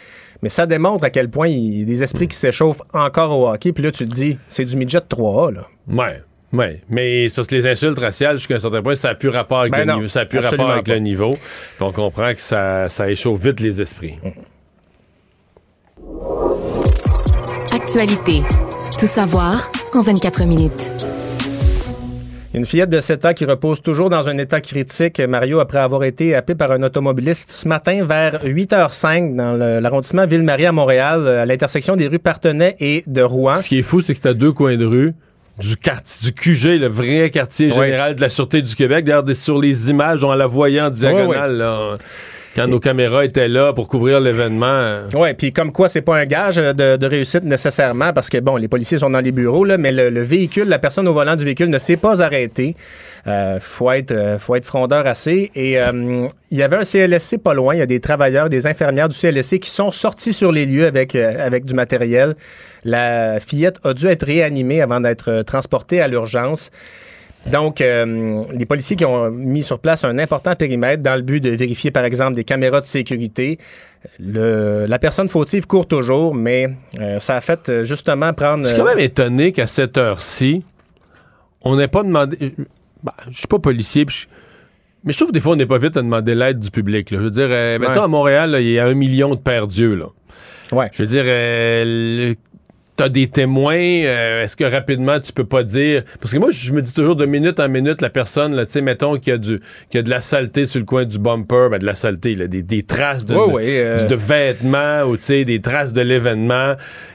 [0.43, 3.49] mais ça démontre à quel point il y a des esprits qui s'échauffent encore au
[3.49, 3.73] hockey.
[3.73, 5.55] Puis là, tu te dis, c'est du midget 3A.
[5.55, 5.67] Là.
[5.89, 6.23] Ouais.
[6.53, 9.31] Oui, mais c'est parce que les insultes raciales, jusqu'à un certain point, ça n'a plus
[9.31, 11.31] rapport avec, ben le, niveau, ça a plus rapport avec le niveau.
[11.81, 14.19] on comprend que ça, ça échauffe vite les esprits.
[17.75, 18.43] Actualité.
[18.99, 20.93] Tout savoir en 24 minutes.
[22.55, 26.05] Une fillette de 7 ans qui repose toujours dans un état critique, Mario, après avoir
[26.05, 31.47] été happée par un automobiliste ce matin vers 8h05 dans l'arrondissement Ville-Marie à Montréal, à
[31.47, 33.57] l'intersection des rues Partenay et de Rouen.
[33.57, 35.15] Ce qui est fou, c'est que c'est à deux coins de rue
[35.59, 39.05] du quartier, du QG, le vrai quartier général de la Sûreté du Québec.
[39.05, 41.63] D'ailleurs, sur les images, on la voyait en diagonale.
[42.55, 44.67] Quand nos caméras étaient là pour couvrir l'événement.
[44.67, 48.39] euh, Oui, puis comme quoi, c'est pas un gage de, de réussite nécessairement, parce que,
[48.39, 51.15] bon, les policiers sont dans les bureaux, là, mais le, le véhicule, la personne au
[51.15, 52.77] volant du véhicule ne s'est pas arrêtée.
[53.27, 55.51] Euh, faut être, euh, faut être frondeur assez.
[55.55, 57.75] Et euh, il y avait un CLSC pas loin.
[57.75, 60.87] Il y a des travailleurs, des infirmières du CLSC qui sont sortis sur les lieux
[60.87, 62.35] avec, euh, avec du matériel.
[62.85, 66.71] La fillette a dû être réanimée avant d'être euh, transportée à l'urgence.
[67.51, 71.41] Donc, euh, les policiers qui ont mis sur place un important périmètre dans le but
[71.41, 73.59] de vérifier, par exemple, des caméras de sécurité.
[74.21, 76.69] Le, la personne fautive court toujours, mais
[77.01, 78.63] euh, ça a fait euh, justement prendre...
[78.65, 80.65] Je suis quand même étonné qu'à cette heure-ci,
[81.63, 82.55] on n'ait pas demandé.
[83.03, 84.29] Ben, je suis pas policier, puis
[85.05, 87.11] mais je trouve que des fois, on n'est pas vite à demander l'aide du public.
[87.11, 87.19] là.
[87.19, 89.97] Je veux dire, euh, mettons à Montréal, il y a un million de perdus.
[89.97, 90.07] Là.
[90.71, 90.89] Ouais.
[90.93, 92.37] Je veux dire, euh, le-
[92.97, 96.73] t'as des témoins, euh, est-ce que rapidement tu peux pas dire parce que moi je
[96.73, 99.35] me dis toujours de minute en minute la personne là, tu sais mettons qu'il y
[99.35, 99.61] a du
[99.91, 102.35] qu'il y a de la saleté sur le coin du bumper, ben de la saleté
[102.35, 104.05] là, des, des traces de, Ouais, de, ouais, euh.
[104.05, 106.75] de vêtements ou tu sais des traces de l'événement,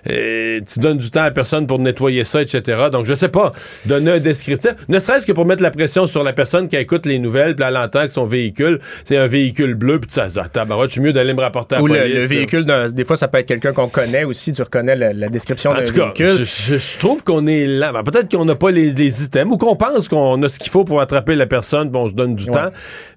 [0.10, 2.86] Euh, tu donnes du temps à personne pour nettoyer ça etc.
[2.92, 3.52] Donc je sais pas,
[3.86, 7.06] donner un descriptif, ne serait-ce que pour mettre la pression sur la personne qui écoute
[7.06, 10.40] les nouvelles puis elle entend que son véhicule c'est un véhicule bleu puis tu sais
[10.40, 12.14] ah, tabarouette, je suis mieux d'aller me rapporter à la Ou le, police.
[12.16, 12.26] le là.
[12.28, 14.54] véhicule, des fois, ça peut être quelqu'un qu'on connaît aussi.
[14.54, 16.46] Tu reconnais la, la description En d'un tout cas, véhicule.
[16.46, 17.92] je, trouve qu'on est là.
[17.92, 20.72] Ben, Peut-être qu'on n'a pas les, les items ou qu'on pense qu'on a ce qu'il
[20.72, 22.70] faut pour attraper la personne, puis on se donne du temps.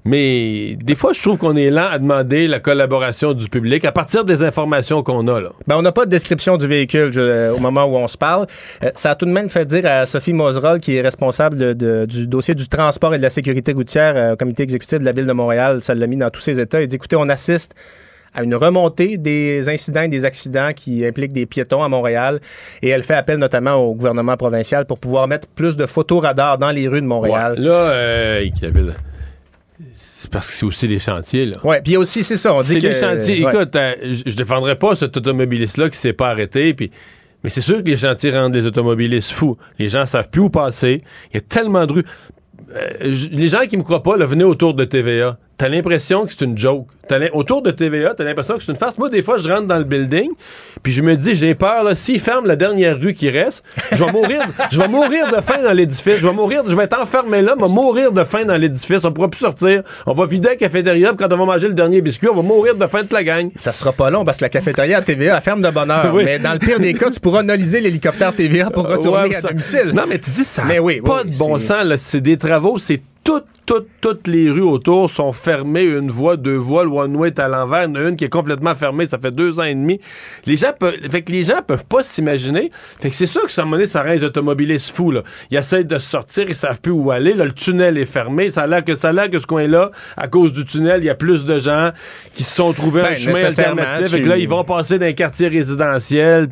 [0.05, 3.93] Mais des fois, je trouve qu'on est lent à demander la collaboration du public à
[3.93, 5.41] partir des informations qu'on a.
[5.41, 5.51] Là.
[5.67, 8.47] Ben, on n'a pas de description du véhicule je- au moment où on se parle.
[8.83, 11.73] Euh, ça a tout de même fait dire à Sophie Moserol, qui est responsable de-
[11.75, 15.05] de- du dossier du transport et de la sécurité routière euh, au comité exécutif de
[15.05, 16.81] la Ville de Montréal, ça l'a mis dans tous ses états.
[16.81, 17.75] Il dit, écoutez, on assiste
[18.35, 22.41] à une remontée des incidents et des accidents qui impliquent des piétons à Montréal.
[22.83, 26.59] Et elle fait appel notamment au gouvernement provincial pour pouvoir mettre plus de photos radars
[26.59, 27.55] dans les rues de Montréal.
[27.59, 27.65] Ouais.
[27.65, 28.45] Là, euh,
[29.95, 31.51] c'est parce que c'est aussi les chantiers.
[31.65, 32.87] Ouais, puis aussi, c'est ça, on dit C'est que...
[32.89, 33.45] les chantiers.
[33.45, 33.53] ouais.
[33.55, 33.95] Écoute, euh,
[34.27, 36.75] je défendrais pas cet automobiliste-là qui s'est pas arrêté.
[36.75, 36.91] Puis,
[37.43, 39.57] mais c'est sûr que les chantiers rendent les automobilistes fous.
[39.79, 41.03] Les gens savent plus où passer.
[41.33, 42.05] Il y a tellement de rues.
[42.75, 45.39] Euh, les gens qui me croient pas, là, venez autour de TVA.
[45.61, 46.87] T'as l'impression que c'est une joke.
[47.35, 48.97] Autour de TVA, t'as l'impression que c'est une farce.
[48.97, 50.31] Moi, des fois, je rentre dans le building,
[50.83, 53.63] puis je me dis, j'ai peur, là, s'ils ferment la dernière rue qui reste,
[53.93, 56.17] je vais mourir, je vais mourir de faim dans l'édifice.
[56.17, 59.05] Je vais mourir, je vais être enfermé là, je vais mourir de faim dans l'édifice.
[59.05, 59.83] On pourra plus sortir.
[60.07, 62.43] On va vider la cafétéria, puis quand on va manger le dernier biscuit, on va
[62.43, 63.51] mourir de faim de la gang.
[63.57, 66.15] Ça sera pas long parce que la cafétéria à TVA elle ferme de bonne heure.
[66.15, 66.25] Oui.
[66.25, 69.43] Mais dans le pire des cas, tu pourras analyser l'hélicoptère TVA pour retourner Ouais, à
[69.43, 69.91] domicile.
[69.93, 70.65] Non, mais tu dis ça.
[70.65, 71.97] Mais oui, pas oui, de bon sens, là.
[71.99, 76.57] C'est des travaux, c'est toutes, toutes, toutes les rues autour sont fermées, une voie, deux
[76.57, 79.05] voies, le one-way est à l'envers, il y en a une qui est complètement fermée,
[79.07, 80.01] ça fait deux ans et demi.
[80.47, 82.71] Les gens peuvent, fait que les gens peuvent pas s'imaginer.
[83.01, 85.23] Fait que c'est sûr que ça, donné, ça rend les automobilistes fous, là.
[85.51, 88.63] Ils essayent de sortir, ils savent plus où aller, là, le tunnel est fermé, ça
[88.63, 91.11] a l'air que, ça a l'air que ce coin-là, à cause du tunnel, il y
[91.11, 91.91] a plus de gens
[92.35, 94.65] qui se sont trouvés Ben, un chemin nécessairement, alternatif, tu- et que là, ils vont
[94.65, 96.49] passer dans les quartiers résidentiels,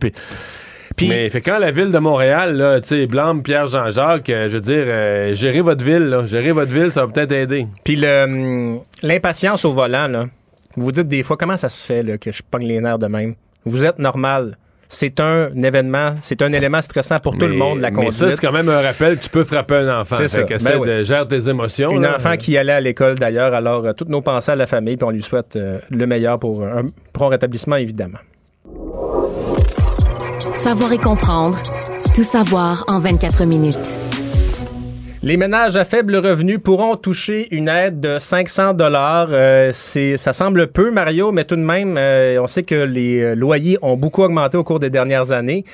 [1.07, 4.55] Mais fait quand la ville de Montréal, là, tu sais, Blâme, Pierre Jean-Jacques, euh, je
[4.55, 7.67] veux dire, euh, gérez votre ville, là, gérez votre ville, ça va peut-être aider.
[7.85, 10.27] Puis hum, l'impatience au volant, là.
[10.77, 12.99] Vous vous dites des fois, comment ça se fait là, que je pogne les nerfs
[12.99, 13.35] de même?
[13.65, 14.57] Vous êtes normal.
[14.91, 18.15] C'est un événement, c'est un élément stressant pour tout le Mais- monde, la Mais conduite.
[18.15, 20.17] ça, c'est quand même un rappel que tu peux frapper un enfant.
[20.17, 20.45] C'est ça.
[20.45, 21.91] Ben de gérer tes émotions.
[21.91, 22.17] Une là.
[22.17, 25.05] enfant qui allait à l'école d'ailleurs, alors euh, toutes nos pensées à la famille, puis
[25.05, 28.19] on lui souhaite euh, le meilleur pour un prompt rétablissement, évidemment.
[30.59, 31.57] Savoir et comprendre.
[32.17, 33.97] Tout savoir en 24 minutes.
[35.23, 39.29] Les ménages à faible revenu pourront toucher une aide de 500 dollars.
[39.73, 43.35] c'est, ça semble peu, Mario, mais tout de même, euh, on sait que les euh,
[43.37, 45.65] loyers ont beaucoup augmenté au cours des dernières années.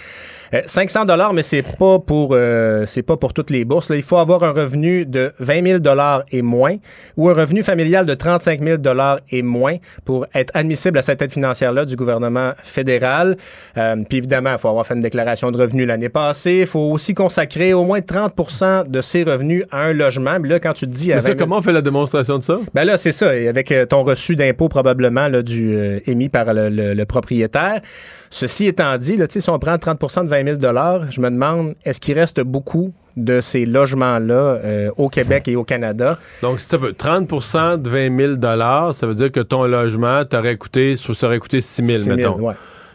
[0.54, 3.90] Euh, 500 dollars, mais c'est pas pour euh, c'est pas pour toutes les bourses.
[3.90, 3.96] Là.
[3.96, 6.76] Il faut avoir un revenu de 20 000 dollars et moins,
[7.16, 11.20] ou un revenu familial de 35 000 dollars et moins pour être admissible à cette
[11.22, 13.36] aide financière-là du gouvernement fédéral.
[13.76, 16.58] Euh, puis évidemment, il faut avoir fait une déclaration de revenus l'année passée.
[16.60, 20.38] Il faut aussi consacrer au moins 30% de ses revenus à un logement.
[20.40, 21.12] Mais là, quand tu te dis...
[21.12, 22.58] à Mais ça, 20 000 comment on fait la démonstration de ça?
[22.74, 23.30] ben là, c'est ça.
[23.30, 27.80] Avec euh, ton reçu d'impôt probablement là, du, euh, émis par le, le- le propriétaire.
[28.30, 32.00] Ceci étant dit, là, si on prend 30% de 20 000 je me demande, est-ce
[32.00, 36.18] qu'il reste beaucoup de ces logements-là euh, au Québec et au Canada?
[36.42, 40.56] Donc, si tu veux 30% de 20 000 ça veut dire que ton logement t'aurait
[40.56, 42.40] coûté, ça aurait coûté 6 000, 6 000, mettons.
[42.40, 42.54] ouais.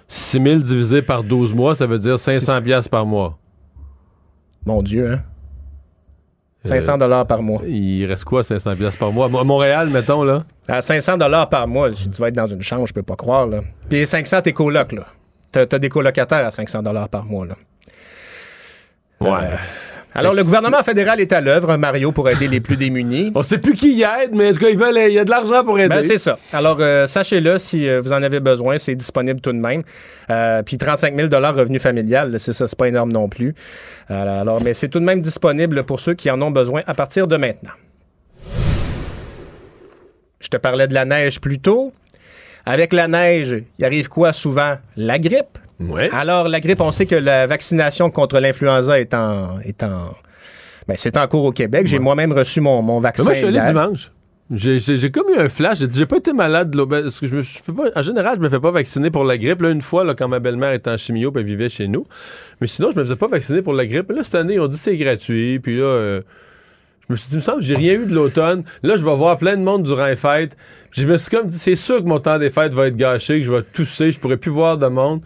[0.10, 3.38] 6 000 divisé par 12 mois, ça veut dire 500 piastres par mois.
[4.66, 5.22] Mon Dieu, hein?
[6.64, 7.62] 500 dollars par mois.
[7.66, 9.28] Il reste quoi, 500 piastres par mois?
[9.28, 10.44] À Montréal, mettons, là?
[10.68, 13.48] À 500 dollars par mois, tu vas être dans une chambre, je peux pas croire.
[13.48, 13.62] Là.
[13.90, 15.06] Puis 500, t'es coloc, là.
[15.52, 17.56] T'as, t'as des colocataires à 500 dollars par mois, là.
[19.20, 19.30] Ouais.
[19.30, 19.56] Euh,
[20.16, 23.32] Alors, le gouvernement fédéral est à l'œuvre, Mario, pour aider les plus démunis.
[23.36, 25.26] On sait plus qui y aide, mais en tout cas, ils veulent, il y a
[25.26, 25.90] de l'argent pour aider.
[25.90, 26.40] Ben, c'est ça.
[26.54, 29.84] Alors, euh, sachez-le, si euh, vous en avez besoin, c'est disponible tout de même.
[30.30, 33.54] Euh, puis 35 000 revenu familial, c'est ça, c'est pas énorme non plus.
[34.08, 37.28] Alors, mais c'est tout de même disponible pour ceux qui en ont besoin à partir
[37.28, 37.72] de maintenant.
[40.40, 41.94] Je te parlais de la neige plus tôt.
[42.70, 44.76] Avec la neige, il arrive quoi souvent?
[44.96, 45.58] La grippe?
[46.12, 49.60] Alors, la grippe, on sait que la vaccination contre l'influenza est en.
[49.62, 50.14] Est en
[50.88, 51.88] ben, c'est en cours au Québec.
[51.88, 53.24] J'ai moi-même reçu mon, mon vaccin.
[53.24, 54.12] Mais moi, je suis allé dimanche.
[54.52, 55.80] J'ai- comme eu un flash.
[55.80, 56.74] J'ai dit, j'ai pas été malade.
[56.76, 58.72] là, ben, parce que je me suis- fais pas, en général, je me fais pas
[58.72, 59.62] vacciner pour la grippe.
[59.62, 62.06] Là, une fois, là, quand ma belle-mère était en chimio puis elle vivait chez nous.
[62.62, 64.12] Mais sinon, je me faisais pas vacciner pour la grippe.
[64.12, 65.60] Là, cette année, ont dit c'est gratuit.
[65.60, 66.22] Puis là, euh,
[67.10, 68.64] je me suis dit, me semble j'ai rien eu de l'automne.
[68.84, 70.56] Là, je vais voir plein de monde durant les fêtes.
[70.92, 73.40] Je me suis comme dit, c'est sûr que mon temps des fêtes va être gâché,
[73.40, 75.22] que je vais tousser, je pourrai plus voir de monde.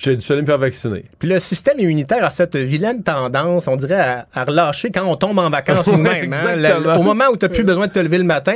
[0.00, 1.04] Je suis allé me faire vacciner.
[1.18, 5.16] Puis le système immunitaire a cette vilaine tendance, on dirait, à, à relâcher quand on
[5.16, 6.32] tombe en vacances nous-mêmes.
[6.32, 6.96] hein.
[6.98, 8.54] au moment où tu n'as plus besoin de te lever le matin.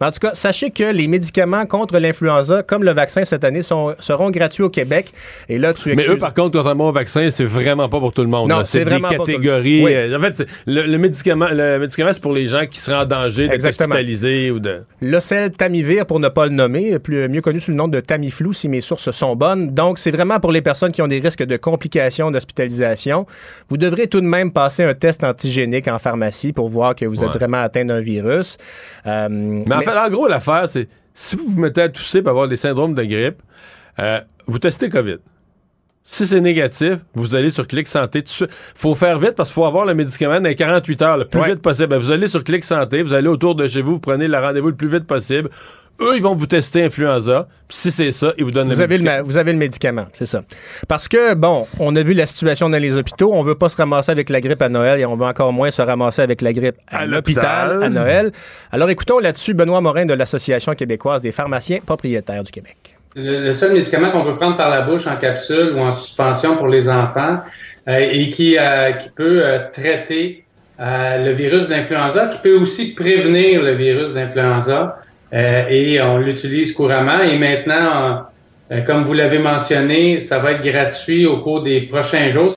[0.00, 3.62] Mais en tout cas, sachez que les médicaments contre l'influenza, comme le vaccin cette année,
[3.62, 5.12] sont, seront gratuits au Québec.
[5.48, 8.12] Et là, tu Mais excuses- eux, par contre, contrairement au vaccin, c'est vraiment pas pour
[8.12, 8.50] tout le monde.
[8.50, 9.82] Non, c'est des vraiment pas pour- catégories.
[9.84, 9.94] Oui.
[9.94, 13.06] euh, en fait, le, le médicament, le médicament, c'est pour les gens qui seraient en
[13.06, 14.82] danger d'être hospitalisés ou de.
[15.00, 18.68] L'ocel-tamivir, pour ne pas le nommer, plus, mieux connu sous le nom de Tamiflu, si
[18.68, 19.70] mes sources sont bonnes.
[19.70, 23.26] Donc, c'est vraiment pour les personnes qui ont des risques de complications d'hospitalisation.
[23.68, 27.22] Vous devrez tout de même passer un test antigénique en pharmacie pour voir que vous
[27.22, 27.38] êtes Ouais.
[27.38, 28.56] vraiment atteint d'un virus.
[29.06, 32.30] Euh, Mais en fait, en gros, l'affaire, c'est si vous vous mettez à tousser pour
[32.30, 33.42] avoir des syndromes de grippe,
[33.98, 35.18] euh, vous testez COVID.
[36.04, 38.50] Si c'est négatif, vous allez sur Clic Santé suite.
[38.74, 41.40] faut faire vite parce qu'il faut avoir le médicament dans les 48 heures, le plus
[41.40, 41.50] Ouais.
[41.52, 41.94] vite possible.
[41.96, 44.68] Vous allez sur Clic Santé, vous allez autour de chez vous, vous prenez le rendez-vous
[44.70, 45.48] le plus vite possible.
[46.02, 47.46] Eux, ils vont vous tester influenza.
[47.68, 49.16] Puis si c'est ça, ils vous donnent Vous le avez, le, médicament.
[49.18, 50.42] ma- vous avez le médicament, c'est ça.
[50.88, 53.30] Parce que, bon, on a vu la situation dans les hôpitaux.
[53.32, 55.70] On veut pas se ramasser avec la grippe à Noël et on veut encore moins
[55.70, 58.32] se ramasser avec la grippe à, À l'hôpital à Noël.
[58.72, 62.76] Alors, écoutons là-dessus Benoît Morin de l'Association québécoise des pharmaciens propriétaires du Québec.
[63.14, 66.56] Le, le seul médicament qu'on peut prendre par la bouche en capsule ou en suspension
[66.56, 67.38] pour les enfants
[67.88, 70.44] euh, et qui, euh, qui peut euh, traiter
[70.80, 74.96] euh, le virus d'influenza, qui peut aussi prévenir le virus d'influenza
[75.32, 77.20] et on l'utilise couramment.
[77.22, 78.22] Et maintenant,
[78.70, 82.52] euh, comme vous l'avez mentionné, ça va être gratuit au cours des prochains jours.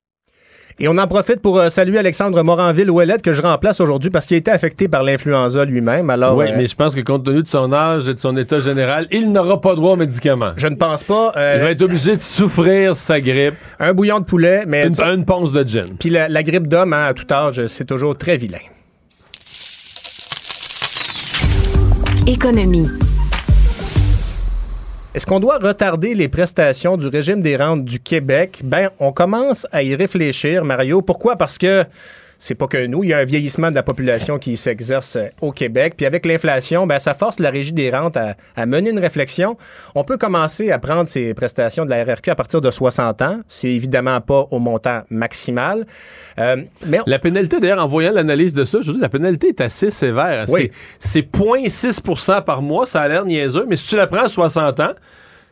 [0.77, 4.35] Et on en profite pour euh, saluer Alexandre Moranville-Ouellette que je remplace aujourd'hui parce qu'il
[4.35, 6.09] a été affecté par l'influenza lui-même.
[6.09, 8.35] Alors, oui, euh, mais je pense que compte tenu de son âge et de son
[8.35, 10.51] état général, il n'aura pas droit aux médicaments.
[10.57, 11.31] je ne pense pas.
[11.37, 13.53] euh, Il va être obligé de souffrir sa grippe.
[13.79, 15.85] un bouillon de poulet, mais Une, une ponce de gin.
[15.97, 18.57] Puis la, la grippe d'homme, hein, à tout âge, c'est toujours très vilain.
[25.13, 28.61] Est-ce qu'on doit retarder les prestations du régime des rentes du Québec?
[28.63, 31.03] Ben, on commence à y réfléchir, Mario.
[31.03, 31.35] Pourquoi?
[31.35, 31.85] Parce que
[32.39, 35.27] c'est pas que nous, il y a un vieillissement de la population qui s'exerce euh,
[35.41, 35.93] au Québec.
[35.97, 39.57] Puis avec l'inflation, ben, ça force la régie des rentes à, à mener une réflexion.
[39.95, 43.39] On peut commencer à prendre ces prestations de la RRQ à partir de 60 ans.
[43.47, 45.85] C'est évidemment pas au montant maximal.
[46.39, 49.49] Euh, mais La pénalité, d'ailleurs, en voyant l'analyse de ça, je veux dire, la pénalité
[49.49, 50.45] est assez sévère.
[50.49, 50.71] Oui.
[50.99, 54.79] C'est 0,6% par mois, ça a l'air niaiseux, mais si tu la prends à 60
[54.79, 54.93] ans,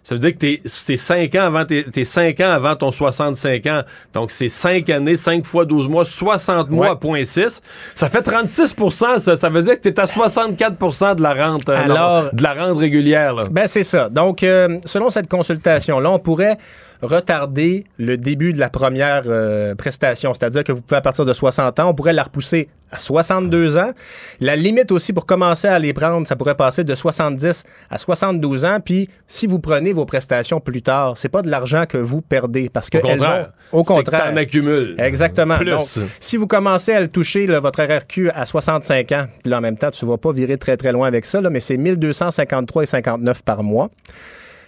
[0.04, 2.92] ça veut dire que t'es t'es 5 ans avant tes, t'es 5 ans avant ton
[2.92, 3.84] 65 ans.
[4.14, 7.62] Donc c'est 5 années, 5 fois 12 mois, 60 mois à 0,6.
[7.96, 8.76] Ça fait 36
[9.20, 9.36] ça.
[9.38, 12.78] Ça veut dire que t'es à 64% de la rente euh, non, de la rente
[12.78, 13.34] régulière.
[13.34, 13.44] Là.
[13.50, 14.10] Ben, c'est ça.
[14.10, 16.58] Donc, euh, selon cette consultation-là, on pourrait
[17.04, 20.34] retarder le début de la première euh, prestation.
[20.34, 23.78] C'est-à-dire que vous pouvez, à partir de 60 ans, on pourrait la repousser à 62
[23.78, 23.92] ans.
[24.40, 28.66] La limite aussi pour commencer à les prendre, ça pourrait passer de 70 à 72
[28.66, 28.78] ans.
[28.84, 32.70] Puis, si vous prenez vos prestations plus tard, c'est pas de l'argent que vous perdez
[32.70, 33.52] parce que Au contraire.
[33.72, 34.96] vont- au que accumules.
[34.98, 35.56] Exactement.
[35.58, 35.72] Plus.
[35.72, 35.88] Donc,
[36.20, 39.62] si vous commencez à le toucher, là, votre RRQ à 65 ans, puis là, en
[39.62, 43.42] même temps, tu vas pas virer très, très loin avec ça, là, mais c'est 1253,59
[43.44, 43.90] par mois.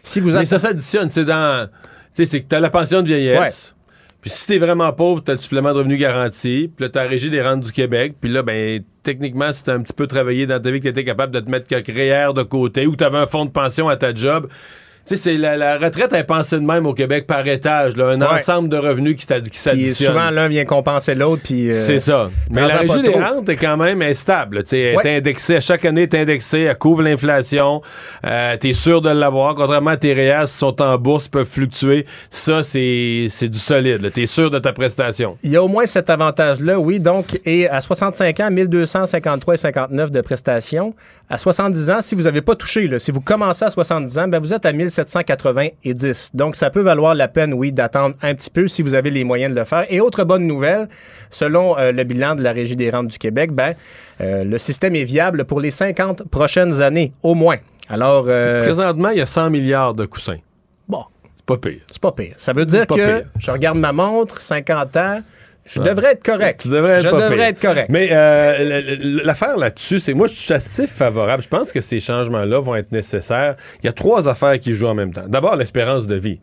[0.03, 1.09] Si vous Mais ça s'additionne.
[1.09, 1.67] C'est dans.
[2.15, 3.39] Tu sais, c'est que t'as la pension de vieillesse.
[3.39, 3.75] Ouais.
[4.21, 6.71] Puis si t'es vraiment pauvre, t'as le supplément de revenu garanti.
[6.75, 8.15] Puis là, t'as régie des rentes du Québec.
[8.19, 11.03] Puis là, ben, techniquement, si t'as un petit peu travaillé dans ta vie, que t'étais
[11.03, 13.97] capable de te mettre quelques REER de côté ou t'avais un fonds de pension à
[13.97, 14.47] ta job.
[15.07, 17.95] Tu sais, c'est la, la retraite est pensée de même au Québec par étage.
[17.95, 18.25] Là, un Ouais.
[18.39, 19.93] ensemble de revenus qui, qui s'additionnent.
[19.93, 21.43] souvent, l'un vient compenser l'autre.
[21.43, 22.31] puis, euh, C'est ça.
[22.49, 24.63] Mais la régie des rentes est quand même stable.
[24.63, 25.03] Tu sais, Elle Ouais.
[25.05, 27.83] est indexée, chaque année, elle est indexée, elle couvre l'inflation.
[28.25, 29.53] Euh, tu es sûr de l'avoir.
[29.53, 32.07] Contrairement à tes réas qui sont en bourse, peuvent fluctuer.
[32.31, 34.11] Ça, c'est c'est du solide.
[34.11, 35.37] Tu es sûr de ta prestation.
[35.43, 36.99] Il y a au moins cet avantage-là, oui.
[36.99, 40.95] Donc, et à 65 ans, 1253,59 de prestations.
[41.27, 44.27] À 70 ans, si vous n'avez pas touché, là, si vous commencez à 70 ans,
[44.27, 46.31] ben vous êtes à 1790.
[46.35, 49.23] Donc, ça peut valoir la peine, oui, d'attendre un petit peu si vous avez les
[49.23, 49.85] moyens de le faire.
[49.89, 50.87] Et autre bonne nouvelle,
[51.31, 53.73] selon euh, le bilan de la Régie des rentes du Québec, ben,
[54.21, 57.57] euh, le système est viable pour les 50 prochaines années, au moins.
[57.89, 60.39] Alors, euh, Présentement, il y a 100 milliards de coussins.
[60.87, 61.05] Bon.
[61.37, 61.81] C'est pas pire.
[61.89, 62.33] C'est pas pire.
[62.37, 63.27] Ça veut dire que pire.
[63.39, 65.21] je regarde ma montre, 50 ans,
[65.65, 65.89] je Ouais.
[65.89, 66.61] devrais être correct.
[66.61, 67.43] Tu devrais être je devrais pire.
[67.45, 67.87] être correct.
[67.89, 71.41] Mais euh, l'affaire là-dessus, c'est moi, je suis assez favorable.
[71.43, 73.55] Je pense que ces changements-là vont être nécessaires.
[73.81, 75.25] Il y a trois affaires qui jouent en même temps.
[75.27, 76.39] D'abord, l'espérance de vie.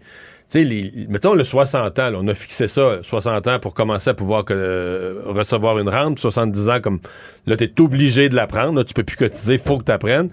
[0.50, 4.10] Tu sais, mettons le 60 ans, là, on a fixé ça, 60 ans pour commencer
[4.10, 7.00] à pouvoir que- euh, recevoir une rente, 70 ans, comme
[7.46, 9.92] là, tu es obligé de la prendre, là, tu peux plus cotiser, faut que tu
[9.92, 10.28] apprennes.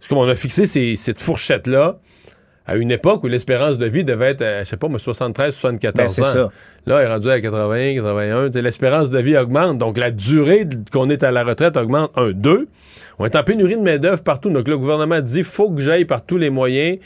[0.00, 1.98] C'est comme on a fixé ces- cette fourchette-là
[2.66, 5.54] à une époque où l'espérance de vie devait être, euh, je sais pas, moi, 73,
[5.54, 6.26] 74 Ben, ans.
[6.26, 6.48] ça.
[6.86, 8.46] Là, elle est rendu à 80, 81.
[8.46, 9.78] Tu sais, L'espérance de vie augmente.
[9.78, 12.10] Donc, la durée qu'on est à la retraite augmente.
[12.16, 12.68] Un, deux.
[13.18, 14.50] On est en pénurie de main-d'œuvre partout.
[14.50, 16.98] Donc, le gouvernement dit faut que j'aille par tous les moyens.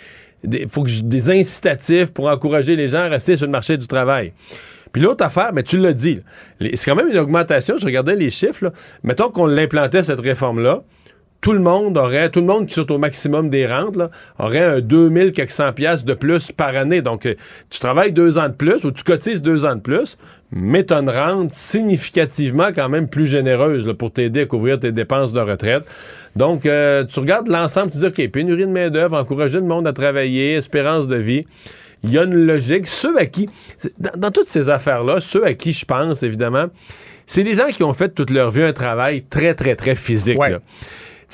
[0.45, 3.77] Il faut que j- des incitatifs pour encourager les gens à rester sur le marché
[3.77, 4.33] du travail.
[4.93, 6.21] Puis l'autre affaire, mais tu l'as dit,
[6.61, 7.77] c'est quand même une augmentation.
[7.79, 8.67] Je regardais les chiffres.
[8.67, 8.73] là.
[9.03, 10.83] Mettons qu'on l'implantait, cette réforme-là
[11.45, 14.09] tout le monde aurait, tout le monde qui sont au maximum des rentes, là,
[14.39, 17.03] aurait un 2000 quelques cent piastres de plus par année.
[17.03, 17.35] Donc, euh,
[17.69, 20.17] tu travailles deux ans de plus ou tu cotises deux ans de plus,
[20.51, 24.81] mais tu as une rente significativement quand même plus généreuse là, pour t'aider à couvrir
[24.81, 25.83] tes dépenses de retraite.
[26.35, 29.93] Donc, euh, tu regardes l'ensemble, tu dis, OK, pénurie de main-d'œuvre, encourager le monde à
[29.93, 31.45] travailler, espérance de vie.
[32.05, 32.87] Il y a une logique.
[32.87, 33.51] Ceux à qui,
[33.99, 36.69] dans, dans toutes ces affaires-là, ceux à qui je pense, évidemment,
[37.27, 40.39] c'est des gens qui ont fait toute leur vie un travail très, très, très physique.
[40.39, 40.61] là.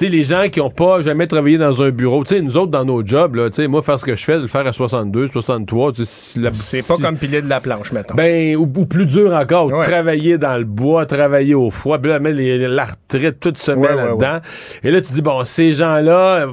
[0.01, 2.57] Tu sais, les gens qui n'ont pas jamais travaillé dans un bureau, tu sais, nous
[2.57, 4.67] autres, dans nos jobs, là, tu sais, moi, faire ce que je fais, le faire
[4.67, 8.15] à 62, 63, tu sais, la- C'est pas comme piler de la planche, mettons.
[8.15, 9.83] ben, ou, ou plus dur encore, Ouais.
[9.85, 13.73] travailler dans le bois, travailler au froid, puis là, mais les- la retraite, tout se
[13.73, 14.39] met Ouais, ouais, là-dedans.
[14.83, 16.53] Et là, tu dis, bon, ces gens-là, euh,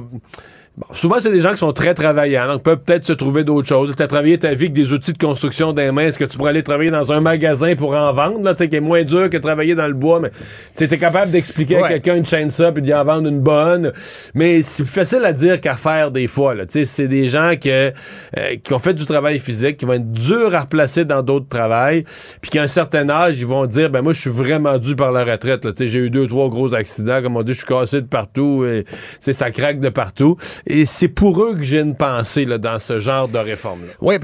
[0.78, 3.68] bon, souvent, c'est des gens qui sont très travaillants, donc peuvent peut-être se trouver d'autres
[3.68, 3.94] choses.
[3.96, 6.38] Tu as travaillé ta vie avec des outils de construction des mains, est-ce que tu
[6.38, 9.36] pourrais aller travailler dans un magasin pour en vendre, là, qui est moins dur que
[9.36, 10.30] travailler dans le bois, mais
[10.76, 13.92] tu es capable d'expliquer à quelqu'un une chaîne ça, puis d'y en vendre une bonne.
[14.34, 17.92] Mais c'est plus facile à dire qu'à faire des fois, c'est des gens que,
[18.36, 21.48] euh, qui ont fait du travail physique, qui vont être durs à replacer dans d'autres
[21.48, 22.04] travails,
[22.40, 25.12] puis qu'à un certain âge, ils vont dire, ben moi, je suis vraiment dû par
[25.12, 28.06] la retraite, j'ai eu deux, trois gros accidents, comme on dit, je suis cassé de
[28.06, 28.84] partout, et,
[29.20, 30.36] ça craque de partout.
[30.70, 33.92] Et c'est pour eux que j'ai une pensée, là, dans ce genre de réforme-là.
[34.02, 34.16] Oui.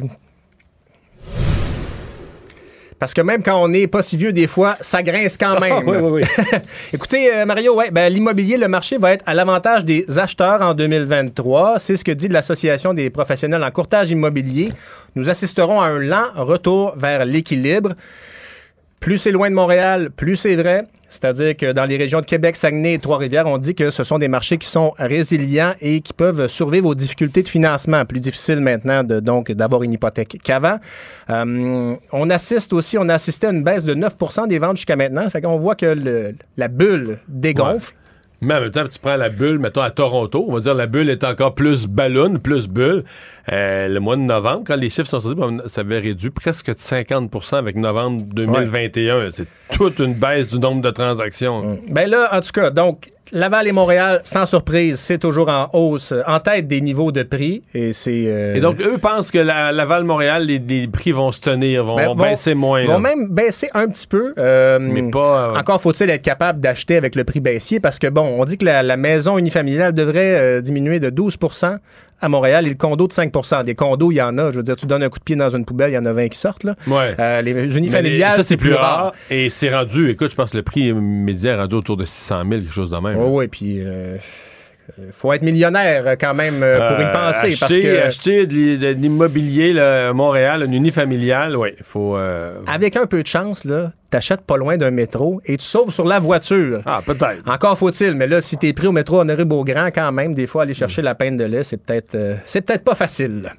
[2.99, 5.89] Parce que même quand on n'est pas si vieux, des fois, ça grince quand même.
[5.89, 6.59] Oui, oui, oui.
[6.93, 10.75] Écoutez, euh, Mario, ouais, ben, l'immobilier, le marché va être à l'avantage des acheteurs en
[10.75, 11.79] 2023.
[11.79, 14.71] C'est ce que dit l'Association des professionnels en courtage immobilier.
[15.17, 17.95] Nous assisterons à un lent retour vers l'équilibre.
[19.05, 20.87] Plus c'est loin de Montréal, plus c'est vrai.
[21.11, 24.17] C'est-à-dire que dans les régions de Québec, Saguenay et Trois-Rivières, on dit que ce sont
[24.17, 28.07] des marchés qui sont résilients et qui peuvent survivre aux difficultés de financement.
[28.07, 30.79] Plus difficile maintenant de, donc d'avoir une hypothèque qu'avant.
[31.29, 34.97] Euh, on assiste aussi, on a assisté à une baisse de 9% des ventes jusqu'à
[34.97, 35.29] maintenant.
[35.29, 37.93] Fait qu'on voit que la bulle dégonfle.
[38.45, 40.87] Mais en même temps, tu prends la bulle, mettons à Toronto, on va dire la
[40.87, 43.05] bulle est encore plus ballon, plus bulle.
[43.53, 46.69] Euh, le mois de novembre, quand les chiffres sont sortis, ben, ça avait réduit presque
[46.69, 49.29] de 50% avec novembre 2021.
[49.35, 51.79] C'est toute une baisse du nombre de transactions.
[51.89, 56.15] Ben là, en tout cas, donc, Laval et Montréal, sans surprise, c'est toujours en hausse,
[56.27, 57.63] en tête des niveaux de prix.
[57.75, 58.25] Et c'est.
[58.29, 61.97] euh, Et donc, eux pensent que la, Laval-Montréal, les, les prix vont se tenir, vont,
[61.97, 62.85] Ben, vont vont- baisser moins.
[62.87, 62.99] vont là.
[63.01, 64.35] même baisser un petit peu.
[64.39, 68.07] euh, Mais pas, euh, Encore faut-il être capable d'acheter avec le prix baissier parce que,
[68.07, 71.37] bon, on dit que la, la maison unifamiliale devrait diminuer de 12
[72.25, 74.51] à Montréal et le condo de 5% Des condos, il y en a.
[74.51, 76.07] Je veux dire, tu donnes un coup de pied dans une poubelle, il y en
[76.07, 76.65] a 20 qui sortent.
[76.65, 76.75] Là.
[76.87, 77.15] Ouais.
[77.19, 79.13] Euh, les Mais unifamiliales, ça, c'est plus rare.
[79.31, 82.43] Et c'est rendu, écoute, je pense que le prix médian est rendu autour de 600
[82.49, 83.19] 000, quelque chose de même.
[83.19, 84.17] Oui, oui, puis euh,
[84.99, 87.47] euh, faut être millionnaire euh, quand même euh, pour y Euh, penser.
[87.53, 92.17] acheter, parce que acheter de l'i- de l'immobilier à Montréal, une unifamiliale, oui, il faut...
[92.17, 95.93] euh, avec un peu de chance, là, t'achètes pas loin d'un métro et tu sauves
[95.93, 96.83] sur la voiture.
[96.87, 97.43] Ah, peut-être.
[97.49, 100.63] Encore faut-il, mais là, si t'es pris au métro Honoré Beaugrand, quand même, des fois,
[100.63, 103.51] aller chercher la peine de lait, c'est peut-être euh, c'est peut-être pas facile.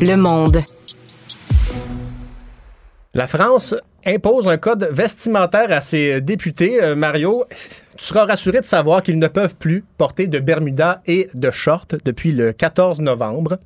[0.00, 0.62] Le monde.
[3.14, 3.74] La France
[4.06, 6.82] impose un code vestimentaire à ses députés.
[6.82, 7.44] Euh, Mario,
[7.96, 11.86] tu seras rassuré de savoir qu'ils ne peuvent plus porter de Bermuda et de shorts
[12.04, 13.58] depuis le 14 novembre.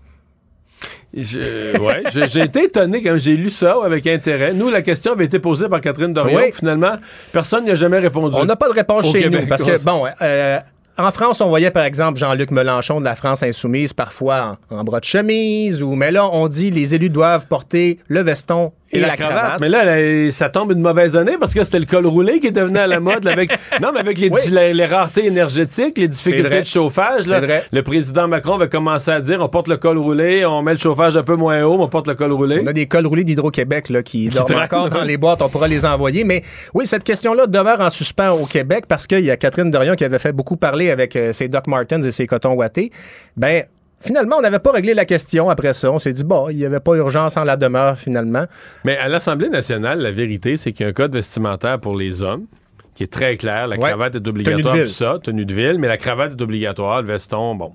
[1.12, 4.52] Je- ouais, j'ai été étonné quand j'ai lu ça avec intérêt.
[4.52, 6.36] Nous, la question avait été posée par Catherine Dorion.
[6.38, 6.52] Oui.
[6.52, 6.92] Finalement,
[7.32, 8.36] personne n'y a jamais répondu.
[8.38, 9.42] On n'a pas de réponse chez Québec.
[9.42, 10.58] nous parce que, bon, euh,
[10.96, 14.84] en France, on voyait par exemple Jean-Luc Mélenchon de la France insoumise parfois en, en
[14.84, 19.00] bras de chemise, ou mais là, on dit les élus doivent porter le veston et,
[19.00, 19.60] la, cravate.
[19.60, 22.52] Mais là, ça tombe une mauvaise année parce que c'était le col roulé qui est
[22.52, 24.30] devenu à la mode avec non mais avec les,
[24.72, 27.24] les, raretés énergétiques, les difficultés de chauffage.
[27.72, 30.78] le président Macron va commencer à dire on porte le col roulé, on met le
[30.78, 32.60] chauffage un peu moins haut, on porte le col roulé.
[32.62, 35.68] On a des cols roulés d'Hydro-Québec là qui, dorment encore dans les boîtes, on pourra
[35.68, 36.24] les envoyer.
[36.24, 36.42] Mais
[36.74, 40.04] oui, cette question-là demeure en suspens au Québec parce qu'il y a Catherine Dorion qui
[40.04, 42.90] avait fait beaucoup parler avec euh, ses Doc Martens et ses cotons ouatés.
[43.36, 43.64] Ben
[44.00, 45.92] Finalement, on n'avait pas réglé la question après ça.
[45.92, 48.46] On s'est dit, bon, il n'y avait pas urgence en la demeure, finalement.
[48.84, 52.22] Mais à l'Assemblée nationale, la vérité, c'est qu'il y a un code vestimentaire pour les
[52.22, 52.46] hommes
[52.94, 53.66] qui est très clair.
[53.66, 57.08] La cravate est obligatoire, tout ça, tenue de ville, mais la cravate est obligatoire, le
[57.08, 57.72] veston, bon.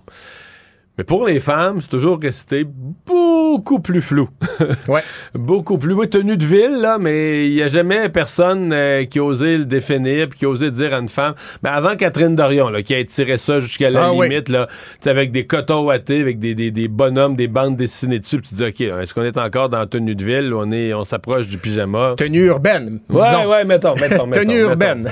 [0.97, 2.65] Mais pour les femmes, c'est toujours resté
[3.05, 4.29] beaucoup plus flou.
[4.87, 5.01] ouais.
[5.33, 5.93] Beaucoup plus.
[5.93, 9.57] Oui, tenue de ville, là, mais il n'y a jamais personne euh, qui a osé
[9.57, 11.33] le définir puis qui a osé dire à une femme.
[11.63, 14.67] Mais avant Catherine Dorion, là, qui a tiré ça jusqu'à la ah limite, là,
[15.05, 18.55] avec des cotons ouatés, avec des, des, des, bonhommes, des bandes dessinées dessus, puis tu
[18.55, 21.47] dis, OK, est-ce qu'on est encore dans tenue de ville ou on, est, on s'approche
[21.47, 22.13] du pyjama?
[22.17, 23.01] Tenue urbaine.
[23.09, 25.09] Ouais, ouais, mettons, mettons, mettons Tenue urbaine.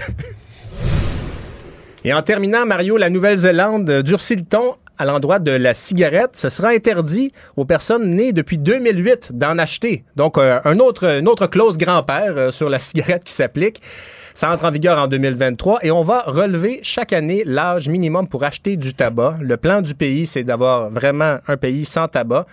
[2.06, 6.32] Et en terminant, Mario, la Nouvelle-Zélande durcit le ton à l'endroit de la cigarette.
[6.36, 10.04] Ce sera interdit aux personnes nées depuis 2008 d'en acheter.
[10.16, 13.82] Donc, euh, un autre, une autre clause grand-père euh, sur la cigarette qui s'applique.
[14.36, 18.44] Ça entre en vigueur en 2023 et on va relever chaque année l'âge minimum pour
[18.44, 19.36] acheter du tabac.
[19.42, 22.48] Le plan du pays, c'est d'avoir vraiment un pays sans tabac.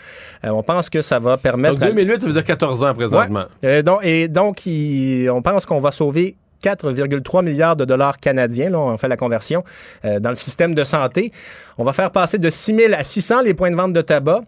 [0.45, 1.77] Euh, on pense que ça va permettre...
[1.77, 3.45] Donc 2008, ça veut dire 14 ans présentement.
[3.83, 8.97] donc, et donc, on pense qu'on va sauver 4,3 milliards de dollars canadiens, là, on
[8.97, 9.65] fait la conversion,
[10.05, 11.33] euh, dans le système de santé.
[11.79, 14.43] On va faire passer de 6 000 à 600 les points de vente de tabac.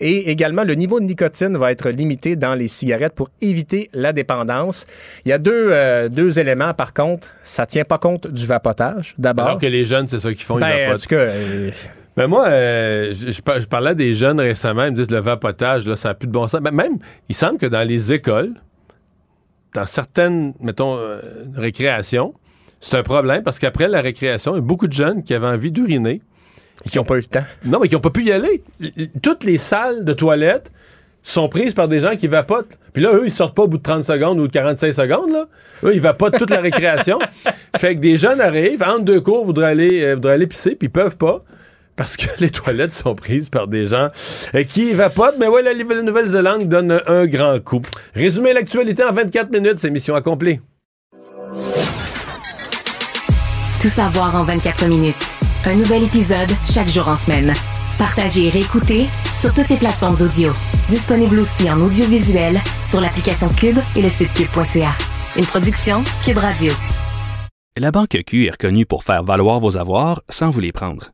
[0.00, 4.12] Et également, le niveau de nicotine va être limité dans les cigarettes pour éviter la
[4.12, 4.86] dépendance.
[5.24, 7.28] Il y a deux, euh, deux éléments, par contre.
[7.44, 9.46] Ça tient pas compte du vapotage, d'abord.
[9.46, 11.16] Alors que les jeunes, c'est ça qu'ils font, ben, ils En tout cas...
[11.16, 11.70] Euh,
[12.16, 16.10] ben moi, je, je, parlais des jeunes récemment, ils me disent le vapotage, là, ça
[16.10, 16.60] n'a plus de bon sens.
[16.60, 18.52] Ben même, il semble que dans les écoles,
[19.74, 21.20] dans certaines, mettons, euh,
[21.56, 22.34] récréations,
[22.80, 25.46] c'est un problème parce qu'après la récréation, il y a beaucoup de jeunes qui avaient
[25.46, 26.22] envie d'uriner.
[26.84, 27.44] Et qui n'ont pas eu le temps.
[27.64, 28.62] Non, mais qui n'ont pas pu y aller.
[29.22, 30.72] Toutes les salles de toilettes
[31.22, 32.76] sont prises par des gens qui vapotent.
[32.92, 35.30] Puis là, eux, ils sortent pas au bout de 30 secondes ou de 45 secondes.
[35.30, 35.46] Là.
[35.84, 37.18] Eux, ils vapotent toute la récréation.
[37.76, 40.86] fait que des jeunes arrivent, entre deux cours, voudraient aller, euh, voudraient aller pisser, puis
[40.86, 41.42] ils peuvent pas
[41.96, 44.08] parce que les toilettes sont prises par des gens
[44.54, 45.36] euh, qui vapotent.
[45.38, 47.82] Mais ouais, la Nouvelle-Zélande donne un grand coup.
[48.14, 50.60] Résumer l'actualité en 24 minutes, c'est mission accomplie.
[53.80, 55.14] Tout savoir en 24 minutes.
[55.66, 57.52] Un nouvel épisode chaque jour en semaine.
[57.98, 60.52] Partagez et réécoutez sur toutes les plateformes audio.
[60.88, 64.92] Disponible aussi en audiovisuel sur l'application Cube et le site cube.ca.
[65.36, 66.72] Une production Cube Radio.
[67.76, 71.13] La Banque Q est reconnue pour faire valoir vos avoirs sans vous les prendre.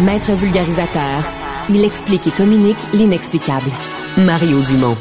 [0.00, 1.24] Maître vulgarisateur,
[1.68, 3.68] il explique et communique l'inexplicable.
[4.16, 4.96] Mario Dumont.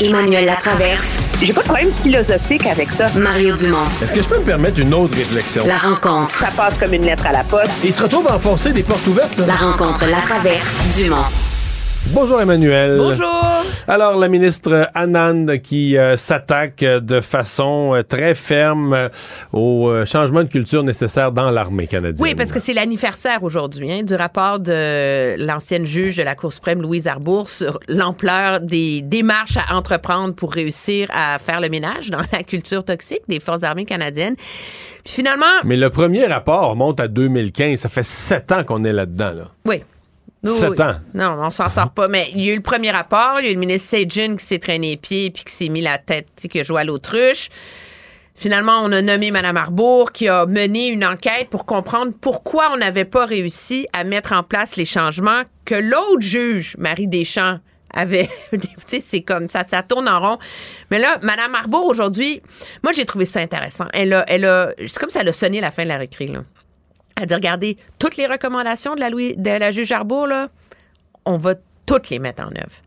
[0.00, 1.18] Emmanuel Latraverse.
[1.42, 3.08] J'ai pas de problème philosophique avec ça.
[3.16, 3.86] Mario Dumont.
[4.00, 5.66] Est-ce que je peux me permettre une autre réflexion?
[5.66, 6.36] La rencontre.
[6.36, 7.72] Ça passe comme une lettre à la poste.
[7.82, 9.36] il se retrouve à enfoncer des portes ouvertes.
[9.38, 9.46] Là.
[9.46, 11.24] La rencontre, la traverse, Dumont.
[12.08, 12.98] Bonjour Emmanuel.
[12.98, 13.42] Bonjour.
[13.88, 19.08] Alors la ministre Anand qui euh, s'attaque de façon euh, très ferme euh,
[19.52, 22.22] au changement de culture nécessaire dans l'armée canadienne.
[22.22, 26.52] Oui, parce que c'est l'anniversaire aujourd'hui hein, du rapport de l'ancienne juge de la Cour
[26.52, 32.10] suprême Louise Arbour sur l'ampleur des démarches à entreprendre pour réussir à faire le ménage
[32.10, 34.36] dans la culture toxique des forces armées canadiennes.
[35.04, 35.46] Puis finalement.
[35.64, 37.78] Mais le premier rapport remonte à 2015.
[37.78, 39.32] Ça fait sept ans qu'on est là-dedans.
[39.32, 39.50] Là.
[39.66, 39.82] Oui.
[40.44, 40.94] Sept ans.
[41.14, 42.08] Non, on s'en sort pas.
[42.08, 43.36] Mais il y a eu le premier rapport.
[43.40, 45.68] Il y a eu le ministre Sajin qui s'est traîné les pieds puis qui s'est
[45.68, 47.48] mis la tête, qui a joué à l'autruche.
[48.36, 52.76] Finalement, on a nommé Mme Arbour qui a mené une enquête pour comprendre pourquoi on
[52.76, 57.58] n'avait pas réussi à mettre en place les changements que l'autre juge, Marie Deschamps,
[57.94, 60.38] avait, tu sais, c'est comme ça, ça tourne en rond.
[60.90, 62.42] Mais là, Mme Arbour, aujourd'hui,
[62.82, 63.86] moi, j'ai trouvé ça intéressant.
[63.92, 66.26] Elle a, elle a, c'est comme ça, elle a sonné la fin de la récré,
[66.26, 66.40] là.
[67.16, 70.48] Elle dit, regardez, toutes les recommandations de la, de la juge Arbour, là,
[71.24, 71.54] on va
[71.86, 72.82] toutes les mettre en œuvre.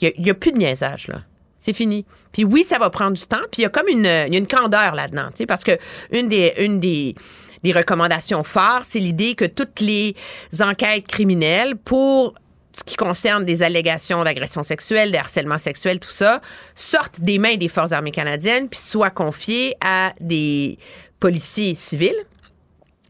[0.00, 1.22] Il n'y a, plus de niaisage, là.
[1.60, 2.04] C'est fini.
[2.32, 3.42] Puis oui, ça va prendre du temps.
[3.50, 5.76] Puis il y a comme une, candeur là-dedans, tu parce que
[6.12, 7.16] une des, une des,
[7.64, 10.14] des recommandations phares, c'est l'idée que toutes les
[10.60, 12.34] enquêtes criminelles pour
[12.72, 16.40] ce qui concerne des allégations d'agression sexuelle, de harcèlement sexuel, tout ça,
[16.74, 20.78] sortent des mains des Forces armées canadiennes puis soient confiées à des
[21.18, 22.26] policiers civils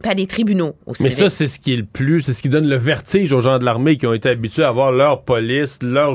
[0.03, 1.03] pas des tribunaux aussi.
[1.03, 3.41] Mais ça, c'est ce qui est le plus, c'est ce qui donne le vertige aux
[3.41, 6.15] gens de l'armée qui ont été habitués à avoir leur police, leur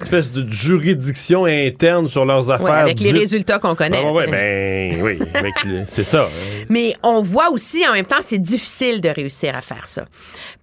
[0.00, 2.70] espèce de juridiction interne sur leurs affaires.
[2.70, 4.04] avec les résultats qu'on connaît.
[4.04, 5.18] Ah, ben oui,
[5.88, 6.28] c'est ça.
[6.68, 10.04] Mais on voit aussi, en même temps, c'est difficile de réussir à faire ça.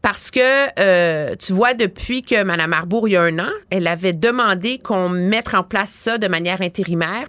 [0.02, 0.40] Parce que,
[0.80, 4.78] euh, tu vois, depuis que Mme Arbour, il y a un an, elle avait demandé
[4.78, 7.26] qu'on mette en place ça de manière intérimaire,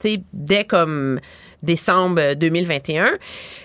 [0.00, 1.20] tu sais, dès comme
[1.66, 3.18] décembre 2021.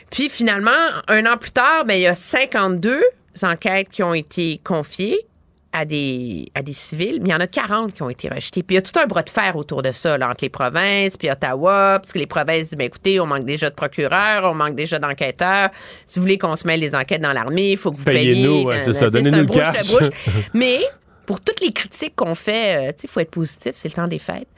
[0.10, 0.72] Puis finalement,
[1.08, 3.02] un an plus tard, ben, il y a 52
[3.44, 5.26] enquêtes qui ont été confiées
[5.74, 8.62] à des, à des civils, mais il y en a 40 qui ont été rejetées.
[8.62, 11.16] Puis il y a tout un bras de fer autour de ça, entre les provinces,
[11.16, 14.54] puis Ottawa, parce que les provinces disent, ben, écoutez, on manque déjà de procureurs, on
[14.54, 15.70] manque déjà d'enquêteurs.
[16.06, 18.46] Si vous voulez qu'on se mêle les enquêtes dans l'armée, il faut que vous payiez.
[18.46, 20.10] nous c'est ça, donnez-nous le bouche.
[20.54, 20.82] mais
[21.26, 24.20] pour toutes les critiques qu'on fait, euh, il faut être positif, c'est le temps des
[24.20, 24.50] fêtes.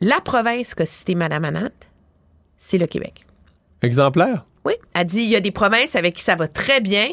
[0.00, 1.70] La province qu'a cité Mme Anand,
[2.58, 3.24] c'est le Québec.
[3.82, 4.44] Exemplaire?
[4.64, 4.74] Oui.
[4.94, 7.08] Elle dit il y a des provinces avec qui ça va très bien,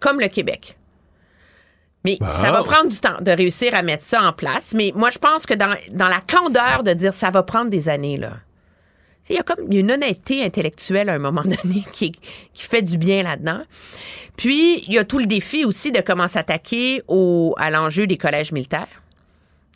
[0.00, 0.76] comme le Québec.
[2.04, 4.74] Mais ça va prendre du temps de réussir à mettre ça en place.
[4.74, 8.16] Mais moi, je pense que dans, la candeur de dire ça va prendre des années,
[8.16, 8.32] là.
[9.30, 12.98] Il y a comme une honnêteté intellectuelle à un moment donné qui, qui fait du
[12.98, 13.62] bien là-dedans.
[14.36, 17.02] Puis, il y a tout le défi aussi de comment s'attaquer
[17.56, 19.01] à l'enjeu des collèges militaires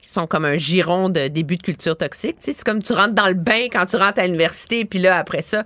[0.07, 2.37] qui sont comme un giron de début de culture toxique.
[2.41, 5.43] c'est comme tu rentres dans le bain quand tu rentres à l'université, puis là, après
[5.43, 5.65] ça.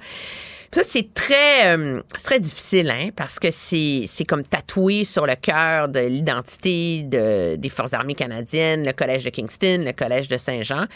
[0.72, 5.88] Ça, c'est très, euh, très difficile, hein, parce que c'est, comme tatoué sur le cœur
[5.88, 10.86] de l'identité des Forces armées canadiennes, le Collège de Kingston, le Collège de Saint-Jean.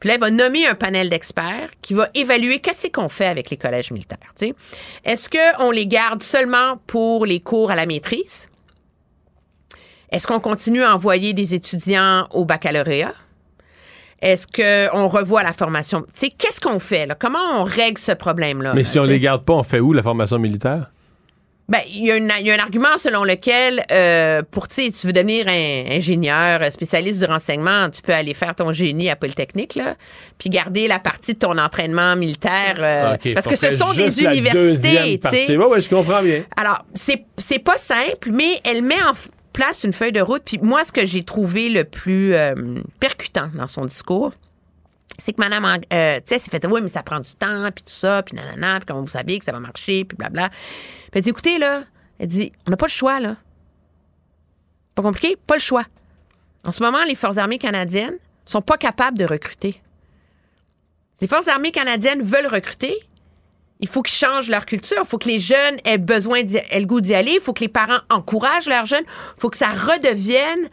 [0.00, 3.50] Puis là, il va nommer un panel d'experts qui va évaluer qu'est-ce qu'on fait avec
[3.50, 4.34] les collèges militaires.
[5.04, 8.49] Est-ce qu'on les garde seulement pour les cours à la maîtrise?
[10.10, 13.14] Est-ce qu'on continue à envoyer des étudiants au baccalauréat?
[14.22, 16.04] Est-ce qu'on revoit la formation?
[16.18, 17.06] Tu qu'est-ce qu'on fait?
[17.06, 17.14] Là?
[17.14, 18.74] Comment on règle ce problème-là?
[18.74, 20.90] Mais si on ne les garde pas, on fait où la formation militaire?
[21.70, 25.84] Ben, il y, a un argument selon lequel, euh, pour, tu tu veux devenir un
[25.88, 29.94] ingénieur, spécialiste du renseignement, tu peux aller faire ton génie à Polytechnique, là,
[30.36, 32.74] puis garder la partie de ton entraînement militaire.
[32.80, 35.56] Euh, parce que ce sont des universités, tu sais.
[35.56, 36.42] Ouais, je comprends bien.
[36.56, 39.12] Alors, c'est, c'est pas simple, mais elle met en,
[39.60, 40.42] place une feuille de route.
[40.42, 44.32] Puis moi, ce que j'ai trouvé le plus euh, percutant dans son discours,
[45.18, 47.84] c'est que Madame, euh, tu sais, s'est fait, oui, mais ça prend du temps, puis
[47.84, 50.48] tout ça, puis nanana, puis comment vous savez que ça va marcher, puis blabla.
[50.48, 51.82] Puis elle dit, écoutez, là,
[52.18, 53.36] elle dit, on n'a pas le choix, là.
[54.94, 55.36] Pas compliqué?
[55.46, 55.84] Pas le choix.
[56.64, 58.16] En ce moment, les Forces armées canadiennes
[58.46, 59.82] sont pas capables de recruter.
[61.20, 62.98] Les Forces armées canadiennes veulent recruter,
[63.80, 64.98] il faut qu'ils changent leur culture.
[65.00, 67.32] Il faut que les jeunes aient besoin, aient le goût d'y aller.
[67.34, 69.04] Il faut que les parents encouragent leurs jeunes.
[69.06, 70.68] Il faut que ça redevienne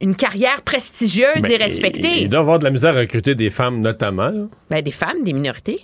[0.00, 2.22] une carrière prestigieuse et respectée.
[2.22, 4.48] Il doit avoir de la misère à recruter des femmes, notamment.
[4.70, 5.82] Ben, des femmes, des minorités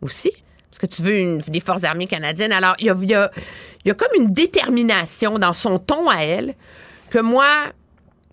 [0.00, 0.30] aussi.
[0.70, 2.52] Parce que tu veux une, des forces armées canadiennes.
[2.52, 3.30] Alors, il y a, y, a,
[3.84, 6.54] y a comme une détermination dans son ton à elle
[7.10, 7.72] que moi,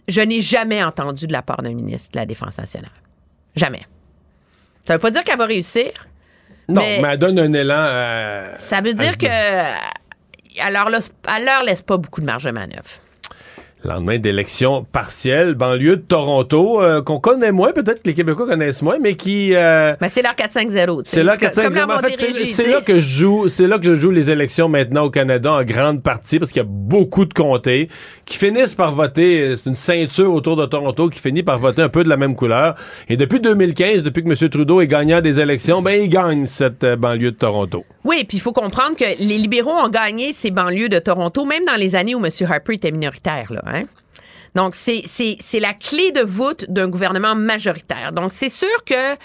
[0.08, 2.92] je n'ai jamais entendu de la part d'un ministre de la Défense nationale.
[3.56, 3.86] Jamais.
[4.86, 5.92] Ça veut pas dire qu'elle va réussir.
[6.68, 9.28] Non, mais, elle donne un élan Ça veut dire que.
[10.62, 12.90] Alors, elle leur laisse pas beaucoup de marge de manœuvre
[13.86, 18.82] lendemain d'élections partielles, banlieue de Toronto, euh, qu'on connaît moins, peut-être que les Québécois connaissent
[18.82, 19.56] moins, mais qui...
[19.56, 21.02] Euh, ben, c'est leur 4-5-0.
[21.06, 21.92] C'est leur 4-5-0.
[21.92, 25.04] En fait, c'est là que je joue, c'est là que je joue les élections maintenant
[25.04, 27.90] au Canada en grande partie, parce qu'il y a beaucoup de comtés
[28.26, 31.90] qui finissent par voter, c'est une ceinture autour de Toronto qui finit par voter un
[31.90, 32.76] peu de la même couleur.
[33.10, 34.50] Et depuis 2015, depuis que M.
[34.50, 37.84] Trudeau est gagnant des élections, ben, il gagne cette euh, banlieue de Toronto.
[38.04, 41.66] Oui, puis il faut comprendre que les libéraux ont gagné ces banlieues de Toronto, même
[41.66, 42.32] dans les années où M.
[42.50, 43.75] Harper était minoritaire, là, hein?
[44.56, 48.14] Donc, c'est la clé de voûte d'un gouvernement majoritaire.
[48.14, 49.16] Donc, c'est sûr que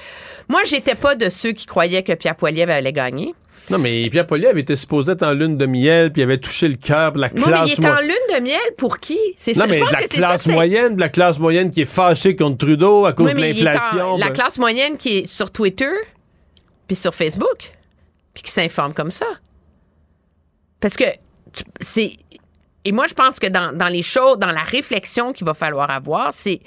[0.48, 3.35] moi, j'étais pas de ceux qui croyaient que Pierre Poilievre allait gagner.
[3.70, 6.66] Non, mais Pierre Poilievre était supposé être en lune de miel, puis il avait touché
[6.66, 7.64] le cœur de la classe moyenne.
[7.64, 9.18] mais il est en lune de miel pour qui?
[9.36, 9.60] C'est ça.
[9.60, 13.06] Non, mais je pense la classe moyenne, la classe moyenne qui est fâchée contre Trudeau
[13.06, 14.16] à cause de l'inflation.
[14.16, 14.32] La ben.
[14.32, 15.93] classe moyenne qui est sur Twitter,
[16.89, 17.70] puis sur Facebook,
[18.35, 19.27] puis qui s'informe comme ça.
[20.81, 21.05] Parce que
[21.81, 22.14] c'est
[22.85, 25.90] et moi, je pense que dans, dans les choses, dans la réflexion qu'il va falloir
[25.90, 26.61] avoir, c'est,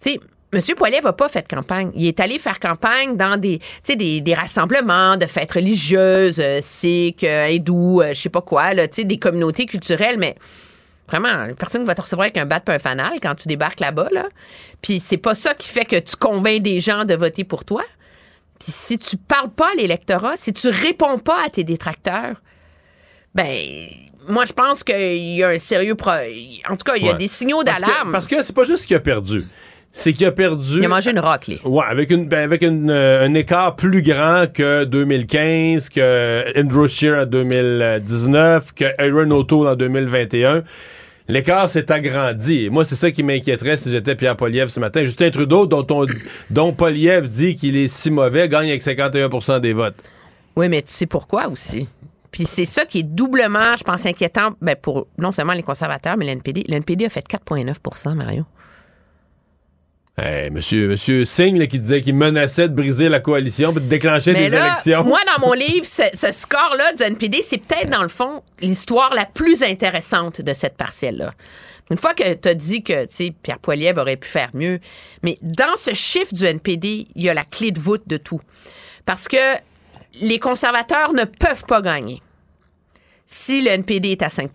[0.00, 0.20] tu sais,
[0.52, 0.60] M.
[0.76, 1.90] Poiliev n'a pas fait campagne.
[1.94, 3.58] Il est allé faire campagne dans des,
[3.88, 8.74] des, des rassemblements de fêtes religieuses, euh, sikh, euh, hindous, euh, je sais pas quoi,
[8.74, 10.36] là, des communautés culturelles, mais
[11.08, 13.80] vraiment, personne ne va te recevoir avec un bat et un fanal quand tu débarques
[13.80, 14.08] là-bas.
[14.12, 14.28] Là.
[14.82, 17.82] Puis c'est pas ça qui fait que tu convaincs des gens de voter pour toi.
[18.60, 22.42] Puis si tu parles pas à l'électorat, si tu réponds pas à tes détracteurs,
[23.34, 23.56] ben
[24.28, 26.10] moi je pense qu'il y a un sérieux pro...
[26.12, 27.18] en tout cas il y a Ouais.
[27.18, 28.12] des signaux d'alarme.
[28.12, 29.44] Parce que, c'est pas juste qu'il a perdu.
[29.94, 30.78] C'est qu'il a perdu.
[30.78, 31.60] Il a mangé une raclée.
[31.64, 36.88] Ouais, avec, une, ben, avec une, euh, un écart plus grand que 2015, que Andrew
[36.88, 40.62] Scheer en 2019, que Aaron O'Toole en 2021.
[41.28, 42.64] L'écart s'est agrandi.
[42.64, 45.04] Et Moi, c'est ça qui m'inquiéterait si j'étais Pierre Poliev ce matin.
[45.04, 46.06] Justin Trudeau, dont, on,
[46.50, 49.96] dont Poliev dit qu'il est si mauvais, gagne avec 51% des votes.
[50.56, 51.86] Oui, mais tu sais pourquoi aussi?
[52.32, 56.16] Puis c'est ça qui est doublement, je pense, inquiétant ben, pour non seulement les conservateurs,
[56.16, 56.64] mais l'NPD.
[56.66, 58.44] L'NPD a fait 4,9 Mario.
[60.18, 63.88] Hey, monsieur, monsieur Singh, là, qui disait qu'il menaçait de briser la coalition puis de
[63.88, 65.04] déclencher Mais des là, élections.
[65.04, 69.14] moi, dans mon livre, ce, ce score-là du NPD, c'est peut-être, dans le fond, l'histoire
[69.14, 71.32] la plus intéressante de cette partielle-là.
[71.90, 73.06] Une fois que tu as dit que
[73.42, 74.80] Pierre Poilievre aurait pu faire mieux,
[75.22, 78.40] mais dans ce chiffre du NPD, il y a la clé de voûte de tout.
[79.06, 79.36] Parce que
[80.20, 82.22] les conservateurs ne peuvent pas gagner
[83.26, 84.50] si le NPD est à 5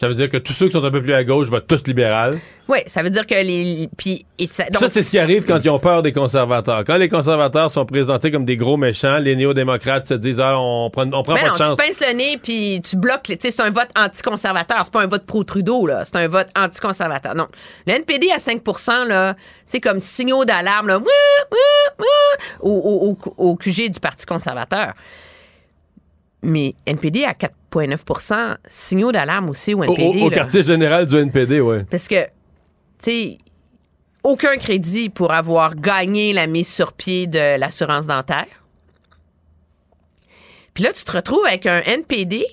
[0.00, 1.86] Ça veut dire que tous ceux qui sont un peu plus à gauche votent tous
[1.86, 2.38] libéral?
[2.68, 3.86] Oui, ça veut dire que les.
[3.98, 6.84] Puis, et ça, donc, ça, c'est ce qui arrive quand ils ont peur des conservateurs.
[6.86, 10.88] Quand les conservateurs sont présentés comme des gros méchants, les néo-démocrates se disent ah, on
[10.88, 11.76] prend, on prend Ben pas non, de chance.
[11.78, 13.28] tu pinces le nez puis tu bloques.
[13.28, 14.78] les- Tu sais, c'est un vote anticonservateur.
[14.84, 16.06] C'est pas un vote pro-Trudeau, là.
[16.06, 17.34] C'est un vote anticonservateur.
[17.34, 17.48] Non.
[17.86, 18.62] Le NPD à 5
[19.06, 19.34] là,
[19.66, 20.98] c'est comme signaux d'alarme, là,
[22.62, 24.94] au, au- au- au QG du Parti conservateur.
[26.42, 30.22] Mais NPD à 4,9% signaux d'alarme aussi au NPD.
[30.22, 31.84] au- quartier général du NPD, ouais.
[31.84, 32.30] Parce que, tu
[33.00, 33.38] sais,
[34.22, 38.46] aucun crédit pour avoir gagné la mise sur pied de l'assurance dentaire.
[40.74, 42.46] Puis là, tu te retrouves avec un NPD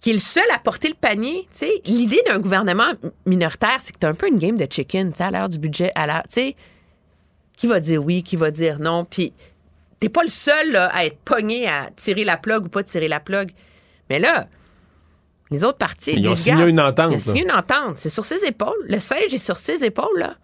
[0.00, 1.46] qui est le seul à porter le panier.
[1.50, 2.92] Tu sais, l'idée d'un gouvernement
[3.26, 5.58] minoritaire, c'est que tu un peu une game de chicken, tu sais, à l'heure du
[5.58, 6.56] budget, à l'heure, tu sais,
[7.56, 9.32] qui va dire oui, qui va dire non, puis
[10.04, 13.08] t'es pas le seul là, à être pogné à tirer la plug ou pas tirer
[13.08, 13.52] la plug.
[14.10, 14.48] Mais là,
[15.50, 17.96] les autres partis Ils ont signé une entente, Ils ont signé une entente.
[17.96, 18.84] C'est sur ses épaules.
[18.86, 20.34] Le singe est sur ses épaules, là.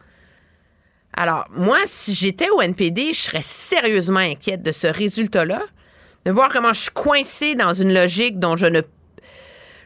[1.13, 5.61] Alors, moi, si j'étais au NPD, je serais sérieusement inquiète de ce résultat-là,
[6.25, 8.81] de voir comment je suis coincée dans une logique dont je ne.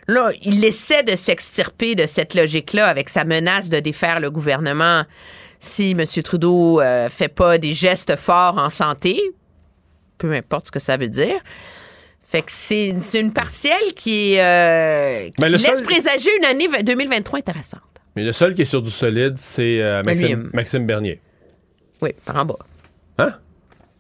[0.07, 5.05] Là, il essaie de s'extirper de cette logique-là avec sa menace de défaire le gouvernement
[5.59, 6.05] si M.
[6.23, 9.21] Trudeau euh, fait pas des gestes forts en santé,
[10.19, 11.41] peu importe ce que ça veut dire.
[12.25, 12.89] Fait que c'est
[13.21, 17.81] une partielle qui, euh, qui Ben, laisse seul- présager une année 2023 intéressante.
[18.17, 20.03] Mais le seul qui est sur du solide, c'est euh,
[20.53, 21.21] Maxime, Bernier.
[22.03, 22.57] Oui, par en bas.
[23.19, 23.35] Hein?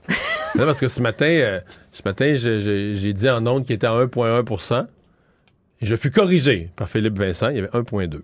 [0.57, 1.61] non, parce que ce matin, euh,
[1.93, 4.87] ce matin, j'ai dit en ondes qu'il était à 1,1
[5.81, 8.21] et je fus corrigé par Philippe Vincent, il y avait 1,2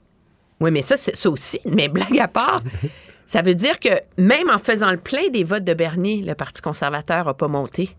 [0.60, 1.60] Oui, mais ça, ça aussi.
[1.66, 2.62] Mais blague à part,
[3.30, 6.60] ça veut dire que même en faisant le plein des votes de Bernier, le Parti
[6.62, 7.90] conservateur n'a pas monté.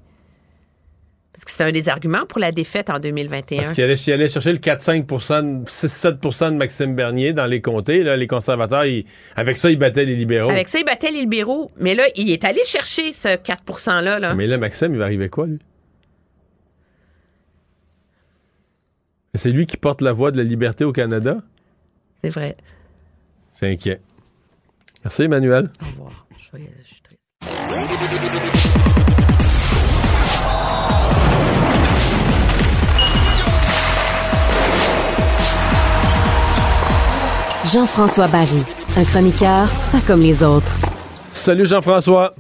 [1.31, 3.61] Parce que c'est un des arguments pour la défaite en 2021.
[3.61, 8.03] Parce qu'il allait, chercher le 4-5 6-7 de Maxime Bernier dans les comtés.
[8.03, 9.05] Là, les conservateurs, ils-
[9.37, 10.49] avec ça, ils battaient les libéraux.
[10.51, 11.71] Avec ça, il battait les libéraux.
[11.79, 14.19] Mais là, il est allé chercher ce 4 %-là.
[14.19, 14.35] Là.
[14.35, 15.59] Mais là, Maxime, il va arriver quoi, lui?
[19.35, 21.37] C'est lui qui porte la voix de la liberté au Canada?
[22.21, 22.57] C'est vrai.
[23.53, 24.01] C'est inquiet.
[25.03, 25.69] Merci, Emmanuel.
[25.81, 26.25] Au revoir.
[26.37, 28.31] Je vais- je suis triste.
[37.65, 38.63] Jean-François Barry,
[38.97, 40.71] un chroniqueur pas comme les autres.
[41.31, 42.33] Salut, Jean-François.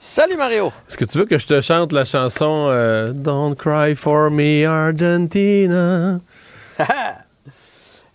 [0.00, 0.68] Salut, Mario.
[0.88, 4.64] Est-ce que tu veux que je te chante la chanson euh, Don't Cry for Me,
[4.66, 6.20] Argentina?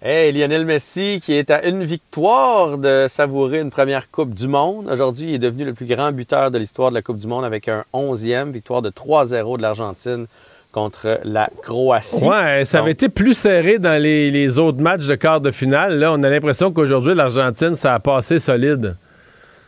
[0.05, 4.89] Hey, Lionel Messi, qui est à une victoire de savourer une première Coupe du Monde.
[4.91, 7.45] Aujourd'hui, il est devenu le plus grand buteur de l'histoire de la Coupe du Monde
[7.45, 10.25] avec un 11e, victoire de 3-0 de l'Argentine
[10.73, 12.21] contre la Croatie.
[12.21, 15.97] Ouais, ça avait été plus serré dans les, les autres matchs de quart de finale.
[15.97, 18.97] Là, on a l'impression qu'aujourd'hui, l'Argentine, ça a passé solide.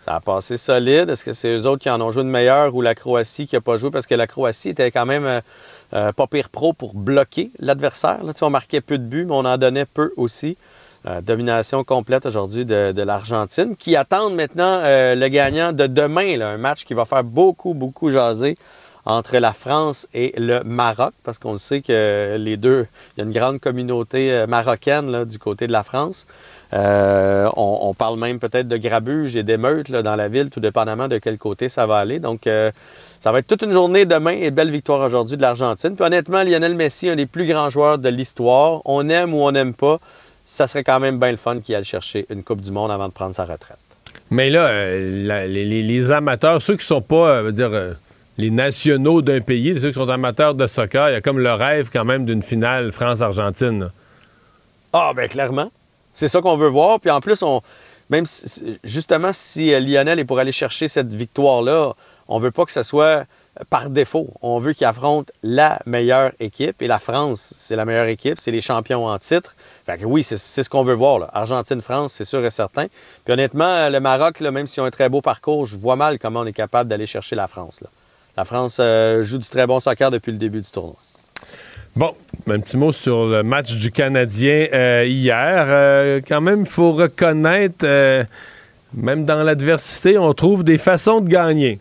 [0.01, 1.09] Ça a passé solide.
[1.09, 3.55] Est-ce que c'est eux autres qui en ont joué de meilleur ou la Croatie qui
[3.55, 3.89] n'a pas joué?
[3.89, 5.41] Parce que la Croatie était quand même
[5.93, 8.23] euh, pas pire pro pour bloquer l'adversaire.
[8.23, 8.33] là.
[8.41, 10.57] On marquait peu de buts, mais on en donnait peu aussi.
[11.07, 16.57] Euh, domination complète aujourd'hui de, l'Argentine, qui attendent maintenant euh, le gagnant de demain, un
[16.57, 18.57] match qui va faire beaucoup, beaucoup jaser
[19.05, 23.25] entre la France et le Maroc, parce qu'on sait que les deux, il y a
[23.25, 26.25] une grande communauté euh, marocaine du côté de la France.
[26.73, 31.37] On, parle même peut-être de grabuge et d'émeutes dans la ville, tout dépendamment de quel
[31.37, 32.19] côté ça va aller.
[32.19, 32.49] Donc,
[33.25, 35.95] ça va être toute une journée demain et belle victoire aujourd'hui de l'Argentine.
[35.95, 39.51] Puis honnêtement, Lionel Messi, un des plus grands joueurs de l'histoire, on aime ou on
[39.51, 39.97] n'aime pas,
[40.45, 43.07] ça serait quand même bien le fun qu'il aille chercher une Coupe du Monde avant
[43.07, 43.79] de prendre sa retraite.
[44.29, 44.95] Mais là,
[45.47, 47.71] les, amateurs, ceux qui sont pas, dire,
[48.37, 51.53] les nationaux d'un pays, ceux qui sont amateurs de soccer, il y a comme le
[51.53, 53.89] rêve quand même d'une finale France-Argentine.
[54.93, 55.71] Ah, ben clairement.
[56.13, 56.99] C'est ça qu'on veut voir.
[56.99, 57.61] Puis en plus, on,
[58.09, 58.25] même
[58.83, 61.93] justement, si euh, Lionel est pour aller chercher cette victoire-là,
[62.27, 63.23] on veut pas que ce soit euh,
[63.69, 64.29] par défaut.
[64.41, 66.81] On veut qu'il affronte la meilleure équipe.
[66.81, 68.39] Et la France, c'est la meilleure équipe.
[68.39, 69.55] C'est les champions en titre.
[69.85, 71.29] Fait oui, c'est ce qu'on veut voir.
[71.33, 72.87] Argentine-France, c'est sûr et certain.
[73.23, 76.41] Puis honnêtement, le Maroc, même s'ils ont un très beau parcours, je vois mal comment
[76.41, 77.81] on est capable d'aller chercher la France.
[78.35, 80.95] La France euh, joue du très bon soccer depuis le début du tournoi.
[81.95, 82.13] Bon,
[82.47, 85.65] un petit mot sur le match du Canadien euh, hier.
[85.69, 87.85] Euh, quand même, il faut reconnaître,
[88.93, 91.79] même dans l'adversité, on trouve des façons de gagner.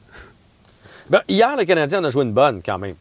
[1.10, 2.96] Ben, hier, le Canadien en a joué une bonne quand même.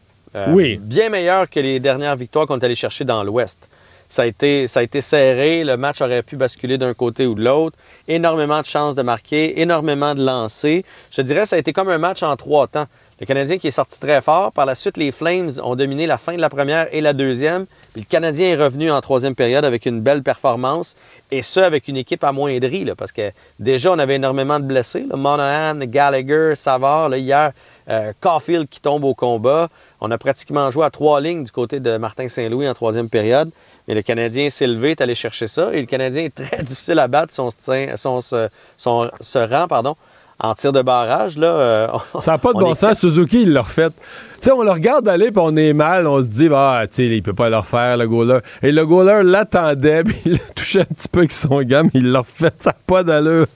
[0.48, 0.76] oui.
[0.76, 3.68] Bien meilleure que les dernières victoires qu'on est allé chercher dans l'Ouest.
[4.08, 7.34] Ça a, été, ça a été serré, le match aurait pu basculer d'un côté ou
[7.34, 7.76] de l'autre.
[8.06, 10.82] Énormément de chances de marquer, énormément de lancers.
[11.10, 12.86] Je dirais ça a été comme un match en trois temps.
[13.20, 14.52] Le Canadien qui est sorti très fort.
[14.52, 17.66] Par la suite, les Flames ont dominé la fin de la première et la deuxième.
[17.92, 20.96] Puis le Canadien est revenu en troisième période avec une belle performance.
[21.30, 25.06] Et ce, avec une équipe amoindrie, là, parce que déjà, on avait énormément de blessés.
[25.08, 25.16] Là.
[25.16, 27.52] Monahan, Gallagher, Savard, là, hier,
[27.88, 29.68] euh, Caulfield qui tombe au combat.
[30.00, 33.50] On a pratiquement joué à trois lignes du côté de Martin Saint-Louis en troisième période.
[33.86, 35.72] Mais le Canadien s'est levé, est allé chercher ça.
[35.72, 38.48] Et le Canadien est très difficile à battre son, son, son,
[38.78, 39.96] son, se rend pardon,
[40.40, 41.36] en tir de barrage.
[41.36, 41.88] Là, euh,
[42.20, 42.98] ça n'a pas de bon sens.
[42.98, 43.90] Suzuki, il l'a refait.
[43.90, 43.96] Tu
[44.40, 46.06] sais, on le regarde aller, puis on est mal.
[46.06, 48.38] On se dit, bah, tu il peut pas le refaire, le goaler.
[48.62, 52.10] Et le goaler l'attendait, puis il l'a touché un petit peu avec son gamme, il
[52.12, 52.52] l'a refait.
[52.58, 53.46] Ça n'a pas d'allure.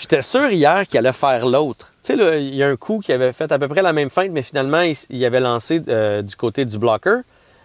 [0.00, 1.92] J'étais sûr hier qu'il allait faire l'autre.
[2.02, 4.08] Tu sais, il y a un coup qui avait fait à peu près la même
[4.08, 7.20] feinte, mais finalement, il, avait lancé euh, du côté du blocker.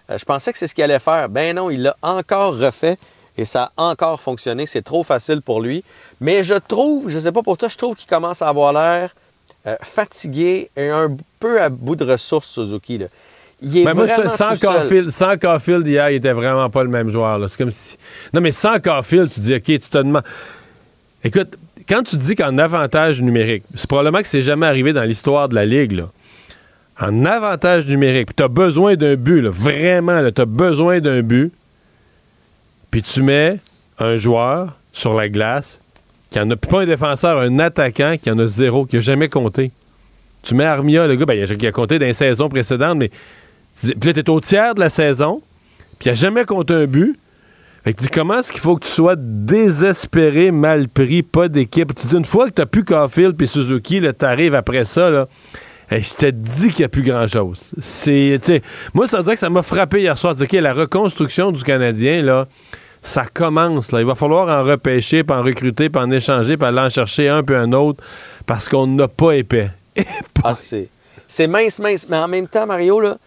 [0.10, 1.30] Euh, je pensais que c'est ce qu'il allait faire.
[1.30, 2.98] Ben non, il l'a encore refait
[3.38, 4.66] et ça a encore fonctionné.
[4.66, 5.86] C'est trop facile pour lui.
[6.20, 9.16] Mais je trouve, je sais pas pour toi, je trouve qu'il commence à avoir l'air
[9.66, 12.98] euh, fatigué et un peu à bout de ressources, Suzuki.
[12.98, 13.06] Là.
[13.62, 17.10] Il est mais moi, sans Caulfield, sans Caulfield, hier, il était vraiment pas le même
[17.10, 17.49] joueur.
[17.49, 17.95] C'est comme si.
[18.34, 20.24] Non, mais sans Caulfield, tu dis, OK, tu te demandes.
[21.24, 21.56] Écoute,
[21.88, 25.56] quand tu dis qu'en avantage numérique, c'est probablement que c'est jamais arrivé dans l'histoire de
[25.56, 26.10] la Ligue, là.
[26.99, 31.52] En avantage numérique, tu as besoin d'un but, vraiment, tu as besoin d'un but,
[32.90, 33.60] puis tu mets
[33.99, 35.80] un joueur sur la glace
[36.32, 39.28] qui en a pas un défenseur, un attaquant qui en a zéro, qui a jamais
[39.28, 39.72] compté.
[40.41, 43.10] Tu mets Armia, le gars, ben, il, a, compté dans les saisons précédentes, mais
[43.82, 45.41] puis là, t'es au tiers de la saison,
[45.99, 47.18] puis il a jamais compté un but.
[47.86, 51.48] Fait que tu dis, comment est-ce qu'il faut que tu sois désespéré, mal pris, pas
[51.48, 51.94] d'équipe?
[51.94, 55.28] Tu dis, une fois que t'as plus Caulfield puis Suzuki, là, t'arrives après ça, là.
[55.91, 57.74] je te dis qu'il n'y a plus grand-chose.
[57.80, 58.41] C'est,
[58.95, 60.36] moi, ça veut dire que ça m'a frappé hier soir.
[60.41, 62.48] OK, la reconstruction du Canadien, là,
[63.03, 63.91] ça commence.
[63.91, 63.99] Là.
[63.99, 67.30] Il va falloir en repêcher, puis en recruter, puis en échanger, puis aller en chercher
[67.30, 68.03] un puis un autre,
[68.48, 69.70] parce qu'on n'a pas épais.
[70.44, 70.90] ah, c'est,
[71.48, 72.10] mince, mince.
[72.10, 73.18] Mais en même temps, Mario, là,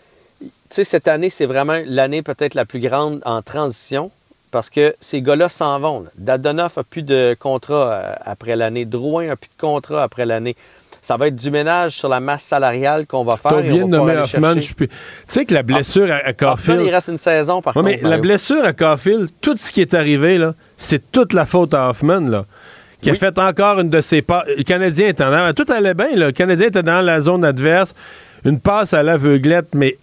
[0.68, 4.10] cette année, c'est vraiment l'année peut-être la plus grande en transition,
[4.50, 6.04] parce que ces gars-là s'en vont.
[6.16, 8.84] Dadonoff n'a plus de contrat euh, après l'année.
[8.84, 10.56] Drouin n'a plus de contrat après l'année
[11.00, 13.62] ça va être du ménage sur la masse salariale qu'on va faire.
[13.62, 14.56] bien nommé Hoffman.
[14.56, 14.90] Tu
[15.26, 16.82] sais que la blessure à, Caulfield...
[16.82, 17.86] il reste une saison, par contre.
[17.86, 21.72] Mais la blessure à Caulfield, tout ce qui est arrivé, là, c'est toute la faute
[21.72, 22.44] à Hoffman, là
[23.00, 24.48] qui a fait encore une de ses passes.
[24.56, 25.52] Le Canadien était en...
[25.54, 27.94] Tout allait bien, Le Canadien était dans la zone adverse.
[28.44, 29.96] Une passe à l'aveuglette, mais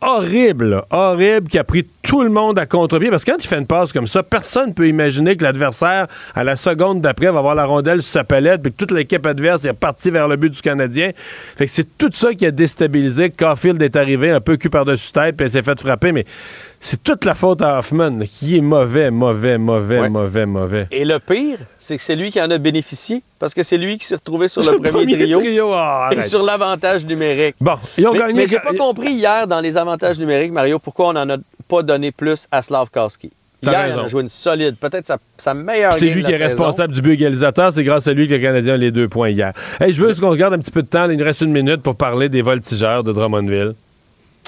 [0.00, 3.10] horrible, horrible, qui a pris tout le monde à contre-pied.
[3.10, 6.06] Parce que quand il fait une passe comme ça, personne ne peut imaginer que l'adversaire,
[6.34, 9.64] à la seconde d'après, va avoir la rondelle sur sa palette, puis toute l'équipe adverse
[9.64, 11.10] est partie vers le but du Canadien.
[11.56, 13.30] Fait que c'est tout ça qui a déstabilisé.
[13.30, 16.24] Caulfield est arrivé un peu cul par-dessus tête, puis il s'est fait frapper, mais
[16.80, 20.86] c'est toute la faute à Hoffman, qui est mauvais, mauvais, mauvais, mauvais, mauvais.
[20.90, 23.98] Et le pire, c'est que c'est lui qui en a bénéficié, parce que c'est lui
[23.98, 27.56] qui s'est retrouvé sur, le, premier, trio, ah, et sur l'avantage numérique.
[27.60, 28.32] Bon, ils ont mais, gagné.
[28.34, 31.36] Mais j'ai pas compris hier dans les avantages numériques, Mario, pourquoi on n'en a
[31.68, 33.30] pas donné plus à Slavkowski.
[33.60, 37.02] Hier, il a joué une solide, peut-être sa, meilleure C'est lui qui est responsable du
[37.02, 37.72] but égalisateur.
[37.72, 39.52] C'est grâce à lui que le Canadien a les deux points hier.
[39.80, 41.10] Hey, je veux qu'on regarde un petit peu de temps.
[41.10, 43.74] Il nous reste une minute pour parler des voltigeurs de Drummondville.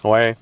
[0.04, 0.36] Ouais.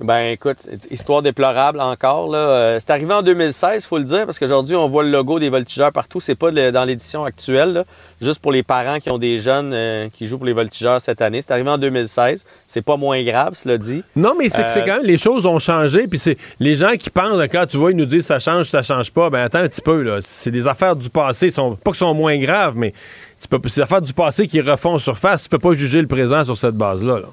[0.00, 0.58] Ben écoute,
[0.92, 2.30] histoire déplorable encore.
[2.30, 2.38] Là.
[2.38, 5.48] Euh, c'est arrivé en 2016, faut le dire, parce qu'aujourd'hui, on voit le logo des
[5.48, 6.20] voltigeurs partout.
[6.20, 7.84] C'est pas dans l'édition actuelle, là,
[8.22, 11.20] juste pour les parents qui ont des jeunes euh, qui jouent pour les voltigeurs cette
[11.20, 11.42] année.
[11.42, 12.46] C'est arrivé en 2016.
[12.68, 14.04] C'est pas moins grave, cela dit.
[14.14, 16.76] Non, mais c'est que c'est Euh, quand même, les choses ont changé, puis c'est les
[16.76, 19.40] gens qui pensent, quand tu vois, ils nous disent ça change, ça change pas, ben
[19.42, 20.18] attends un petit peu, là.
[20.20, 22.94] C'est des affaires du passé, sont, pas qu'elles sont moins graves, mais
[23.40, 25.42] tu peux- c'est des affaires du passé qui refont surface.
[25.42, 27.18] Tu peux pas juger le présent sur cette base-là.
[27.18, 27.26] là.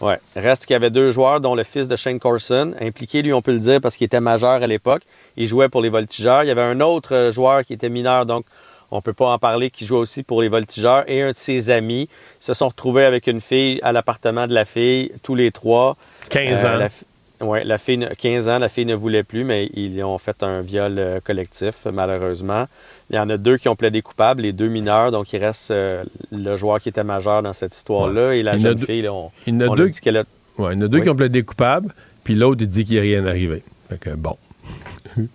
[0.00, 0.18] Ouais.
[0.36, 3.42] Reste qu'il y avait deux joueurs, dont le fils de Shane Corson, impliqué, lui, on
[3.42, 5.02] peut le dire, parce qu'il était majeur à l'époque.
[5.36, 6.44] Il jouait pour les voltigeurs.
[6.44, 8.44] Il y avait un autre euh, joueur qui était mineur, donc
[8.90, 11.04] on peut pas en parler, qui jouait aussi pour les voltigeurs.
[11.08, 12.08] Et un de ses amis
[12.40, 15.96] se sont retrouvés avec une fille à l'appartement de la fille, tous les trois.
[16.30, 16.76] 15 ans.
[16.78, 17.04] la fi-
[17.40, 20.42] ouais, la fille, ne- 15 ans, la fille ne voulait plus, mais ils ont fait
[20.42, 22.66] un viol euh, collectif, malheureusement.
[23.10, 25.70] Il y en a deux qui ont plaidé coupables, les deux mineurs, donc il reste
[25.70, 29.02] euh, le joueur qui était majeur dans cette histoire-là et la Il jeune deux- fille,
[29.02, 31.02] là, on, Il y en a deux, a ouais, il y en a deux Oui.
[31.04, 31.94] qui ont plaidé coupable,
[32.24, 33.62] puis l'autre, il dit qu'il n'y a rien arrivé.
[33.88, 34.36] Fait que bon.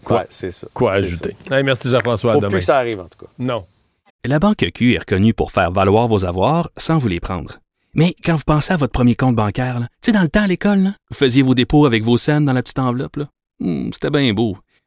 [0.03, 0.67] Quoi, Ouais, c'est ça.
[0.73, 1.35] quoi ajouter?
[1.49, 2.51] Hey, merci Jean-François, à Faut demain.
[2.51, 3.31] plus que ça arrive, en tout cas.
[3.39, 3.63] Non.
[4.25, 7.59] La Banque Q est reconnue pour faire valoir vos avoirs sans vous les prendre.
[7.95, 10.43] Mais quand vous pensez à votre premier compte bancaire, là, tu sais, dans le temps
[10.43, 13.17] à l'école, là, vous faisiez vos dépôts avec vos scènes dans la petite enveloppe.
[13.17, 13.27] là.
[13.59, 14.55] Hmm, C'était bien beau.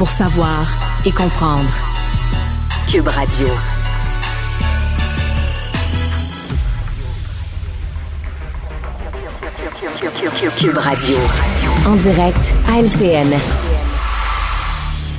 [0.00, 0.66] Pour savoir
[1.04, 1.68] et comprendre.
[2.90, 3.48] Cube Radio.
[10.56, 11.16] Cube Radio.
[11.86, 13.28] En direct à LCN.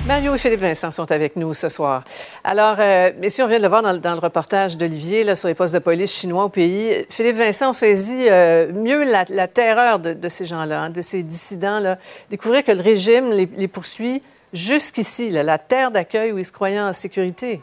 [0.08, 2.04] Mario et Philippe Vincent sont avec nous ce soir.
[2.44, 5.76] Alors, euh, messieurs, on vient de le voir dans, le- reportage d'Olivier sur les postes
[5.76, 7.06] de police chinois au pays.
[7.12, 12.00] Philippe Vincent, on saisit euh, mieux la, terreur de, ces gens-là, hein, de ces dissidents-là.
[12.32, 16.94] Découvrir que le régime les poursuit jusqu'ici, la terre d'accueil où ils se croyaient en
[16.94, 17.62] sécurité.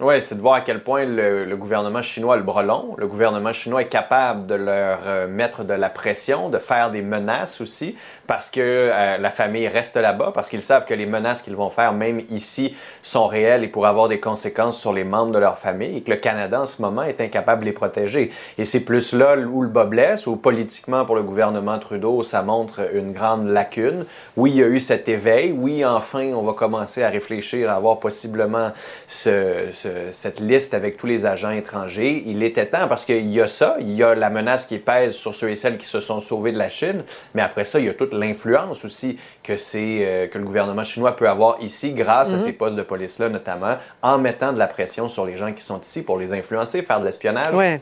[0.00, 2.64] Oui, c'est de voir à quel point le, gouvernement chinois a le bras.
[2.64, 7.00] Le gouvernement chinois est capable de leur euh, mettre de la pression, de faire des
[7.00, 7.96] menaces aussi,
[8.26, 11.70] parce que euh, la famille reste là-bas, parce qu'ils savent que les menaces qu'ils vont
[11.70, 15.58] faire, même ici, sont réelles et pourraient avoir des conséquences sur les membres de leur
[15.58, 18.30] famille, et que le Canada, en ce moment, est incapable de les protéger.
[18.58, 22.42] Et c'est plus là où le bas blesse, où politiquement, pour le gouvernement Trudeau, ça
[22.42, 24.06] montre une grande lacune.
[24.36, 25.52] Oui, il y a eu cet éveil.
[25.52, 28.70] Oui, enfin, on va commencer à réfléchir à avoir possiblement
[29.06, 32.22] ce, ce- cette liste avec tous les agents étrangers.
[32.26, 35.14] Il était temps parce qu'il y a ça, il y a la menace qui pèse
[35.14, 37.86] sur ceux et celles qui se sont sauvés de la Chine, mais après ça, il
[37.86, 41.92] y a toute l'influence aussi que, c'est, euh, que le gouvernement chinois peut avoir ici
[41.92, 42.42] grâce à Mhm.
[42.42, 45.80] ces postes de police-là notamment, en mettant de la pression sur les gens qui sont
[45.80, 47.54] ici pour les influencer, faire de l'espionnage.
[47.54, 47.76] Oui.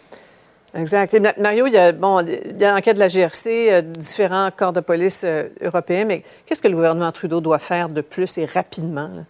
[0.75, 1.13] Exact.
[1.13, 3.83] Et Ma- Mario, il y a, bon, il y a l'enquête de la GRC, euh,
[3.83, 8.01] différents corps de police euh, européens, mais qu'est-ce que le gouvernement Trudeau doit faire de
[8.01, 9.09] plus et rapidement?
[9.15, 9.23] là?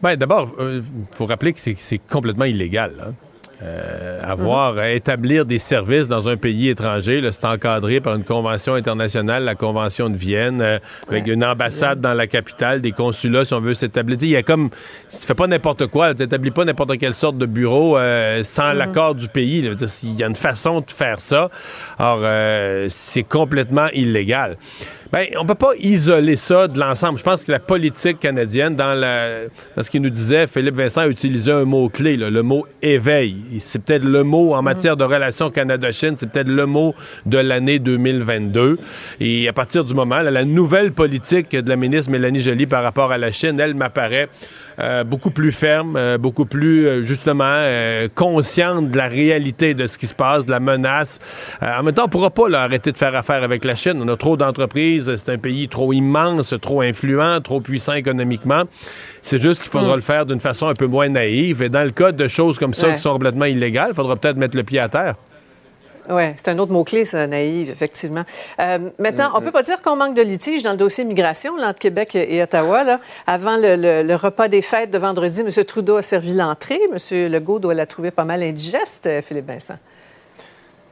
[0.00, 0.82] Ben, d'abord, il
[1.12, 2.92] faut rappeler que c'est- c'est complètement illégal.
[3.06, 3.12] hein.
[3.62, 8.74] Euh, avoir à établir des services dans un pays étranger, c'est encadré par une convention
[8.74, 10.78] internationale, la convention de Vienne, euh,
[11.08, 14.16] avec une ambassade dans la capitale, des consulats si on veut s'établir.
[14.22, 14.70] Il y a comme,
[15.10, 18.72] tu fais pas n'importe quoi, tu n'établis pas n'importe quelle sorte de bureau euh, sans
[18.72, 19.70] l'accord du pays.
[20.02, 21.50] Il y a une façon de faire ça.
[21.98, 24.56] Alors, euh, c'est complètement illégal.
[25.12, 27.18] Ben, on peut pas isoler ça de l'ensemble.
[27.18, 29.46] Je pense que la politique canadienne, dans, la,
[29.76, 33.36] dans ce qu'il nous disait, Philippe Vincent a utilisé un mot-clé, le mot éveil.
[33.58, 36.94] C'est peut-être le mot en matière de relations Canada-Chine, c'est peut-être le mot
[37.26, 38.78] de l'année 2022.
[39.18, 43.10] Et à partir du moment, la nouvelle politique de la ministre Mélanie Joly par rapport
[43.10, 44.28] à la Chine, elle m'apparaît
[44.82, 49.86] euh, beaucoup plus ferme, euh, beaucoup plus euh, justement euh, consciente de la réalité de
[49.86, 51.18] ce qui se passe, de la menace.
[51.62, 53.74] Euh, en même temps, on ne pourra pas là, arrêter de faire affaire avec la
[53.76, 54.00] Chine.
[54.02, 58.62] On a trop d'entreprises, c'est un pays trop immense, trop influent, trop puissant économiquement.
[59.22, 59.96] C'est juste qu'il faudra Mm.
[59.96, 61.62] le faire d'une façon un peu moins naïve.
[61.62, 62.94] Et dans le cas de choses comme ça Ouais.
[62.94, 65.14] qui sont complètement illégales, il faudra peut-être mettre le pied à terre.
[66.10, 68.24] Oui, c'est un autre mot-clé, ça, naïve, effectivement.
[68.58, 71.78] Euh, maintenant, on peut pas dire qu'on manque de litige dans le dossier migration entre
[71.78, 72.82] Québec et Ottawa.
[72.82, 72.96] Là.
[73.26, 75.64] Avant le, le, repas des fêtes de vendredi, M.
[75.64, 76.80] Trudeau a servi l'entrée.
[76.90, 77.30] M.
[77.30, 79.76] Legault doit la trouver pas mal indigeste, Philippe Vincent.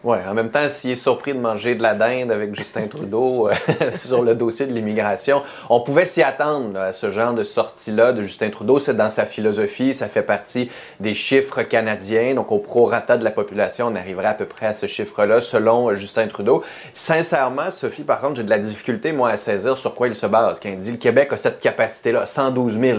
[0.05, 3.49] Oui, en même temps, s'il est surpris de manger de la dinde avec Justin Trudeau
[3.49, 3.55] euh,
[4.05, 8.23] sur le dossier de l'immigration, on pouvait s'y attendre à ce genre de sortie-là de
[8.23, 8.79] Justin Trudeau.
[8.79, 10.70] C'est dans sa philosophie, ça fait partie
[11.01, 12.35] des chiffres canadiens.
[12.35, 15.93] Donc, au prorata de la population, on arriverait à peu près à ce chiffre-là selon
[15.97, 16.62] Justin Trudeau.
[16.95, 20.27] Sincèrement, Sophie, par contre, j'ai de la difficulté, moi, à saisir sur quoi il se
[20.27, 20.61] base.
[20.62, 22.99] Quand il dit le Québec a cette capacité-là, 112 000.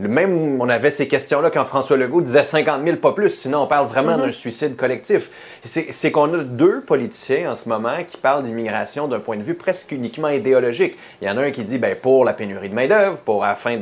[0.00, 3.30] Même, on avait ces questions-là quand François Legault disait 50 000, pas plus.
[3.30, 5.30] Sinon, on parle vraiment d'un suicide collectif.
[5.62, 9.54] C'est qu'on a deux politiciens en ce moment qui parlent d'immigration d'un point de vue
[9.54, 10.96] presque uniquement idéologique.
[11.22, 13.78] Il y en a un qui dit, ben, pour la pénurie de main-d'œuvre, pour afin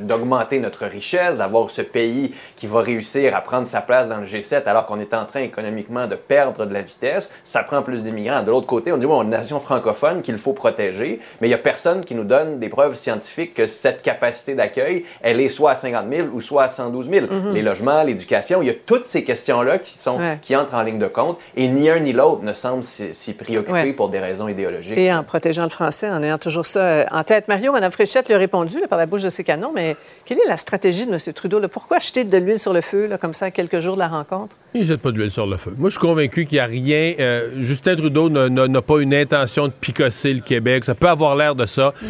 [0.00, 4.26] d'augmenter notre richesse, d'avoir ce pays qui va réussir à prendre sa place dans le
[4.26, 8.04] G7 alors qu'on est en train économiquement de perdre de la vitesse, ça prend plus
[8.04, 8.44] d'immigrants.
[8.44, 11.54] De l'autre côté, on dit, bon, une nation francophone qu'il faut protéger, mais il n'y
[11.54, 15.70] a personne qui nous donne des preuves scientifiques que cette capacité d'accueil elle est soit
[15.70, 17.26] à 50 000 ou soit à 112 000.
[17.26, 17.54] Mhm.
[17.54, 20.98] Les logements, l'éducation, il y a toutes ces questions-là qui, sont, qui entrent en ligne
[20.98, 24.98] de compte et ni un ni l'autre ne semble s'y préoccuper pour des raisons idéologiques.
[24.98, 27.48] Et en protégeant le français, en ayant toujours ça euh, en tête.
[27.48, 29.96] Mario, Mme Fréchette lui a répondu par la bouche de ses canons, mais
[30.26, 31.18] quelle est la stratégie de M.
[31.34, 31.58] Trudeau?
[31.68, 34.56] Pourquoi jeter de l'huile sur le feu, comme ça, à quelques jours de la rencontre?
[34.74, 35.72] Il ne jette pas de l'huile sur le feu.
[35.78, 37.14] Moi, je suis convaincu qu'il n'y a rien.
[37.18, 40.84] Euh, Justin Trudeau n'a pas une intention de picosser le Québec.
[40.84, 41.94] Ça peut avoir l'air de ça.
[42.02, 42.06] Mm.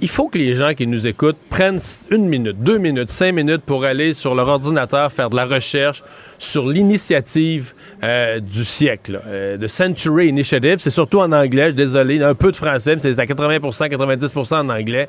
[0.00, 1.80] Il faut que les gens qui nous écoutent prennent
[2.10, 6.02] une minute, deux minutes, cinq minutes pour aller sur leur ordinateur faire de la recherche
[6.38, 10.76] sur l'initiative euh, du siècle, euh, de Century Initiative.
[10.78, 13.88] C'est surtout en anglais, je suis désolé, un peu de français, mais c'est à 80%
[13.88, 15.08] 90% en anglais.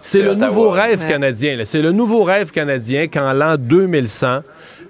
[0.00, 1.58] C'est le nouveau rêve canadien.
[1.64, 4.40] C'est le nouveau rêve canadien qu'en l'an 2100,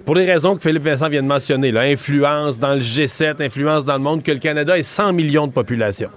[0.05, 3.85] pour les raisons que Philippe Vincent vient de mentionner, là, influence dans le G7, influence
[3.85, 6.09] dans le monde, que le Canada ait 100 millions de population.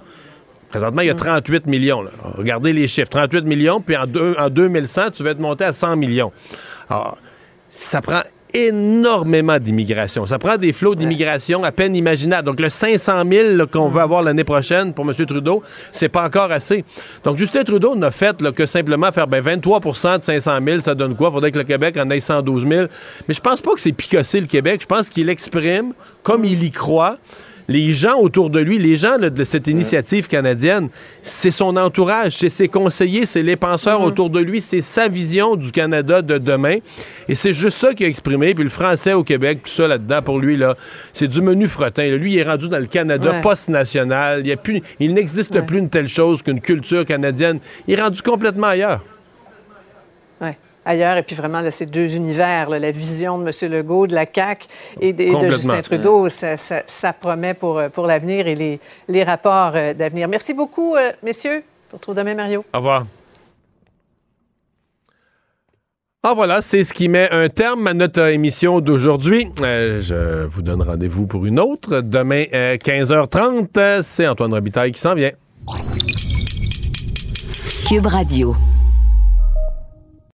[0.69, 1.69] Présentement, il y a 38 mm.
[1.69, 2.03] millions.
[2.37, 3.09] Regardez les chiffres.
[3.09, 4.05] 38 millions, puis en,
[4.37, 6.31] en 2100, tu vas être monté à 100 millions.
[6.89, 7.17] Alors,
[7.69, 8.21] ça prend
[8.53, 10.25] énormément d'immigration.
[10.25, 12.45] Ça prend des flots d'immigration à peine imaginables.
[12.45, 15.13] Donc, le 500 000 qu'on veut avoir l'année prochaine pour M.
[15.25, 16.85] Trudeau, c'est pas encore assez.
[17.23, 21.15] Donc, Justin Trudeau n'a fait que simplement faire ben, 23% de 500 000, ça donne
[21.15, 21.31] quoi?
[21.31, 22.87] Faudrait que le Québec en ait 112 000.
[23.27, 24.81] Mais je pense pas que c'est picosser le Québec.
[24.81, 27.17] Je pense qu'il exprime, comme il y croit,
[27.67, 30.89] les gens autour de lui, les gens de cette initiative canadienne,
[31.21, 34.05] c'est son entourage, c'est ses conseillers, c'est les penseurs mm-hmm.
[34.05, 36.77] autour de lui, c'est sa vision du Canada de demain.
[37.27, 38.53] Et c'est juste ça qu'il a exprimé.
[38.53, 40.75] Puis le français au Québec, tout ça là-dedans, pour lui, là,
[41.13, 42.07] c'est du menu frottin.
[42.15, 44.45] Lui, il est rendu dans le Canada post-national.
[44.45, 47.59] Il, il n'existe plus une telle chose qu'une culture canadienne.
[47.87, 49.03] Il est rendu complètement ailleurs
[50.87, 51.17] ailleurs.
[51.17, 53.71] Et puis vraiment, là, ces deux univers, la vision de M.
[53.71, 54.67] Legault, de la CAQ
[55.01, 60.27] et de, Justin Trudeau, ça, promet pour, pour l'avenir et les, les rapports euh, d'avenir.
[60.27, 61.63] Merci beaucoup, euh, messieurs.
[61.87, 62.65] On se retrouve demain, Mario.
[62.73, 63.05] Au revoir.
[66.23, 69.47] Ah voilà, c'est ce qui met un terme à notre émission d'aujourd'hui.
[69.61, 72.01] Euh, je vous donne rendez-vous pour une autre.
[72.01, 75.31] Demain, 15h30, c'est Antoine Robitaille qui s'en vient.
[77.87, 78.55] Cube Radio.